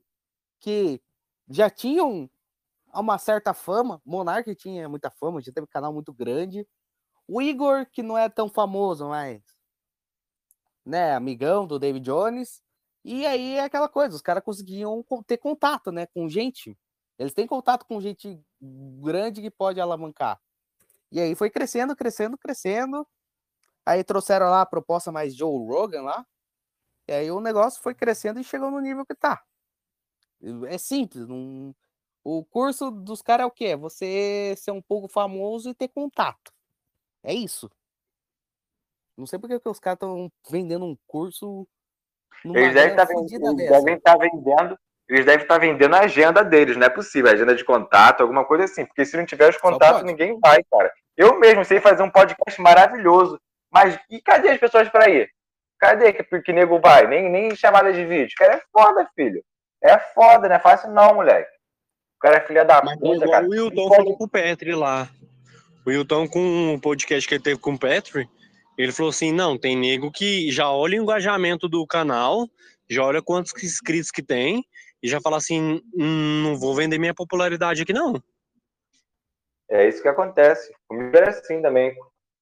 [0.60, 1.00] que
[1.48, 2.28] já tinham
[3.00, 4.00] uma certa fama.
[4.04, 6.66] Monark tinha muita fama, já teve um canal muito grande.
[7.26, 9.42] O Igor, que não é tão famoso, mas.
[10.84, 12.62] Né, amigão do David Jones.
[13.04, 16.76] E aí é aquela coisa, os caras conseguiam ter contato, né, com gente.
[17.18, 20.40] Eles têm contato com gente grande que pode alavancar.
[21.12, 23.06] E aí foi crescendo, crescendo, crescendo.
[23.86, 26.26] Aí trouxeram lá a proposta mais Joe Rogan lá.
[27.06, 29.42] E aí o negócio foi crescendo e chegou no nível que tá.
[30.68, 31.28] É simples.
[31.28, 31.74] Não...
[32.24, 33.66] O curso dos caras é o quê?
[33.66, 36.52] É você ser um pouco famoso e ter contato.
[37.22, 37.70] É isso.
[39.16, 41.68] Não sei porque que os caras estão vendendo um curso.
[42.44, 44.78] Eles devem estar tá estar tá vendendo
[45.08, 48.64] eles devem estar vendendo a agenda deles, não é possível, agenda de contato, alguma coisa
[48.64, 50.90] assim, porque se não tiver os contatos, ninguém vai, cara.
[51.16, 53.38] Eu mesmo sei fazer um podcast maravilhoso,
[53.70, 55.30] mas e cadê as pessoas para ir?
[55.78, 57.06] Cadê que, que nego vai?
[57.06, 58.34] Nem, nem chamada de vídeo.
[58.38, 59.44] Cara é foda, filho.
[59.82, 61.50] É foda, não é fácil não, moleque.
[62.24, 63.44] O cara é filha da Mas puta, cara.
[63.44, 65.10] o Wilton Pode- falou com o Petri lá.
[65.84, 68.26] O Wilton, com o podcast que ele teve com o Petri,
[68.78, 72.48] ele falou assim: não, tem nego que já olha o engajamento do canal,
[72.88, 74.64] já olha quantos inscritos que tem,
[75.02, 78.14] e já fala assim: "Hum, não vou vender minha popularidade aqui, não.
[79.70, 80.72] É isso que acontece.
[80.88, 81.94] Comigo era assim também.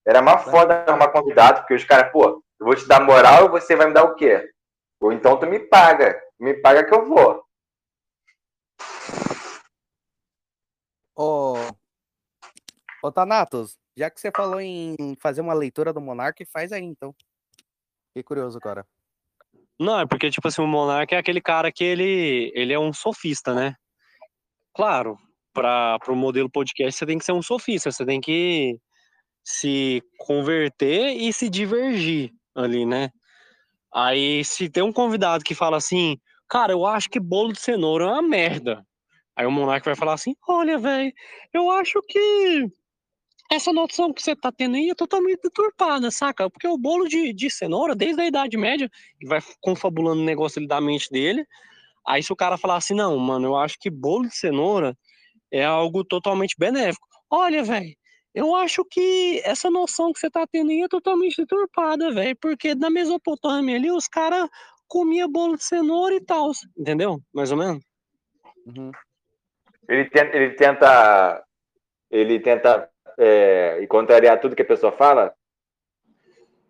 [0.07, 3.49] Era uma foda arrumar convidado, porque os caras, pô, eu vou te dar moral e
[3.49, 4.49] você vai me dar o quê?
[5.01, 6.21] Ou então tu me paga.
[6.39, 7.43] Me paga que eu vou.
[11.15, 11.55] Ô,
[13.03, 17.15] ô Thanatos, já que você falou em fazer uma leitura do Monark, faz aí então.
[18.09, 18.87] Fiquei curioso agora.
[19.79, 22.93] Não, é porque, tipo assim, o Monark é aquele cara que ele, ele é um
[22.93, 23.75] sofista, né?
[24.75, 25.19] Claro,
[25.53, 28.79] para o modelo podcast você tem que ser um sofista, você tem que
[29.45, 33.11] se converter e se divergir ali, né?
[33.93, 36.17] Aí, se tem um convidado que fala assim,
[36.49, 38.87] cara, eu acho que bolo de cenoura é uma merda.
[39.37, 41.13] Aí o Monark vai falar assim, olha, velho,
[41.53, 42.71] eu acho que
[43.51, 46.49] essa noção que você tá tendo aí é totalmente deturpada, saca?
[46.51, 48.91] Porque o bolo de, de cenoura, desde a Idade Média,
[49.21, 51.47] e vai confabulando o negócio ali da mente dele.
[52.07, 54.97] Aí se o cara falar assim, não, mano, eu acho que bolo de cenoura
[55.51, 57.07] é algo totalmente benéfico.
[57.31, 57.95] Olha, velho,
[58.35, 62.75] eu acho que essa noção que você tá tendo aí é totalmente deturpada, velho, porque
[62.75, 64.49] na Mesopotâmia ali os caras
[64.89, 67.21] comiam bolo de cenoura e tal, entendeu?
[67.33, 67.83] Mais ou menos.
[68.67, 68.91] Uhum.
[69.93, 71.45] Ele tenta, ele tenta,
[72.11, 75.35] ele tenta é, contrariar tudo que a pessoa fala.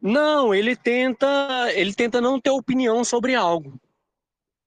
[0.01, 3.81] Não, ele tenta, ele tenta não ter opinião sobre algo.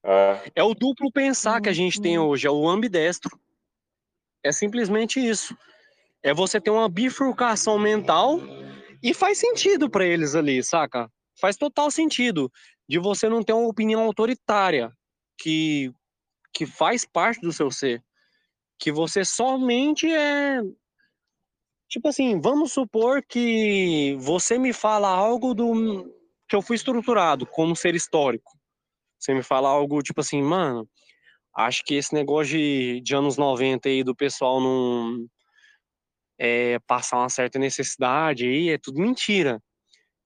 [0.02, 3.38] Ah, É o duplo pensar que a gente tem hoje, é o ambidestro.
[4.42, 5.58] É simplesmente isso.
[6.24, 8.40] É você ter uma bifurcação mental
[9.04, 11.12] e faz sentido para eles ali, saca?
[11.42, 12.50] Faz total sentido
[12.88, 14.94] de você não ter uma opinião autoritária
[15.38, 15.92] que
[16.54, 18.02] que faz parte do seu ser,
[18.78, 20.62] que você somente é
[21.90, 26.12] tipo assim, vamos supor que você me fala algo do
[26.48, 28.52] que eu fui estruturado como ser histórico.
[29.20, 30.88] Você me fala algo tipo assim, mano,
[31.56, 35.26] acho que esse negócio de, de anos 90 aí do pessoal não
[36.38, 39.62] é, passar uma certa necessidade aí é tudo mentira.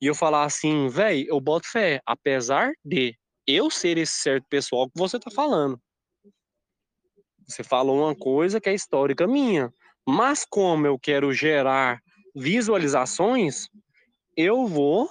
[0.01, 4.89] E eu falar assim, velho, eu boto fé, apesar de eu ser esse certo pessoal
[4.89, 5.79] que você tá falando.
[7.49, 9.73] Você falou uma coisa que é histórica minha,
[10.07, 11.99] mas como eu quero gerar
[12.35, 13.67] visualizações,
[14.37, 15.09] eu vou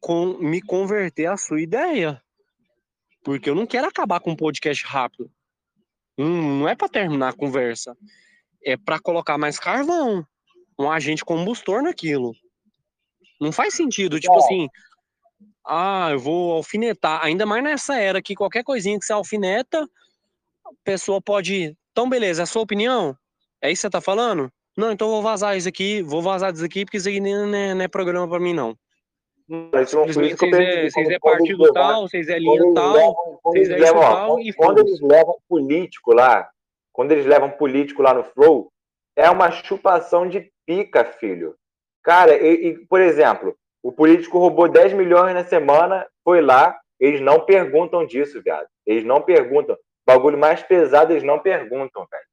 [0.00, 2.20] com, me converter à sua ideia.
[3.22, 5.30] Porque eu não quero acabar com um podcast rápido.
[6.18, 7.96] Hum, não é para terminar a conversa.
[8.64, 10.26] É para colocar mais carvão,
[10.76, 12.34] um agente combustor naquilo.
[13.40, 14.44] Não faz sentido, tipo Bom.
[14.44, 14.68] assim,
[15.64, 17.24] ah, eu vou alfinetar.
[17.24, 19.88] Ainda mais nessa era que qualquer coisinha que você alfineta,
[20.64, 21.76] a pessoa pode.
[21.92, 23.16] Então, beleza, é a sua opinião?
[23.60, 24.50] É isso que você tá falando?
[24.76, 27.46] Não, então eu vou vazar isso aqui, vou vazar isso aqui, porque isso aqui nem,
[27.46, 28.74] nem- não é programa pra mim, não.
[29.48, 32.74] Mas que eu é, vocês é quando- quando partido tal, vocês é quando linha eles
[32.74, 32.92] tal.
[32.94, 34.88] levam- quando vocês eles é levam, tal e quando foda-se.
[34.88, 36.48] eles levam político lá,
[36.92, 38.72] quando eles levam político lá no Flow,
[39.16, 41.54] é uma chupação de pica, filho.
[42.02, 47.20] Cara, e, e, por exemplo, o político roubou 10 milhões na semana, foi lá, eles
[47.20, 48.66] não perguntam disso, viado.
[48.86, 49.76] Eles não perguntam.
[50.06, 52.24] Bagulho mais pesado, eles não perguntam, velho.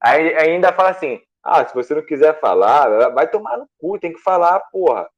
[0.00, 4.12] Aí ainda fala assim: ah, se você não quiser falar, vai tomar no cu, tem
[4.12, 5.08] que falar, porra.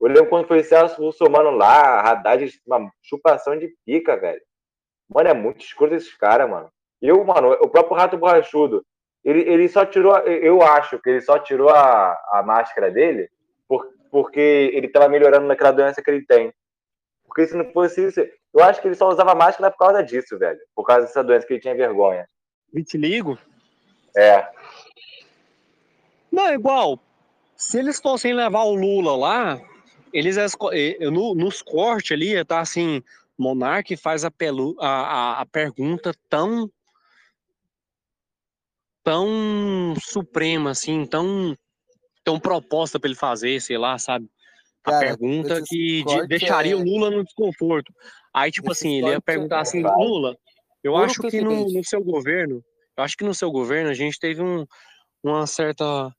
[0.00, 4.42] Eu lembro quando foi Celso Russomano lá, Haddad, uma chupação de pica, velho.
[5.08, 6.70] Mano, é muito escuro esses caras, mano.
[7.00, 8.84] Eu, mano, o próprio Rato Borrachudo,
[9.24, 13.28] ele, ele só tirou, eu acho que ele só tirou a, a máscara dele
[13.66, 16.52] por, porque ele tava melhorando naquela doença que ele tem.
[17.24, 18.20] Porque se não fosse isso,
[18.54, 20.58] eu acho que ele só usava máscara por causa disso, velho.
[20.74, 22.26] Por causa dessa doença que ele tinha vergonha.
[22.72, 23.38] Vitiligo?
[24.16, 24.48] É.
[26.30, 26.98] Não, é igual.
[27.56, 29.60] Se eles fossem levar o Lula lá,
[30.12, 33.02] eles esco- eh, no, nos cortes ali, tá assim,
[33.38, 36.70] Monark faz a, pelu, a, a, a pergunta tão
[39.02, 41.54] tão suprema, assim, tão,
[42.24, 44.26] tão proposta para ele fazer, sei lá, sabe?
[44.82, 47.92] A Cara, pergunta que de- deixaria é- o Lula no desconforto.
[48.34, 49.82] Aí, tipo Esses assim, ele ia perguntar assim.
[49.82, 50.36] Lula,
[50.82, 52.62] eu acho que no, no seu governo,
[52.96, 54.66] eu acho que no seu governo a gente teve um,
[55.22, 56.12] uma certa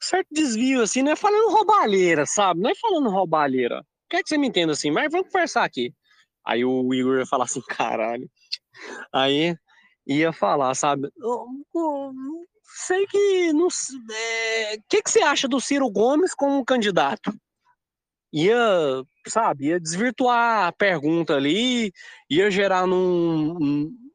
[0.00, 2.60] certo desvio, assim, não é falando roubalheira, sabe?
[2.60, 3.84] Não é falando roubalheira.
[4.08, 5.92] Quer que você me entenda assim, mas vamos conversar aqui.
[6.46, 8.30] Aí o Igor ia falar assim, caralho,
[9.12, 9.56] Aí
[10.06, 11.10] ia falar, sabe?
[12.86, 13.68] Sei que o
[14.12, 17.34] é, que, que você acha do Ciro Gomes como candidato?
[18.32, 21.92] Ia, sabe, ia desvirtuar a pergunta ali,
[22.28, 24.10] ia gerar num, um,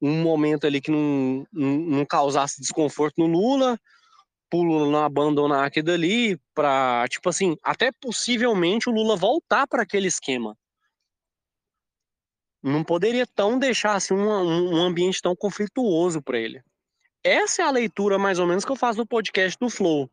[0.00, 3.78] um momento ali que não, não, não causasse desconforto no Lula,
[4.48, 9.82] pro Lula não abandonar aquilo dali, para tipo assim, até possivelmente o Lula voltar para
[9.82, 10.56] aquele esquema.
[12.62, 16.62] Não poderia tão deixar assim, um, um ambiente tão conflituoso para ele.
[17.24, 20.10] Essa é a leitura, mais ou menos, que eu faço no podcast do Flow.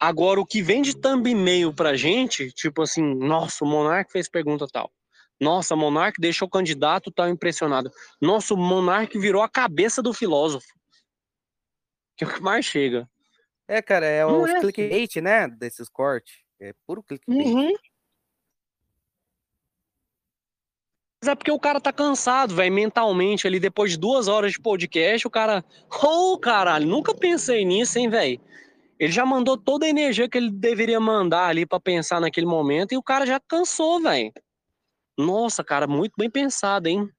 [0.00, 4.66] Agora, o que vem de thumbnail pra gente, tipo assim, nossa, o Monark fez pergunta
[4.66, 4.90] tal.
[5.38, 7.90] Nossa, Monark deixou o candidato tal impressionado.
[8.18, 10.68] Nossa, o Monark virou a cabeça do filósofo.
[12.16, 13.08] Que é o que mais chega.
[13.68, 14.60] É, cara, é o é.
[14.60, 15.48] clickbait, né?
[15.48, 16.34] Desses cortes.
[16.58, 17.46] É puro clickbait.
[17.46, 17.72] Uhum.
[21.22, 24.60] Mas é porque o cara tá cansado, velho, mentalmente ali, depois de duas horas de
[24.60, 25.62] podcast, o cara.
[26.02, 28.40] Ô, oh, caralho, nunca pensei nisso, hein, velho.
[29.00, 32.92] Ele já mandou toda a energia que ele deveria mandar ali para pensar naquele momento
[32.92, 34.30] e o cara já cansou, velho.
[35.16, 37.10] Nossa, cara, muito bem pensado, hein?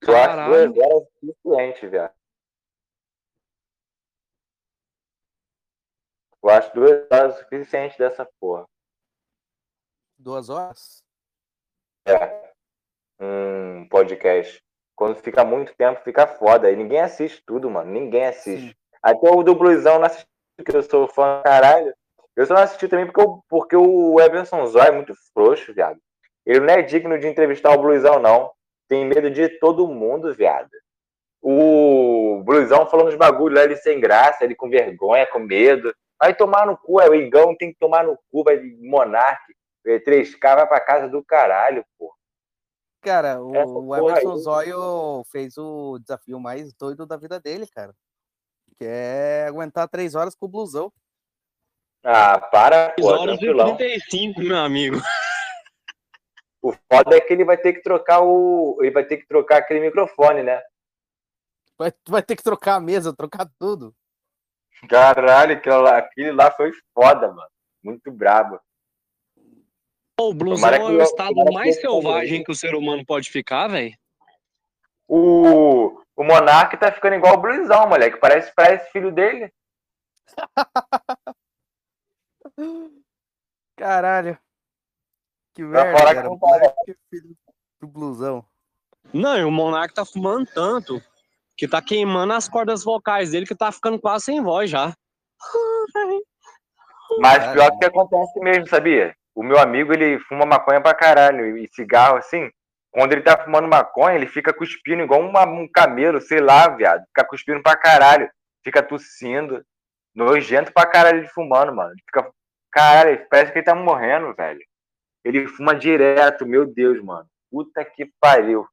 [0.00, 0.54] Caralho.
[0.54, 2.10] Eu acho duas horas suficiente, velho.
[6.42, 8.66] Eu acho duas horas suficiente dessa porra.
[10.18, 11.02] Duas horas?
[12.06, 12.52] É
[13.18, 14.62] um podcast.
[14.94, 16.70] Quando fica muito tempo, fica foda.
[16.70, 17.90] E ninguém assiste tudo, mano.
[17.90, 18.68] Ninguém assiste.
[18.68, 18.76] Sim.
[19.02, 20.28] Até o do Bluesão não assisti,
[20.62, 21.94] porque eu sou fã caralho.
[22.36, 25.98] Eu só não assisti também porque, eu, porque o Everson Zói é muito frouxo, viado.
[26.46, 28.50] Ele não é digno de entrevistar o Bluesão, não.
[28.88, 30.70] Tem medo de todo mundo, viado.
[31.42, 35.94] O Bluesão falando os bagulhos lá, ele sem graça, ele com vergonha, com medo.
[36.18, 39.42] Vai tomar no cu, é o Igão tem que tomar no cu, vai Monark.
[39.86, 42.14] 3K vai pra casa do caralho, pô.
[43.02, 47.94] Cara, o, o Emerson Zóio fez o desafio mais doido da vida dele, cara.
[48.80, 50.90] Que é aguentar três horas com o blusão.
[52.02, 54.96] Ah, para, pô, 3 horas e 35, meu amigo.
[56.62, 58.78] O foda é que ele vai ter que trocar o.
[58.80, 60.62] Ele vai ter que trocar aquele microfone, né?
[61.78, 63.94] Vai, vai ter que trocar a mesa, trocar tudo.
[64.88, 67.50] Caralho, aquele lá, aquele lá foi foda, mano.
[67.82, 68.58] Muito brabo.
[70.18, 73.94] O blusão é o estado mais selvagem que o ser humano pode ficar, velho.
[75.06, 78.18] O, o Monark tá ficando igual o blusão, moleque.
[78.18, 79.50] Parece, parece filho dele.
[83.74, 84.38] Caralho.
[85.54, 86.74] Que merda, cara.
[86.84, 87.34] Que filho
[87.80, 88.44] do blusão.
[89.14, 91.02] Não, e o Monark tá fumando tanto
[91.56, 94.94] que tá queimando as cordas vocais dele que tá ficando quase sem voz já.
[97.18, 99.16] Mas pior que acontece mesmo, sabia?
[99.34, 101.56] o meu amigo, ele fuma maconha pra caralho.
[101.56, 102.50] E cigarro, assim,
[102.90, 107.04] quando ele tá fumando maconha, ele fica cuspindo igual uma, um camelo, sei lá, viado.
[107.06, 108.28] Fica cuspindo pra caralho.
[108.64, 109.64] Fica tossindo.
[110.14, 111.94] Nojento pra caralho de fumando, mano.
[112.06, 112.30] Fica.
[112.72, 114.60] Caralho, parece que ele tá morrendo, velho.
[115.24, 117.26] Ele fuma direto, meu Deus, mano.
[117.50, 118.66] Puta que pariu.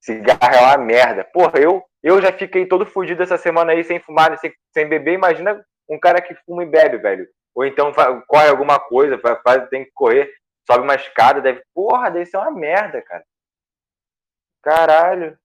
[0.00, 1.24] Cigarro é uma merda.
[1.24, 5.14] Porra, eu, eu já fiquei todo fudido essa semana aí sem fumar, sem, sem beber.
[5.14, 7.26] Imagina um cara que fuma e bebe, velho
[7.56, 7.90] ou então
[8.28, 10.30] corre alguma coisa, faz, tem que correr,
[10.66, 11.62] sobe uma escada, deve.
[11.74, 13.24] Porra, deve ser uma merda, cara.
[14.66, 15.38] Caralho.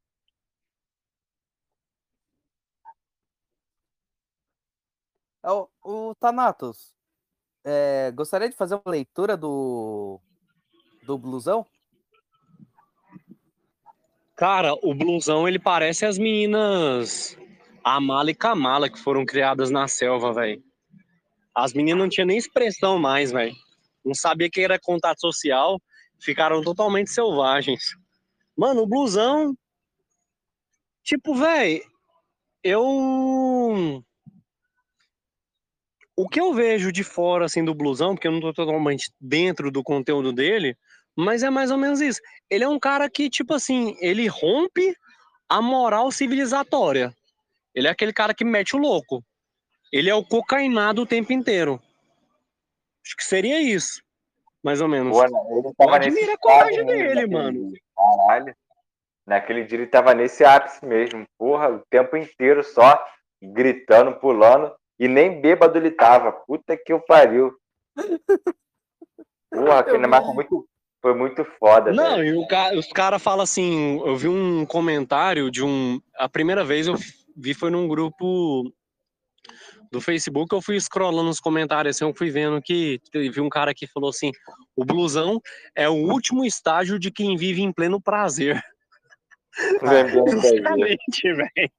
[5.43, 6.95] O, o Thanatos,
[7.63, 10.19] é, gostaria de fazer uma leitura do,
[11.03, 11.63] do blusão?
[14.35, 17.37] Cara, o blusão ele parece as meninas
[17.83, 20.63] Amala e Kamala que foram criadas na selva, velho.
[21.53, 23.55] As meninas não tinham nem expressão mais, velho.
[24.03, 25.79] Não sabia que era contato social,
[26.19, 28.00] ficaram totalmente selvagens.
[28.61, 29.57] Mano, o blusão.
[31.03, 31.83] Tipo, velho,
[32.63, 34.03] eu.
[36.15, 39.71] O que eu vejo de fora, assim, do blusão, porque eu não tô totalmente dentro
[39.71, 40.77] do conteúdo dele,
[41.15, 42.21] mas é mais ou menos isso.
[42.51, 44.95] Ele é um cara que, tipo assim, ele rompe
[45.49, 47.11] a moral civilizatória.
[47.73, 49.25] Ele é aquele cara que mete o louco.
[49.91, 51.81] Ele é o cocainado o tempo inteiro.
[53.03, 54.03] Acho que seria isso.
[54.63, 55.17] Mais ou menos.
[55.17, 57.73] Pô, ele tava Admira a coragem dele, mano.
[58.17, 58.55] Caralho.
[59.25, 61.25] Naquele dia ele tava nesse ápice mesmo.
[61.37, 63.03] Porra, o tempo inteiro só
[63.41, 64.73] gritando, pulando.
[64.99, 66.31] E nem bêbado ele tava.
[66.31, 67.53] Puta que eu pariu.
[69.51, 70.69] Porra, aquele marco foi muito,
[71.01, 71.91] foi muito foda.
[71.91, 72.35] Não, velho.
[72.35, 72.73] e o ca...
[72.73, 73.99] os caras falam assim.
[74.05, 76.01] Eu vi um comentário de um.
[76.15, 76.95] A primeira vez eu
[77.35, 78.71] vi foi num grupo
[79.91, 83.73] do Facebook, eu fui scrollando nos comentários, assim, eu fui vendo que teve um cara
[83.73, 84.31] que falou assim:
[84.75, 85.41] o blusão
[85.75, 88.63] é o último estágio de quem vive em pleno prazer.
[89.57, 91.71] Exatamente, velho.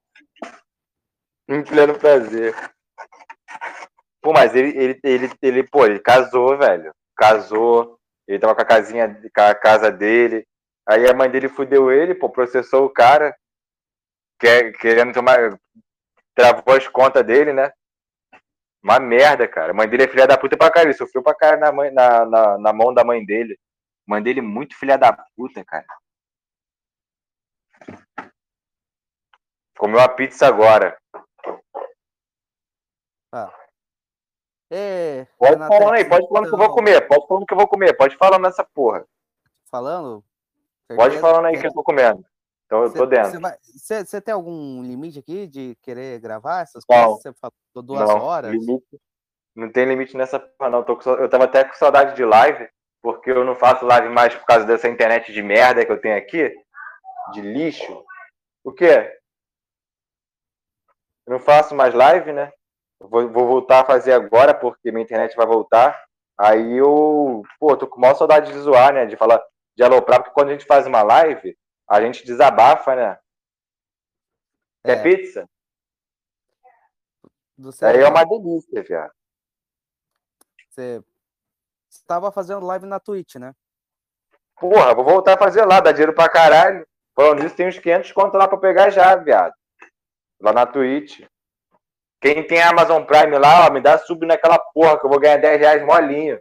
[1.49, 2.55] Em pleno prazer.
[4.21, 6.95] Pô, mas ele, ele, ele, ele, pô, ele casou, velho.
[7.17, 7.99] Casou.
[8.29, 10.47] Ele tava com a casinha, com a casa dele.
[10.87, 13.35] Aí a mãe dele fudeu ele, pô, processou o cara.
[14.39, 15.59] Quer, querendo tomar.
[16.35, 17.73] Travou as contas dele, né?
[18.83, 19.71] Uma merda, cara.
[19.71, 20.89] A mãe dele é filha da puta pra caralho.
[20.89, 23.59] Ele sofreu pra caralho na, mãe, na, na, na mão da mãe dele.
[24.09, 25.87] A mãe dele é muito filha da puta, cara.
[29.79, 30.97] Comeu uma pizza agora.
[33.33, 33.53] Ah.
[34.71, 37.07] É, pode falar aí, pode falando que eu vou comer.
[37.07, 37.97] Pode falando que eu vou comer.
[37.97, 39.07] Pode falar nessa porra.
[39.71, 40.25] Falando?
[40.89, 42.25] Pode falando aí que eu tô comendo.
[42.73, 43.39] Então eu tô dentro.
[43.77, 47.20] Você tem algum limite aqui de querer gravar essas coisas?
[47.20, 47.53] Você falou
[47.85, 48.51] duas não, horas?
[48.51, 48.99] Limite,
[49.55, 50.82] não tem limite nessa porra, não.
[50.82, 52.66] Tô com, eu tava até com saudade de live,
[53.03, 56.16] porque eu não faço live mais por causa dessa internet de merda que eu tenho
[56.16, 56.51] aqui.
[57.35, 58.03] De lixo.
[58.65, 59.20] O quê?
[61.27, 62.51] Eu não faço mais live, né?
[62.99, 66.03] Vou, vou, voltar a fazer agora, porque minha internet vai voltar.
[66.39, 69.05] Aí eu, pô, tô com maior saudade de zoar, né?
[69.05, 69.43] De falar,
[69.77, 71.55] de aloprar, porque quando a gente faz uma live,
[71.89, 73.19] a gente desabafa, né?
[74.85, 75.49] É, é pizza?
[77.83, 79.13] Aí é uma delícia, viado.
[80.69, 81.03] Você
[81.91, 83.55] estava fazendo live na Twitch, né?
[84.59, 86.87] Porra, vou voltar a fazer lá, dá dinheiro pra caralho.
[87.15, 89.53] Falando isso, tem uns 500 conto lá pra pegar já, viado.
[90.41, 91.21] Lá na Twitch.
[92.21, 95.39] Quem tem Amazon Prime lá, ó, me dá sub naquela porra que eu vou ganhar
[95.39, 96.41] 10 reais molinho.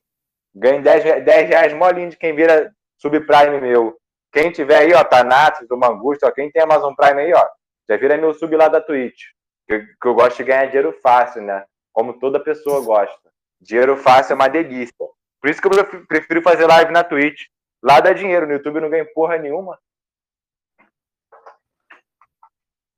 [0.53, 3.99] Ganho 10, 10 reais molinho de quem vira subprime meu.
[4.31, 7.47] Quem tiver aí, ó, Thanatos, do Mangusto, ó, quem tem Amazon Prime aí, ó,
[7.89, 9.23] já vira meu sub lá da Twitch.
[9.67, 11.65] Que, que eu gosto de ganhar dinheiro fácil, né?
[11.93, 13.31] Como toda pessoa gosta.
[13.59, 14.93] Dinheiro fácil é uma delícia.
[15.41, 17.47] Por isso que eu prefiro fazer live na Twitch.
[17.83, 19.77] Lá dá dinheiro, no YouTube não ganha porra nenhuma.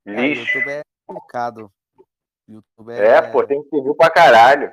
[0.06, 0.58] É, Lixo.
[0.58, 1.72] É, YouTube é complicado.
[2.46, 3.06] YouTube é...
[3.16, 4.72] é, pô, tem que servir pra caralho.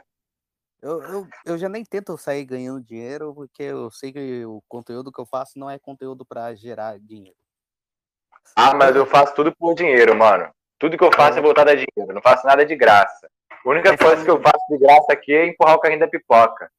[0.82, 5.12] Eu, eu, eu já nem tento sair ganhando dinheiro, porque eu sei que o conteúdo
[5.12, 7.38] que eu faço não é conteúdo para gerar dinheiro.
[8.56, 10.52] Ah, mas eu faço tudo por dinheiro, mano.
[10.80, 12.14] Tudo que eu faço é voltado a dinheiro.
[12.14, 13.30] Não faço nada de graça.
[13.64, 16.72] A única coisa que eu faço de graça aqui é empurrar o carrinho da pipoca.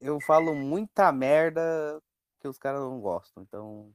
[0.00, 2.00] Eu falo muita merda
[2.40, 3.90] que os caras não gostam, então.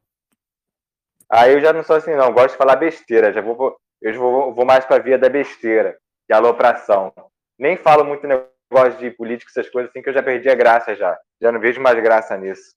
[1.30, 2.34] Aí eu já não sou assim, não.
[2.34, 3.32] Gosto de falar besteira.
[3.32, 5.98] Já vou, eu vou, vou mais pra via da besteira,
[6.30, 7.14] de alopração.
[7.58, 10.56] Nem falo muito negócio gosto de política, essas coisas assim, que eu já perdi a
[10.56, 11.20] graça já.
[11.42, 12.76] Já não vejo mais graça nisso.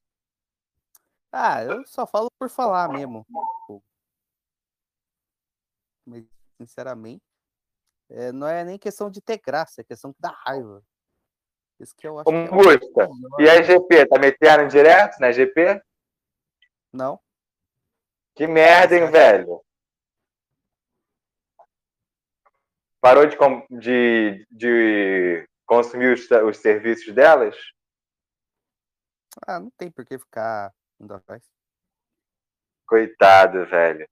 [1.32, 3.27] Ah, eu só falo por falar mesmo.
[6.06, 6.24] Mas,
[6.56, 7.23] sinceramente,
[8.10, 10.82] é, não é nem questão de ter graça, é questão da raiva.
[11.78, 15.81] Isso que eu acho Como que é E a GP, tá metendo direto na GP?
[16.93, 17.20] Não.
[18.35, 19.62] Que merda, hein, velho?
[23.01, 23.36] Parou de,
[23.70, 27.55] de, de consumir os, os serviços delas?
[29.47, 31.45] Ah, não tem por que ficar indo atrás.
[32.86, 34.09] Coitado, velho.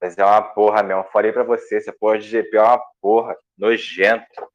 [0.00, 1.04] Mas é uma porra mesmo.
[1.10, 3.36] Falei pra você, essa porra de GP é uma porra.
[3.56, 4.52] Nojento.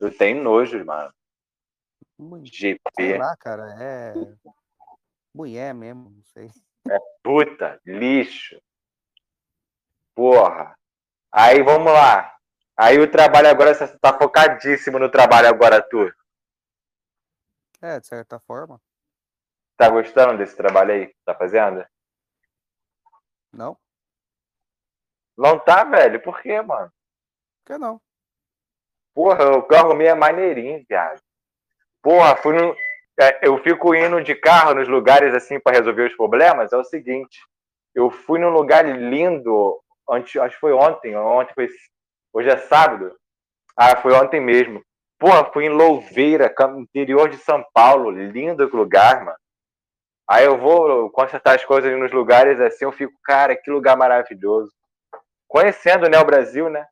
[0.00, 1.14] Eu tenho nojo, mano.
[2.42, 2.80] GP.
[2.96, 3.74] Sei lá, cara.
[3.80, 4.14] É.
[5.34, 6.50] Mulher mesmo, não sei.
[6.90, 8.60] É puta, lixo.
[10.14, 10.76] Porra.
[11.30, 12.35] Aí vamos lá.
[12.76, 16.12] Aí o trabalho agora, você tá focadíssimo no trabalho agora, tu.
[17.80, 18.80] É, de certa forma.
[19.76, 21.86] Tá gostando desse trabalho aí que tá fazendo?
[23.52, 23.78] Não.
[25.36, 26.20] Não tá, velho?
[26.20, 26.92] Por quê, mano?
[27.64, 28.00] Por que não?
[29.14, 31.20] Porra, o eu arrumei é maneirinho, viado.
[32.02, 32.76] Porra, fui no...
[33.18, 36.72] É, eu fico indo de carro nos lugares assim para resolver os problemas.
[36.72, 37.40] É o seguinte,
[37.94, 41.68] eu fui num lugar lindo, acho que foi ontem, ontem foi
[42.36, 43.16] Hoje é sábado.
[43.74, 44.82] Ah, foi ontem mesmo.
[45.18, 48.10] Porra, fui em Louveira, interior de São Paulo.
[48.10, 49.38] Lindo lugar, mano.
[50.28, 54.70] Aí eu vou consertar as coisas nos lugares assim, eu fico, cara, que lugar maravilhoso.
[55.48, 56.86] Conhecendo, né, o Brasil, né?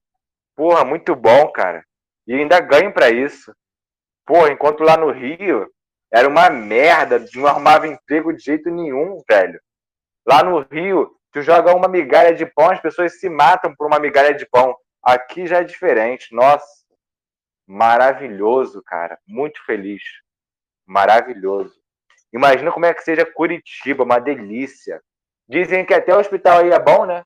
[0.57, 1.85] Porra, muito bom, cara.
[2.27, 3.55] E ainda ganho para isso.
[4.25, 5.71] Porra, enquanto lá no Rio
[6.11, 9.61] era uma merda, não arrumava emprego de jeito nenhum, velho.
[10.27, 13.99] Lá no Rio, tu joga uma migalha de pão, as pessoas se matam por uma
[13.99, 14.75] migalha de pão.
[15.05, 16.35] Aqui já é diferente.
[16.35, 16.67] Nossa,
[17.67, 19.19] maravilhoso, cara.
[19.27, 20.03] Muito feliz.
[20.87, 21.75] Maravilhoso.
[22.33, 25.03] Imagina como é que seja Curitiba, uma delícia.
[25.49, 27.23] Dizem que até o hospital aí é bom, né?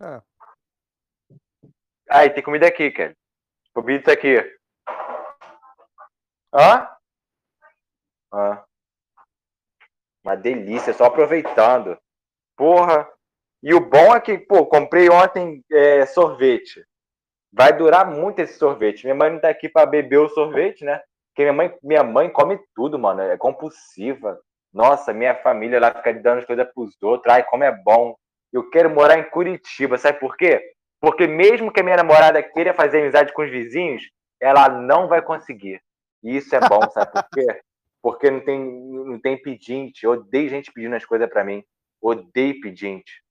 [0.00, 0.22] É.
[2.10, 3.14] Aí tem comida aqui, cara.
[3.84, 4.36] Vídeo tá aqui.
[6.52, 6.88] Hã?
[8.32, 8.64] Hã?
[10.22, 11.98] Uma delícia, só aproveitando.
[12.56, 13.10] Porra.
[13.62, 16.84] E o bom é que, pô, comprei ontem é, sorvete.
[17.52, 19.04] Vai durar muito esse sorvete.
[19.04, 21.00] Minha mãe não tá aqui pra beber o sorvete, né?
[21.28, 23.20] Porque minha mãe, minha mãe come tudo, mano.
[23.20, 24.40] É compulsiva.
[24.72, 27.32] Nossa, minha família lá fica dando as coisas pros outros.
[27.32, 28.14] Ai, como é bom.
[28.52, 29.98] Eu quero morar em Curitiba.
[29.98, 30.72] Sabe por quê?
[31.00, 34.02] Porque mesmo que a minha namorada queira fazer amizade com os vizinhos,
[34.40, 35.80] ela não vai conseguir.
[36.22, 37.60] E isso é bom, sabe por quê?
[38.02, 40.04] Porque não tem, não tem pedinte.
[40.04, 41.64] Eu odeio gente pedindo as coisas para mim.
[42.00, 43.22] Odeio pedinte.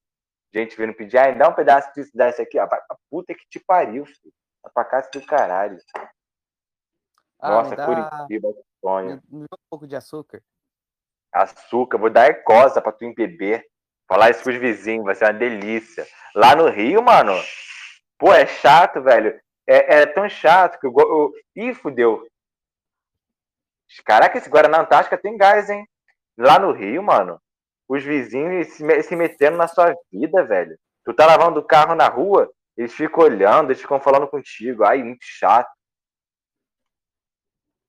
[0.53, 2.57] Gente vindo pedir, ah, dá um pedaço disso, dá isso aqui.
[2.57, 2.67] Ah,
[3.09, 4.33] puta que te pariu, filho.
[4.73, 5.77] Pra casa do caralho.
[7.39, 9.21] Ah, Nossa, dá- Curitiba, que sonho.
[9.29, 10.41] Me, me dá um pouco de açúcar.
[11.31, 13.65] Açúcar, vou dar ecosa pra tu beber.
[14.07, 16.05] Falar isso pros vizinhos, vai ser uma delícia.
[16.35, 17.33] Lá no Rio, mano,
[18.17, 19.39] pô, é chato, velho.
[19.67, 21.31] É, é tão chato que eu, go- eu...
[21.55, 22.27] Ih, fudeu.
[24.03, 25.87] Caraca, esse Guaraná Antártica tem gás, hein?
[26.37, 27.39] Lá no Rio, mano,
[27.89, 30.77] os vizinhos se, se metendo na sua vida, velho.
[31.03, 34.83] Tu tá lavando o carro na rua, eles ficam olhando, eles ficam falando contigo.
[34.83, 35.69] Ai, muito chato.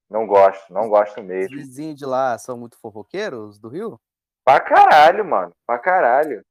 [0.08, 1.56] Não gosto, não gosto Os mesmo.
[1.56, 4.00] vizinhos de lá são muito fofoqueiros do Rio?
[4.42, 5.52] Pra caralho, mano.
[5.66, 6.42] Pra caralho.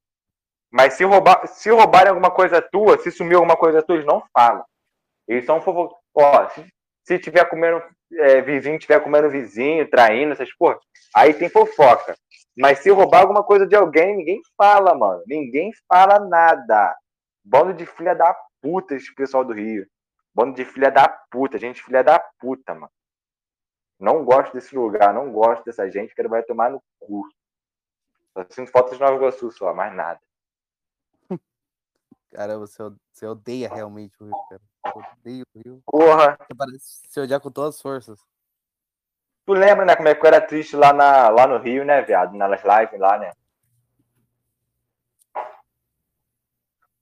[0.72, 4.24] Mas se, roubar, se roubarem alguma coisa tua, se sumir alguma coisa tua, eles não
[4.32, 4.64] falam.
[5.28, 5.94] Eles são fofo...
[6.14, 6.72] Ó, se,
[7.10, 7.82] se tiver comendo,
[8.14, 10.78] é, vizinho tiver comendo vizinho, traindo, essas porra,
[11.16, 12.16] aí tem fofoca.
[12.56, 15.24] Mas se roubar alguma coisa de alguém, ninguém fala, mano.
[15.26, 16.96] Ninguém fala nada.
[17.44, 19.88] Bando de filha da puta, esse pessoal do Rio.
[20.36, 22.92] Bando de filha da puta, gente filha da puta, mano.
[24.00, 27.24] Não gosto desse lugar, não gosto dessa gente que ele vai tomar no cu.
[28.38, 30.20] Só sinto falta de Nova Iguaçu só, mais nada.
[32.32, 34.62] Cara, você, você odeia realmente o Rio, cara.
[34.86, 35.84] Eu odeio o Rio.
[35.86, 38.20] Porra, Você parece se odiar com todas as forças.
[39.46, 42.02] tu lembra, né, como é que eu era triste lá, na, lá no Rio, né,
[42.04, 42.36] viado?
[42.36, 43.32] Nas lives lá, né?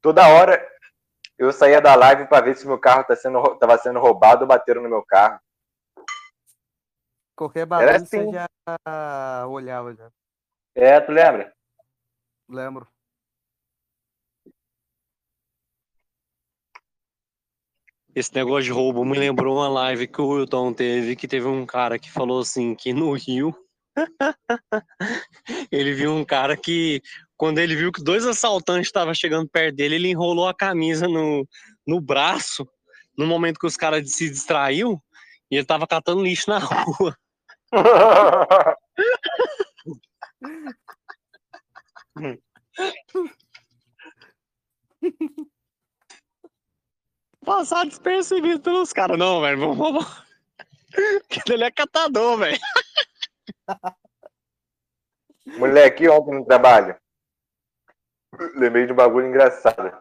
[0.01, 0.65] Toda hora
[1.37, 4.47] eu saía da live pra ver se meu carro tá sendo, tava sendo roubado ou
[4.47, 5.39] bateram no meu carro.
[7.35, 8.31] Qualquer barulho assim.
[8.31, 10.09] você já olhava já.
[10.73, 11.53] É, tu lembra?
[12.49, 12.87] Lembro.
[18.17, 21.67] Esse negócio de roubo me lembrou uma live que o Wilton teve, que teve um
[21.67, 23.55] cara que falou assim, que no Rio,
[25.71, 26.99] ele viu um cara que,
[27.35, 31.47] quando ele viu que dois assaltantes estavam chegando perto dele, ele enrolou a camisa no,
[31.85, 32.67] no braço,
[33.15, 34.99] no momento que os caras se distraiu,
[35.51, 37.15] e ele tava catando lixo na rua.
[47.47, 49.17] Passar despercebido pelos caras.
[49.17, 50.05] Não, velho, vamos.
[51.29, 52.59] Porque ele é catador, velho.
[55.57, 56.97] Moleque, ontem no trabalho.
[58.53, 59.97] Lembrei de um bagulho engraçado.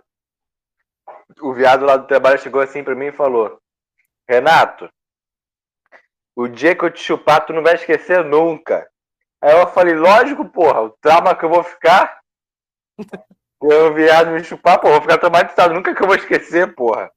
[1.41, 3.63] O viado lá do trabalho chegou assim pra mim e falou:
[4.29, 4.91] Renato,
[6.35, 8.91] o dia que eu te chupar, tu não vai esquecer nunca.
[9.41, 12.21] Aí eu falei: Lógico, porra, o trauma que eu vou ficar.
[13.59, 15.73] O viado me chupar, porra, eu vou ficar traumatizado.
[15.73, 17.11] Nunca que eu vou esquecer, porra.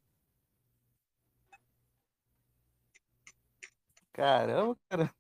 [4.20, 5.16] Caramba, cara.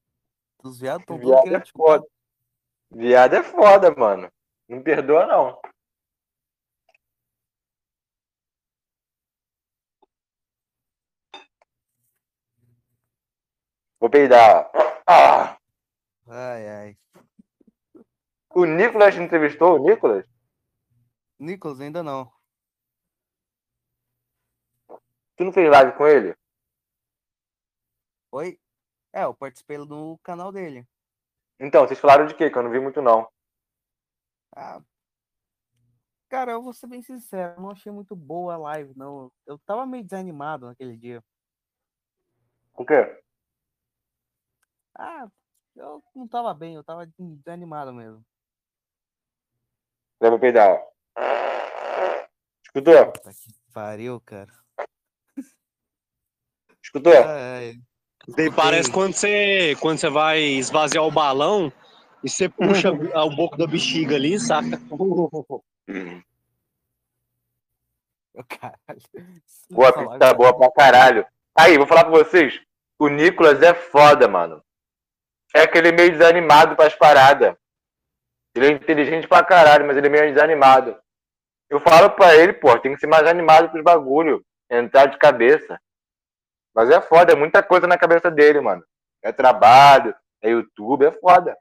[0.61, 2.05] Os viados todos Viado é te foda.
[2.91, 4.29] Viado é foda, mano.
[4.67, 5.57] Não perdoa, não.
[14.01, 14.69] Vou peidar.
[15.07, 15.57] Ah,
[16.27, 16.97] Ai, ai.
[18.53, 20.25] o Nicolas entrevistou, o Nicolas?
[21.39, 22.29] Nicolas, ainda não.
[25.37, 26.35] Tu não fez live com ele?
[28.33, 28.59] Oi?
[29.19, 30.87] É, eu participei do canal dele.
[31.59, 32.49] Então, vocês falaram de quê?
[32.49, 33.29] Que eu não vi muito, não.
[34.55, 34.81] Ah,
[36.29, 39.29] cara, eu vou ser bem sincero, não achei muito boa a live, não.
[39.45, 41.21] Eu tava meio desanimado naquele dia.
[42.73, 43.21] O quê?
[44.97, 45.27] Ah,
[45.75, 48.25] eu não tava bem, eu tava desanimado mesmo.
[50.21, 50.81] Já vou peidar.
[52.63, 53.11] Escutou?
[53.11, 54.53] Puta que pariu, cara.
[56.81, 57.11] Escutou?
[57.11, 57.88] Ai, ai.
[58.35, 61.71] Daí parece quando você, quando você vai esvaziar o balão
[62.23, 64.79] e você puxa o boco da bexiga ali, saca?
[68.47, 69.01] Caralho.
[69.69, 71.25] Boa, tá boa pra caralho.
[71.55, 72.59] Aí, vou falar pra vocês.
[72.97, 74.63] O Nicolas é foda, mano.
[75.53, 77.55] É aquele meio desanimado pras paradas.
[78.55, 80.97] Ele é inteligente pra caralho, mas ele é meio desanimado.
[81.69, 84.43] Eu falo pra ele, pô, tem que ser mais animado pros bagulho.
[84.69, 85.79] Entrar de cabeça.
[86.79, 88.81] Mas é foda, é muita coisa na cabeça dele, mano.
[89.21, 91.57] É trabalho, é YouTube, é foda.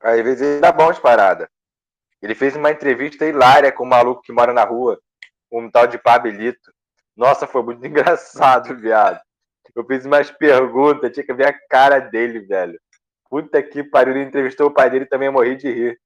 [0.00, 1.48] Às vezes ele dá as paradas.
[2.22, 4.96] Ele fez uma entrevista hilária com um maluco que mora na rua,
[5.50, 6.72] um tal de Pabelito.
[7.16, 9.20] Nossa, foi muito engraçado, viado.
[9.74, 12.80] Eu fiz umas perguntas, tinha que ver a cara dele, velho.
[13.28, 16.00] Puta que pariu, ele entrevistou o pai dele também morri de rir.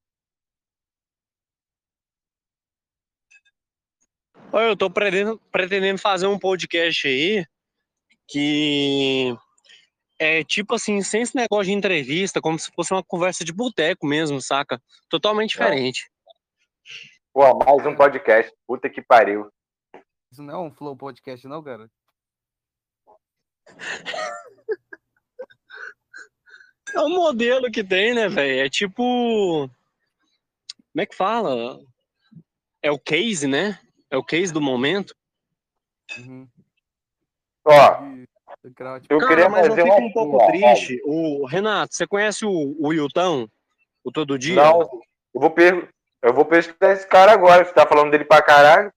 [4.53, 7.47] Olha, eu tô pretendendo, pretendendo fazer um podcast aí
[8.29, 9.35] que
[10.19, 14.07] é tipo assim, sem esse negócio de entrevista, como se fosse uma conversa de boteco
[14.07, 14.81] mesmo, saca?
[15.09, 16.11] Totalmente diferente.
[17.33, 18.53] Pô, mais um podcast.
[18.67, 19.51] Puta que pariu.
[20.31, 21.91] Isso não é um flow podcast, não, cara?
[26.95, 28.67] É um modelo que tem, né, velho?
[28.67, 28.93] É tipo.
[30.93, 31.81] Como é que fala?
[32.83, 33.81] É o case, né?
[34.13, 35.15] É o case do momento.
[36.19, 36.47] Uhum.
[37.65, 38.03] Ó,
[38.63, 39.97] eu Cara, queria mas eu fico uma.
[39.97, 41.01] um pouco uma- triste.
[41.07, 43.49] O Renato, você conhece o, o Wilton?
[44.05, 44.57] O Todo Dia?
[44.57, 44.81] Não,
[45.35, 45.89] eu vou, per...
[46.21, 47.65] eu vou pesquisar esse cara agora.
[47.65, 48.93] Você tá falando dele pra caralho?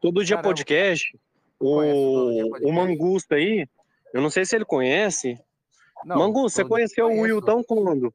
[0.00, 0.48] Todo Dia Caramba.
[0.48, 1.16] Podcast.
[1.60, 1.94] O Todo Dia
[2.46, 2.66] O, Podcast.
[2.66, 3.68] o Mangusta aí.
[4.12, 5.38] Eu não sei se ele conhece.
[6.04, 7.20] Não, Mangusta, você conheceu o.
[7.20, 8.12] Wilton quando?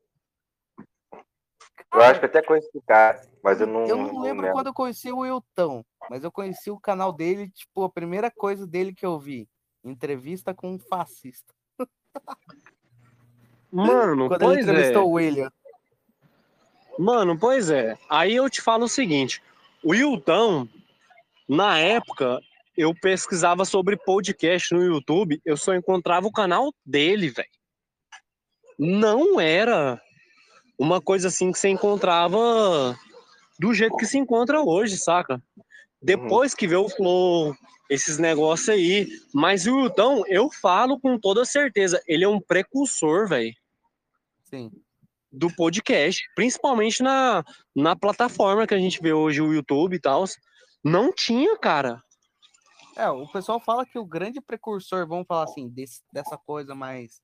[1.93, 3.85] Eu acho que até conheço esse cara, mas eu não.
[3.85, 4.51] Eu não lembro lembro.
[4.53, 8.65] quando eu conheci o Wilton, mas eu conheci o canal dele, tipo, a primeira coisa
[8.65, 9.49] dele que eu vi,
[9.83, 11.53] entrevista com um fascista.
[13.69, 14.61] Mano, Quando ele pois é.
[14.61, 15.51] entrevistou o William.
[16.97, 17.97] Mano, pois é.
[18.09, 19.41] Aí eu te falo o seguinte:
[19.83, 20.67] o Wilton,
[21.49, 22.39] na época,
[22.77, 27.49] eu pesquisava sobre podcast no YouTube, eu só encontrava o canal dele, velho.
[28.79, 30.01] Não era
[30.77, 32.97] uma coisa assim que você encontrava
[33.59, 35.41] do jeito que se encontra hoje, saca?
[36.01, 37.55] Depois que vê o Flow,
[37.89, 39.07] esses negócios aí.
[39.33, 43.53] Mas o Wilton, eu falo com toda certeza, ele é um precursor, velho
[44.43, 44.71] Sim.
[45.31, 47.43] do podcast, principalmente na,
[47.75, 50.25] na plataforma que a gente vê hoje, o YouTube e tal.
[50.83, 52.03] Não tinha, cara.
[52.95, 57.21] É, o pessoal fala que o grande precursor, vamos falar assim, desse- dessa coisa mais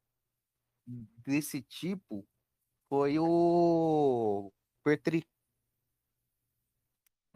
[1.24, 2.26] desse tipo,
[2.88, 4.52] foi o
[4.84, 5.24] Petri.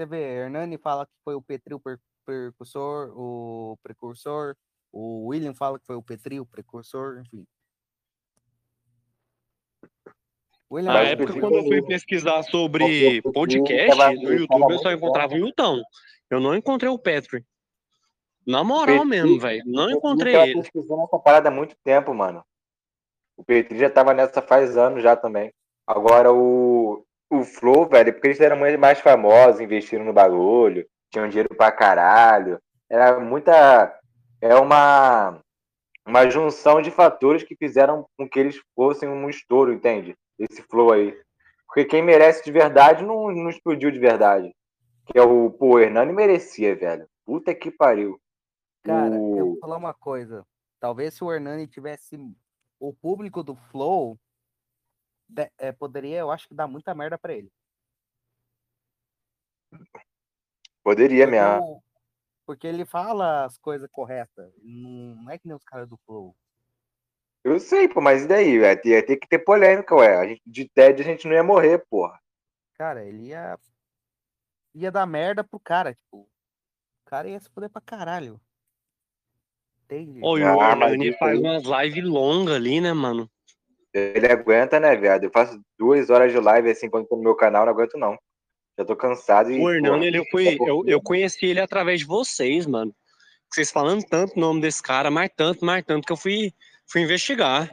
[0.03, 4.53] Você vê, Hernani fala que foi o Petri o per- percursor, o precursor,
[4.91, 7.47] o William fala que foi o Petri o precursor, enfim.
[10.69, 15.33] William Na época, Petri quando eu fui pesquisar sobre podcast no YouTube, eu só encontrava
[15.35, 15.81] o Wilton.
[16.29, 17.45] Eu não encontrei o Petri.
[18.45, 19.63] Na moral Petri- mesmo, velho.
[19.65, 20.55] Não Eu encontrei ele.
[20.55, 22.43] pesquisando essa parada há muito tempo, mano.
[23.37, 25.53] O Petri já tava nessa faz anos já também.
[25.87, 31.49] Agora o, o Flow, velho, porque eles eram mais famosos, investiram no bagulho, tinham dinheiro
[31.55, 32.59] pra caralho.
[32.89, 33.97] Era muita.
[34.41, 35.39] É uma.
[36.05, 40.13] Uma junção de fatores que fizeram com que eles fossem um estouro, entende?
[40.37, 41.17] Esse Flow aí.
[41.65, 44.53] Porque quem merece de verdade não, não explodiu de verdade.
[45.05, 45.49] Que é o.
[45.49, 47.07] Pô, o Hernani merecia, velho.
[47.25, 48.19] Puta que pariu.
[48.83, 50.45] Cara, eu O- vou falar uma coisa.
[50.79, 52.17] Talvez se o Hernani tivesse
[52.79, 54.17] o público do Flow,
[55.57, 57.51] é, poderia, eu acho que dar muita merda pra ele.
[60.83, 61.63] Poderia Porque, mesmo.
[61.63, 61.83] o-
[62.45, 64.51] porque ele fala as coisas corretas.
[64.61, 66.35] Não, não é que nem os caras do Flow.
[67.43, 68.57] Eu sei, pô, mas e daí?
[68.57, 70.15] Ia ter, ia ter que ter polêmica, ué.
[70.15, 72.19] A gente, de TED a gente não ia morrer, porra.
[72.75, 73.59] Cara, ele ia.
[74.73, 76.21] ia dar merda pro cara, tipo.
[76.21, 78.39] O cara ia se foder pra caralho.
[79.83, 80.21] Entende?
[80.23, 83.29] Ô, e Ah, o isso faz umas lives longas ali, né, mano?
[83.93, 85.25] Ele aguenta, né, viado?
[85.25, 88.17] Eu faço duas horas de live assim quando tô no meu canal, não aguento não.
[88.77, 89.59] Já tô cansado e.
[89.59, 92.93] O Hernani, porra, ele eu, fui, eu, eu conheci ele através de vocês, mano.
[93.51, 96.51] Vocês falando tanto o nome desse cara, mais tanto, mais tanto, que eu fui,
[96.87, 97.69] fui investigar.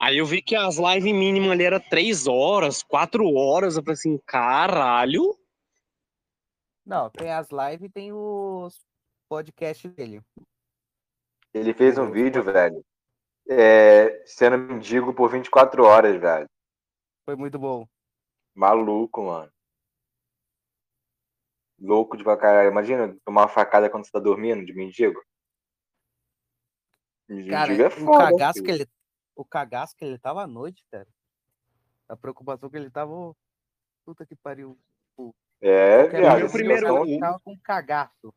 [0.00, 3.76] Aí eu vi que as lives mínimas ali era três horas, quatro horas.
[3.76, 5.38] Eu falei assim, caralho.
[6.86, 8.80] Não, tem as lives e tem os
[9.28, 10.22] podcasts dele.
[11.52, 12.82] Ele fez um vídeo, velho,
[13.50, 16.48] é, sendo mendigo por 24 horas, velho.
[17.24, 17.86] Foi muito bom.
[18.54, 19.52] Maluco, mano.
[21.80, 22.70] Louco de pra caralho.
[22.70, 25.20] Imagina tomar uma facada quando você tá dormindo de mendigo.
[27.28, 28.18] Mendigo Cara, é o foda.
[28.30, 28.64] cagaço filho.
[28.66, 28.86] que ele.
[29.34, 31.08] O cagaço que ele tava à noite, cara.
[32.08, 33.34] A preocupação que ele tava.
[34.04, 34.78] Puta que pariu.
[35.62, 36.50] É, viado.
[36.52, 38.34] primeiro- o cara situação- tava com cagaço.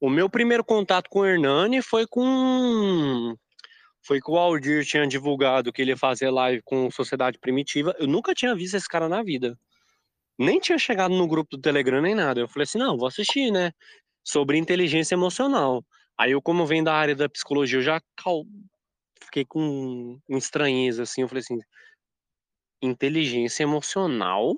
[0.00, 3.36] O meu primeiro contato com o Hernani foi com.
[4.04, 7.94] Foi que o Aldir tinha divulgado que ele ia fazer live com Sociedade Primitiva.
[7.98, 9.56] Eu nunca tinha visto esse cara na vida.
[10.38, 12.40] Nem tinha chegado no grupo do Telegram nem nada.
[12.40, 13.72] Eu falei assim, não, vou assistir, né?
[14.24, 15.84] Sobre inteligência emocional.
[16.18, 18.44] Aí eu, como venho da área da psicologia, eu já cal...
[19.22, 21.22] fiquei com estranheza, assim.
[21.22, 21.60] Eu falei assim,
[22.82, 24.54] inteligência emocional?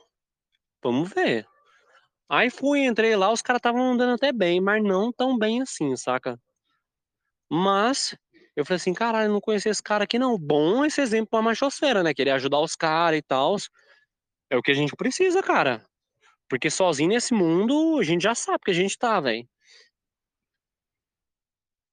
[0.83, 1.47] Vamos ver.
[2.29, 5.95] Aí fui, entrei lá, os caras estavam andando até bem, mas não tão bem assim,
[5.97, 6.41] saca?
[7.51, 8.16] Mas
[8.57, 10.39] eu falei assim, caralho, não conhecia esse cara aqui não.
[10.39, 12.15] Bom esse exemplo pra machosfera, né?
[12.15, 13.57] Querer ajudar os caras e tal.
[14.49, 15.85] É o que a gente precisa, cara.
[16.49, 19.49] Porque sozinho nesse mundo, a gente já sabe que a gente tá, velho.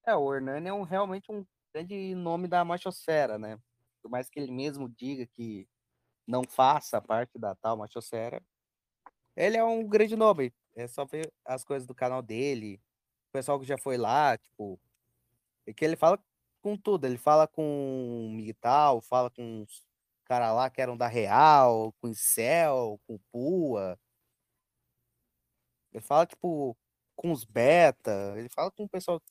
[0.06, 3.58] É, o Hernani é um, realmente um grande nome da machosfera, né?
[4.02, 5.68] Por mais que ele mesmo diga que
[6.28, 8.42] não faça parte da tal machosfera,
[9.36, 10.54] ele é um grande nome.
[10.76, 12.80] É só ver as coisas do canal dele,
[13.30, 14.80] o pessoal que já foi lá, tipo,
[15.66, 16.20] é que ele fala
[16.62, 17.06] com tudo.
[17.06, 19.84] Ele fala com o Miguel, fala com os
[20.26, 24.00] caras lá que eram da Real, com o Incel, com o Pua.
[25.94, 26.78] Ele fala, tipo,
[27.16, 28.34] com os beta.
[28.38, 29.22] Ele fala com o pessoal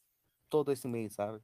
[0.50, 1.40] todo esse mês, sabe?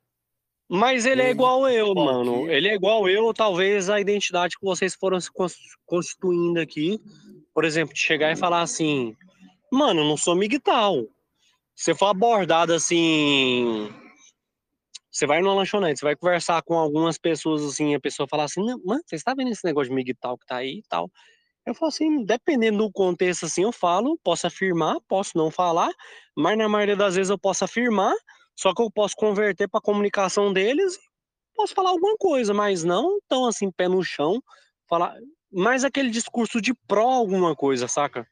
[0.69, 2.51] Mas ele é igual eu, pode mano.
[2.51, 7.01] Ele é igual eu, talvez a identidade que vocês foram se cons- constituindo aqui.
[7.55, 9.17] Por exemplo, de chegar e falar assim,
[9.73, 11.07] mano, eu não sou migtal.
[11.75, 13.89] Você for abordado assim.
[15.16, 18.64] Você vai numa lanchonete, você vai conversar com algumas pessoas assim, a pessoa fala assim,
[18.64, 21.10] "Não, mano, você está vendo esse negócio de migtal que tá aí e tal?
[21.66, 25.90] Eu falo assim, dependendo do contexto assim, eu falo, posso afirmar, posso não falar,
[26.36, 28.14] mas na maioria das vezes eu posso afirmar,
[28.55, 30.98] só que eu posso converter para comunicação deles
[31.56, 34.40] posso falar alguma coisa, mas não tão assim, pé no chão,
[34.88, 35.16] falar
[35.51, 38.28] mais aquele discurso de pró alguma coisa, saca?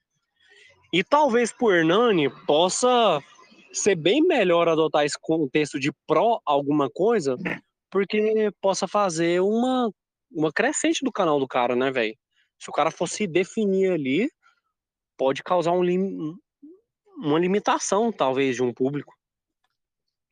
[0.93, 3.21] E talvez pro Hernani possa
[3.75, 7.37] ser bem melhor adotar esse contexto de pró alguma coisa,
[7.91, 9.91] porque possa fazer uma,
[10.31, 12.17] uma crescente do canal do cara, né, velho?
[12.59, 14.31] Se o cara fosse definir ali,
[15.17, 16.37] pode causar um lim...
[17.19, 19.15] uma limitação, talvez, de um público.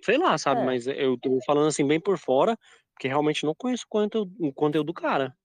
[0.05, 0.63] Sei lá, sabe?
[0.63, 0.65] É.
[0.65, 2.57] Mas eu tô falando assim bem por fora,
[2.95, 5.37] porque realmente não conheço o conteúdo, o conteúdo do cara.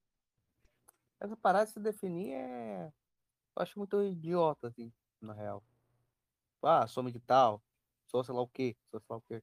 [1.20, 2.92] Essa parada de se definir é.
[3.56, 5.64] Eu acho muito idiota, assim, na real.
[6.62, 7.62] Ah, sou tal,
[8.08, 9.42] sou sei lá o quê, sou sei lá o quê.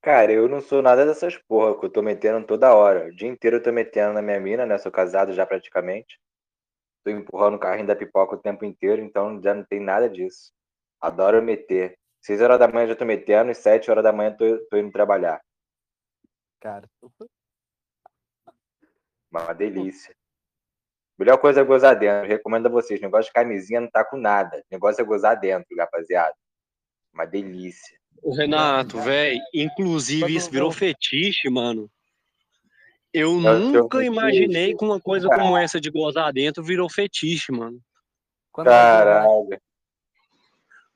[0.00, 3.08] Cara, eu não sou nada dessas porra que eu tô metendo toda hora.
[3.08, 4.78] O dia inteiro eu tô metendo na minha mina, né?
[4.78, 6.20] Sou casado já praticamente.
[7.04, 10.52] Tô empurrando o carrinho da pipoca o tempo inteiro, então já não tem nada disso.
[11.00, 11.98] Adoro meter.
[12.20, 14.92] Seis horas da manhã já tô metendo e sete horas da manhã tô, tô indo
[14.92, 15.40] trabalhar.
[16.60, 16.88] Cara,
[19.30, 20.14] Uma delícia.
[21.18, 22.28] Melhor coisa é gozar dentro.
[22.28, 23.00] Recomendo a vocês.
[23.00, 24.64] Negócio de camisinha não tá com nada.
[24.70, 26.34] Negócio é gozar dentro, rapaziada.
[27.12, 27.98] Uma delícia.
[28.22, 31.90] O Renato, velho, inclusive isso virou eu- fetiche, mano.
[33.12, 37.80] Eu É nunca imaginei que uma coisa como essa de gozar dentro virou fetiche, mano.
[38.52, 39.60] Caralho.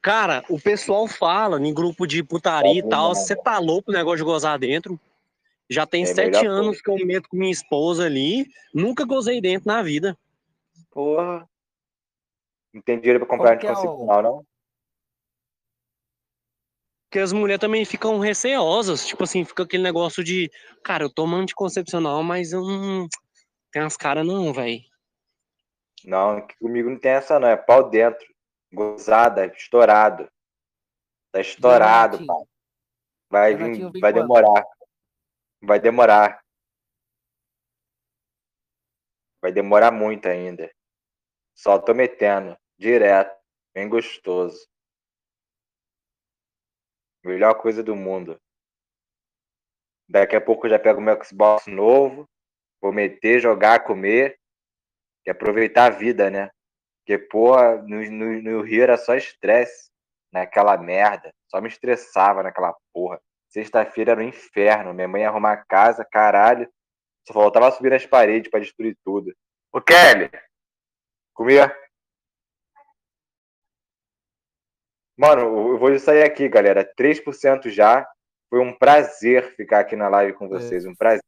[0.01, 3.95] Cara, o pessoal fala em grupo de putaria e Tá tal, você tá louco o
[3.95, 4.99] negócio de gozar dentro.
[5.71, 9.69] Já tem É sete anos que eu meto com minha esposa ali, nunca gozei dentro
[9.69, 10.19] na vida.
[10.91, 11.49] Porra.
[12.75, 14.47] Não tem dinheiro pra comprar que é o- anticoncepcional, não?
[17.13, 20.51] Porque as mulheres também ficam receosas, tipo assim, fica aquele negócio de,
[20.83, 23.07] cara, eu tomo anticoncepcional, mas eu não.
[23.71, 24.81] Tem umas caras não, velho.
[26.07, 27.49] Não, que comigo não tem essa, não.
[27.49, 28.27] É pau dentro.
[28.73, 30.27] Gozada, estourado.
[31.31, 32.27] Tá estourado, Renatinho?
[32.27, 32.47] pai.
[33.29, 34.23] Vai Renatinho vir, vem vai quando?
[34.23, 34.65] demorar.
[35.61, 36.43] Vai demorar.
[39.43, 40.73] Vai demorar muito ainda.
[41.55, 42.57] Só tô metendo.
[42.79, 43.37] Direto.
[43.75, 44.72] Bem gostoso.
[47.25, 48.41] Melhor coisa do mundo.
[50.09, 52.29] Daqui a pouco eu já pego meu Xbox novo.
[52.81, 54.39] Vou meter, jogar, comer.
[55.25, 56.51] E aproveitar a vida, né?
[56.99, 59.91] Porque, porra, no, no, no Rio era só estresse.
[60.33, 61.33] Naquela merda.
[61.49, 63.21] Só me estressava naquela porra.
[63.49, 64.95] Sexta-feira era um inferno.
[64.95, 66.69] Minha mãe ia arrumar a casa, caralho.
[67.27, 69.33] Só faltava subir nas paredes pra destruir tudo.
[69.73, 70.31] Ô, Kelly!
[71.35, 71.75] Comia?
[75.17, 76.85] Mano, eu vou sair aqui, galera.
[76.99, 78.07] 3% já.
[78.49, 80.85] Foi um prazer ficar aqui na live com vocês.
[80.85, 81.23] Um prazer.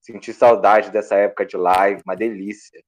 [0.00, 2.02] Senti saudade dessa época de live.
[2.04, 2.82] Uma delícia.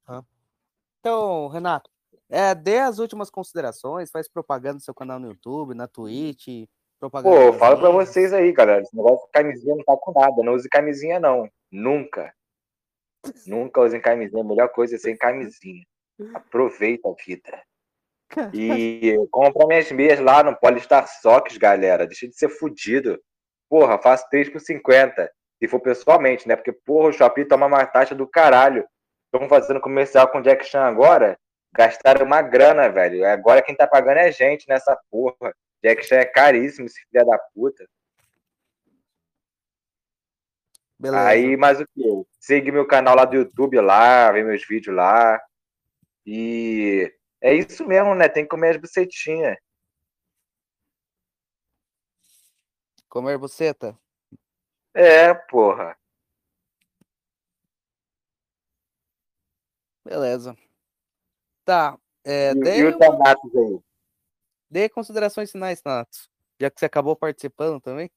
[1.01, 1.91] Então, Renato,
[2.29, 6.67] é, dê as últimas considerações, faz propaganda no seu canal no YouTube, na Twitch,
[6.99, 7.37] propaganda.
[7.37, 8.83] Pô, eu falo pra vocês aí, galera.
[8.83, 10.43] Esse negócio de camisinha não tá com nada.
[10.43, 11.49] Não use camisinha, não.
[11.71, 12.35] Nunca.
[13.47, 14.43] Nunca usem camisinha.
[14.43, 15.85] A melhor coisa é sem camisinha.
[16.35, 17.63] Aproveita a vida.
[18.53, 22.07] E compra minhas meias lá no Polystar Socks, galera.
[22.07, 23.21] Deixa de ser fudido.
[23.69, 25.31] Porra, faço 3 por 50.
[25.59, 26.57] Se for pessoalmente, né?
[26.57, 28.87] Porque, porra, o Shopee toma uma taxa do caralho.
[29.25, 31.39] Estamos fazendo comercial com o Jack Chan agora.
[31.75, 33.25] Gastaram uma grana, velho.
[33.27, 35.55] Agora quem tá pagando é a gente nessa porra.
[35.83, 37.87] Jack Chan é caríssimo, esse filho da puta.
[40.99, 41.27] Beleza.
[41.27, 42.03] Aí, mais o que?
[42.41, 45.41] Segue meu canal lá do YouTube lá, vê meus vídeos lá.
[46.25, 47.13] E
[47.47, 48.29] é isso mesmo, né?
[48.29, 49.57] Tem que comer as bucetinhas.
[53.09, 53.97] Comer buceta?
[54.93, 55.97] É, porra.
[60.05, 60.57] Beleza.
[61.65, 61.97] Tá.
[62.25, 63.81] É, E, e dê, o Thanatos aí?
[64.69, 66.29] dê considerações finais, Natos.
[66.61, 68.11] Já que você acabou participando também.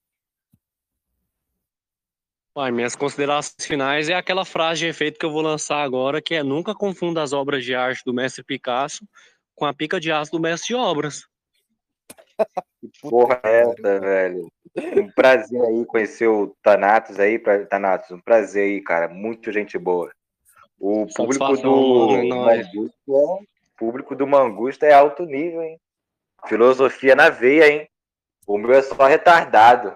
[2.72, 6.44] Minhas considerações finais é aquela frase de efeito que eu vou lançar agora, que é
[6.44, 9.08] nunca confunda as obras de arte do mestre Picasso
[9.56, 11.28] com a pica de aço do mestre de obras.
[13.02, 14.52] Porra, que é pariu, essa, velho.
[14.96, 18.12] Um prazer aí conhecer o Thanatos aí, pra- Thanatos.
[18.12, 19.08] Um prazer aí, cara.
[19.10, 20.12] Muito gente boa.
[20.80, 22.24] O público do é.
[22.24, 23.38] Mangusta é,
[23.78, 25.80] público do Mangusta é alto nível, hein?
[26.48, 27.90] Filosofia na veia, hein?
[28.48, 29.96] O meu é só retardado.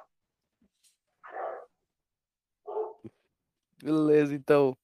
[3.84, 4.77] Beleza, então.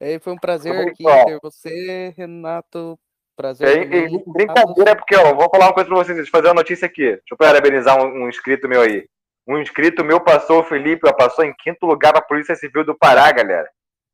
[0.00, 2.98] Aí foi um prazer Como aqui ter você, Renato.
[2.98, 4.14] E Prazer também.
[4.14, 6.86] e brincadeira, porque, ó, vou falar uma coisa pra vocês, deixa eu fazer uma notícia
[6.86, 7.02] aqui.
[7.02, 9.06] Deixa eu parabenizar um, um inscrito meu aí.
[9.46, 12.96] Um inscrito meu passou, o Felipe, ó, passou em quinto lugar pra Polícia Civil do
[12.96, 13.68] Pará, galera.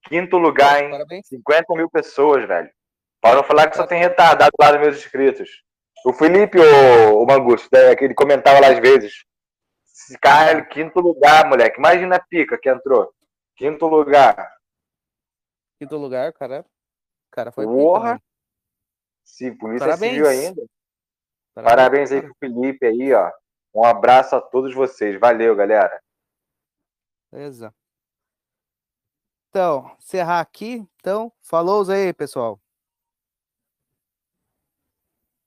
[0.09, 0.91] Quinto lugar, hein?
[0.91, 1.29] Parabéns.
[1.29, 2.69] 50 mil pessoas, velho.
[3.21, 5.49] Para não falar que só tem retardado lá nos meus inscritos.
[6.05, 9.25] O Felipe, o, o Mangusto, né, que ele comentava lá às vezes.
[9.87, 11.79] Esse cara, quinto lugar, moleque.
[11.79, 13.09] Imagina a pica que entrou.
[13.57, 14.57] Quinto lugar.
[15.79, 16.65] Quinto lugar, cara.
[17.31, 18.15] Cara, foi Porra.
[18.15, 18.21] né?
[19.25, 20.13] Se Polícia Parabéns.
[20.13, 20.67] Civil ainda.
[21.55, 22.33] Parabéns aí cara.
[22.33, 23.33] pro Felipe aí, ó.
[23.75, 25.19] Um abraço a todos vocês.
[25.19, 26.03] Valeu, galera.
[27.31, 27.75] Beleza.
[29.49, 30.87] Então, encerrar aqui.
[30.97, 32.62] Então, falou aí, pessoal.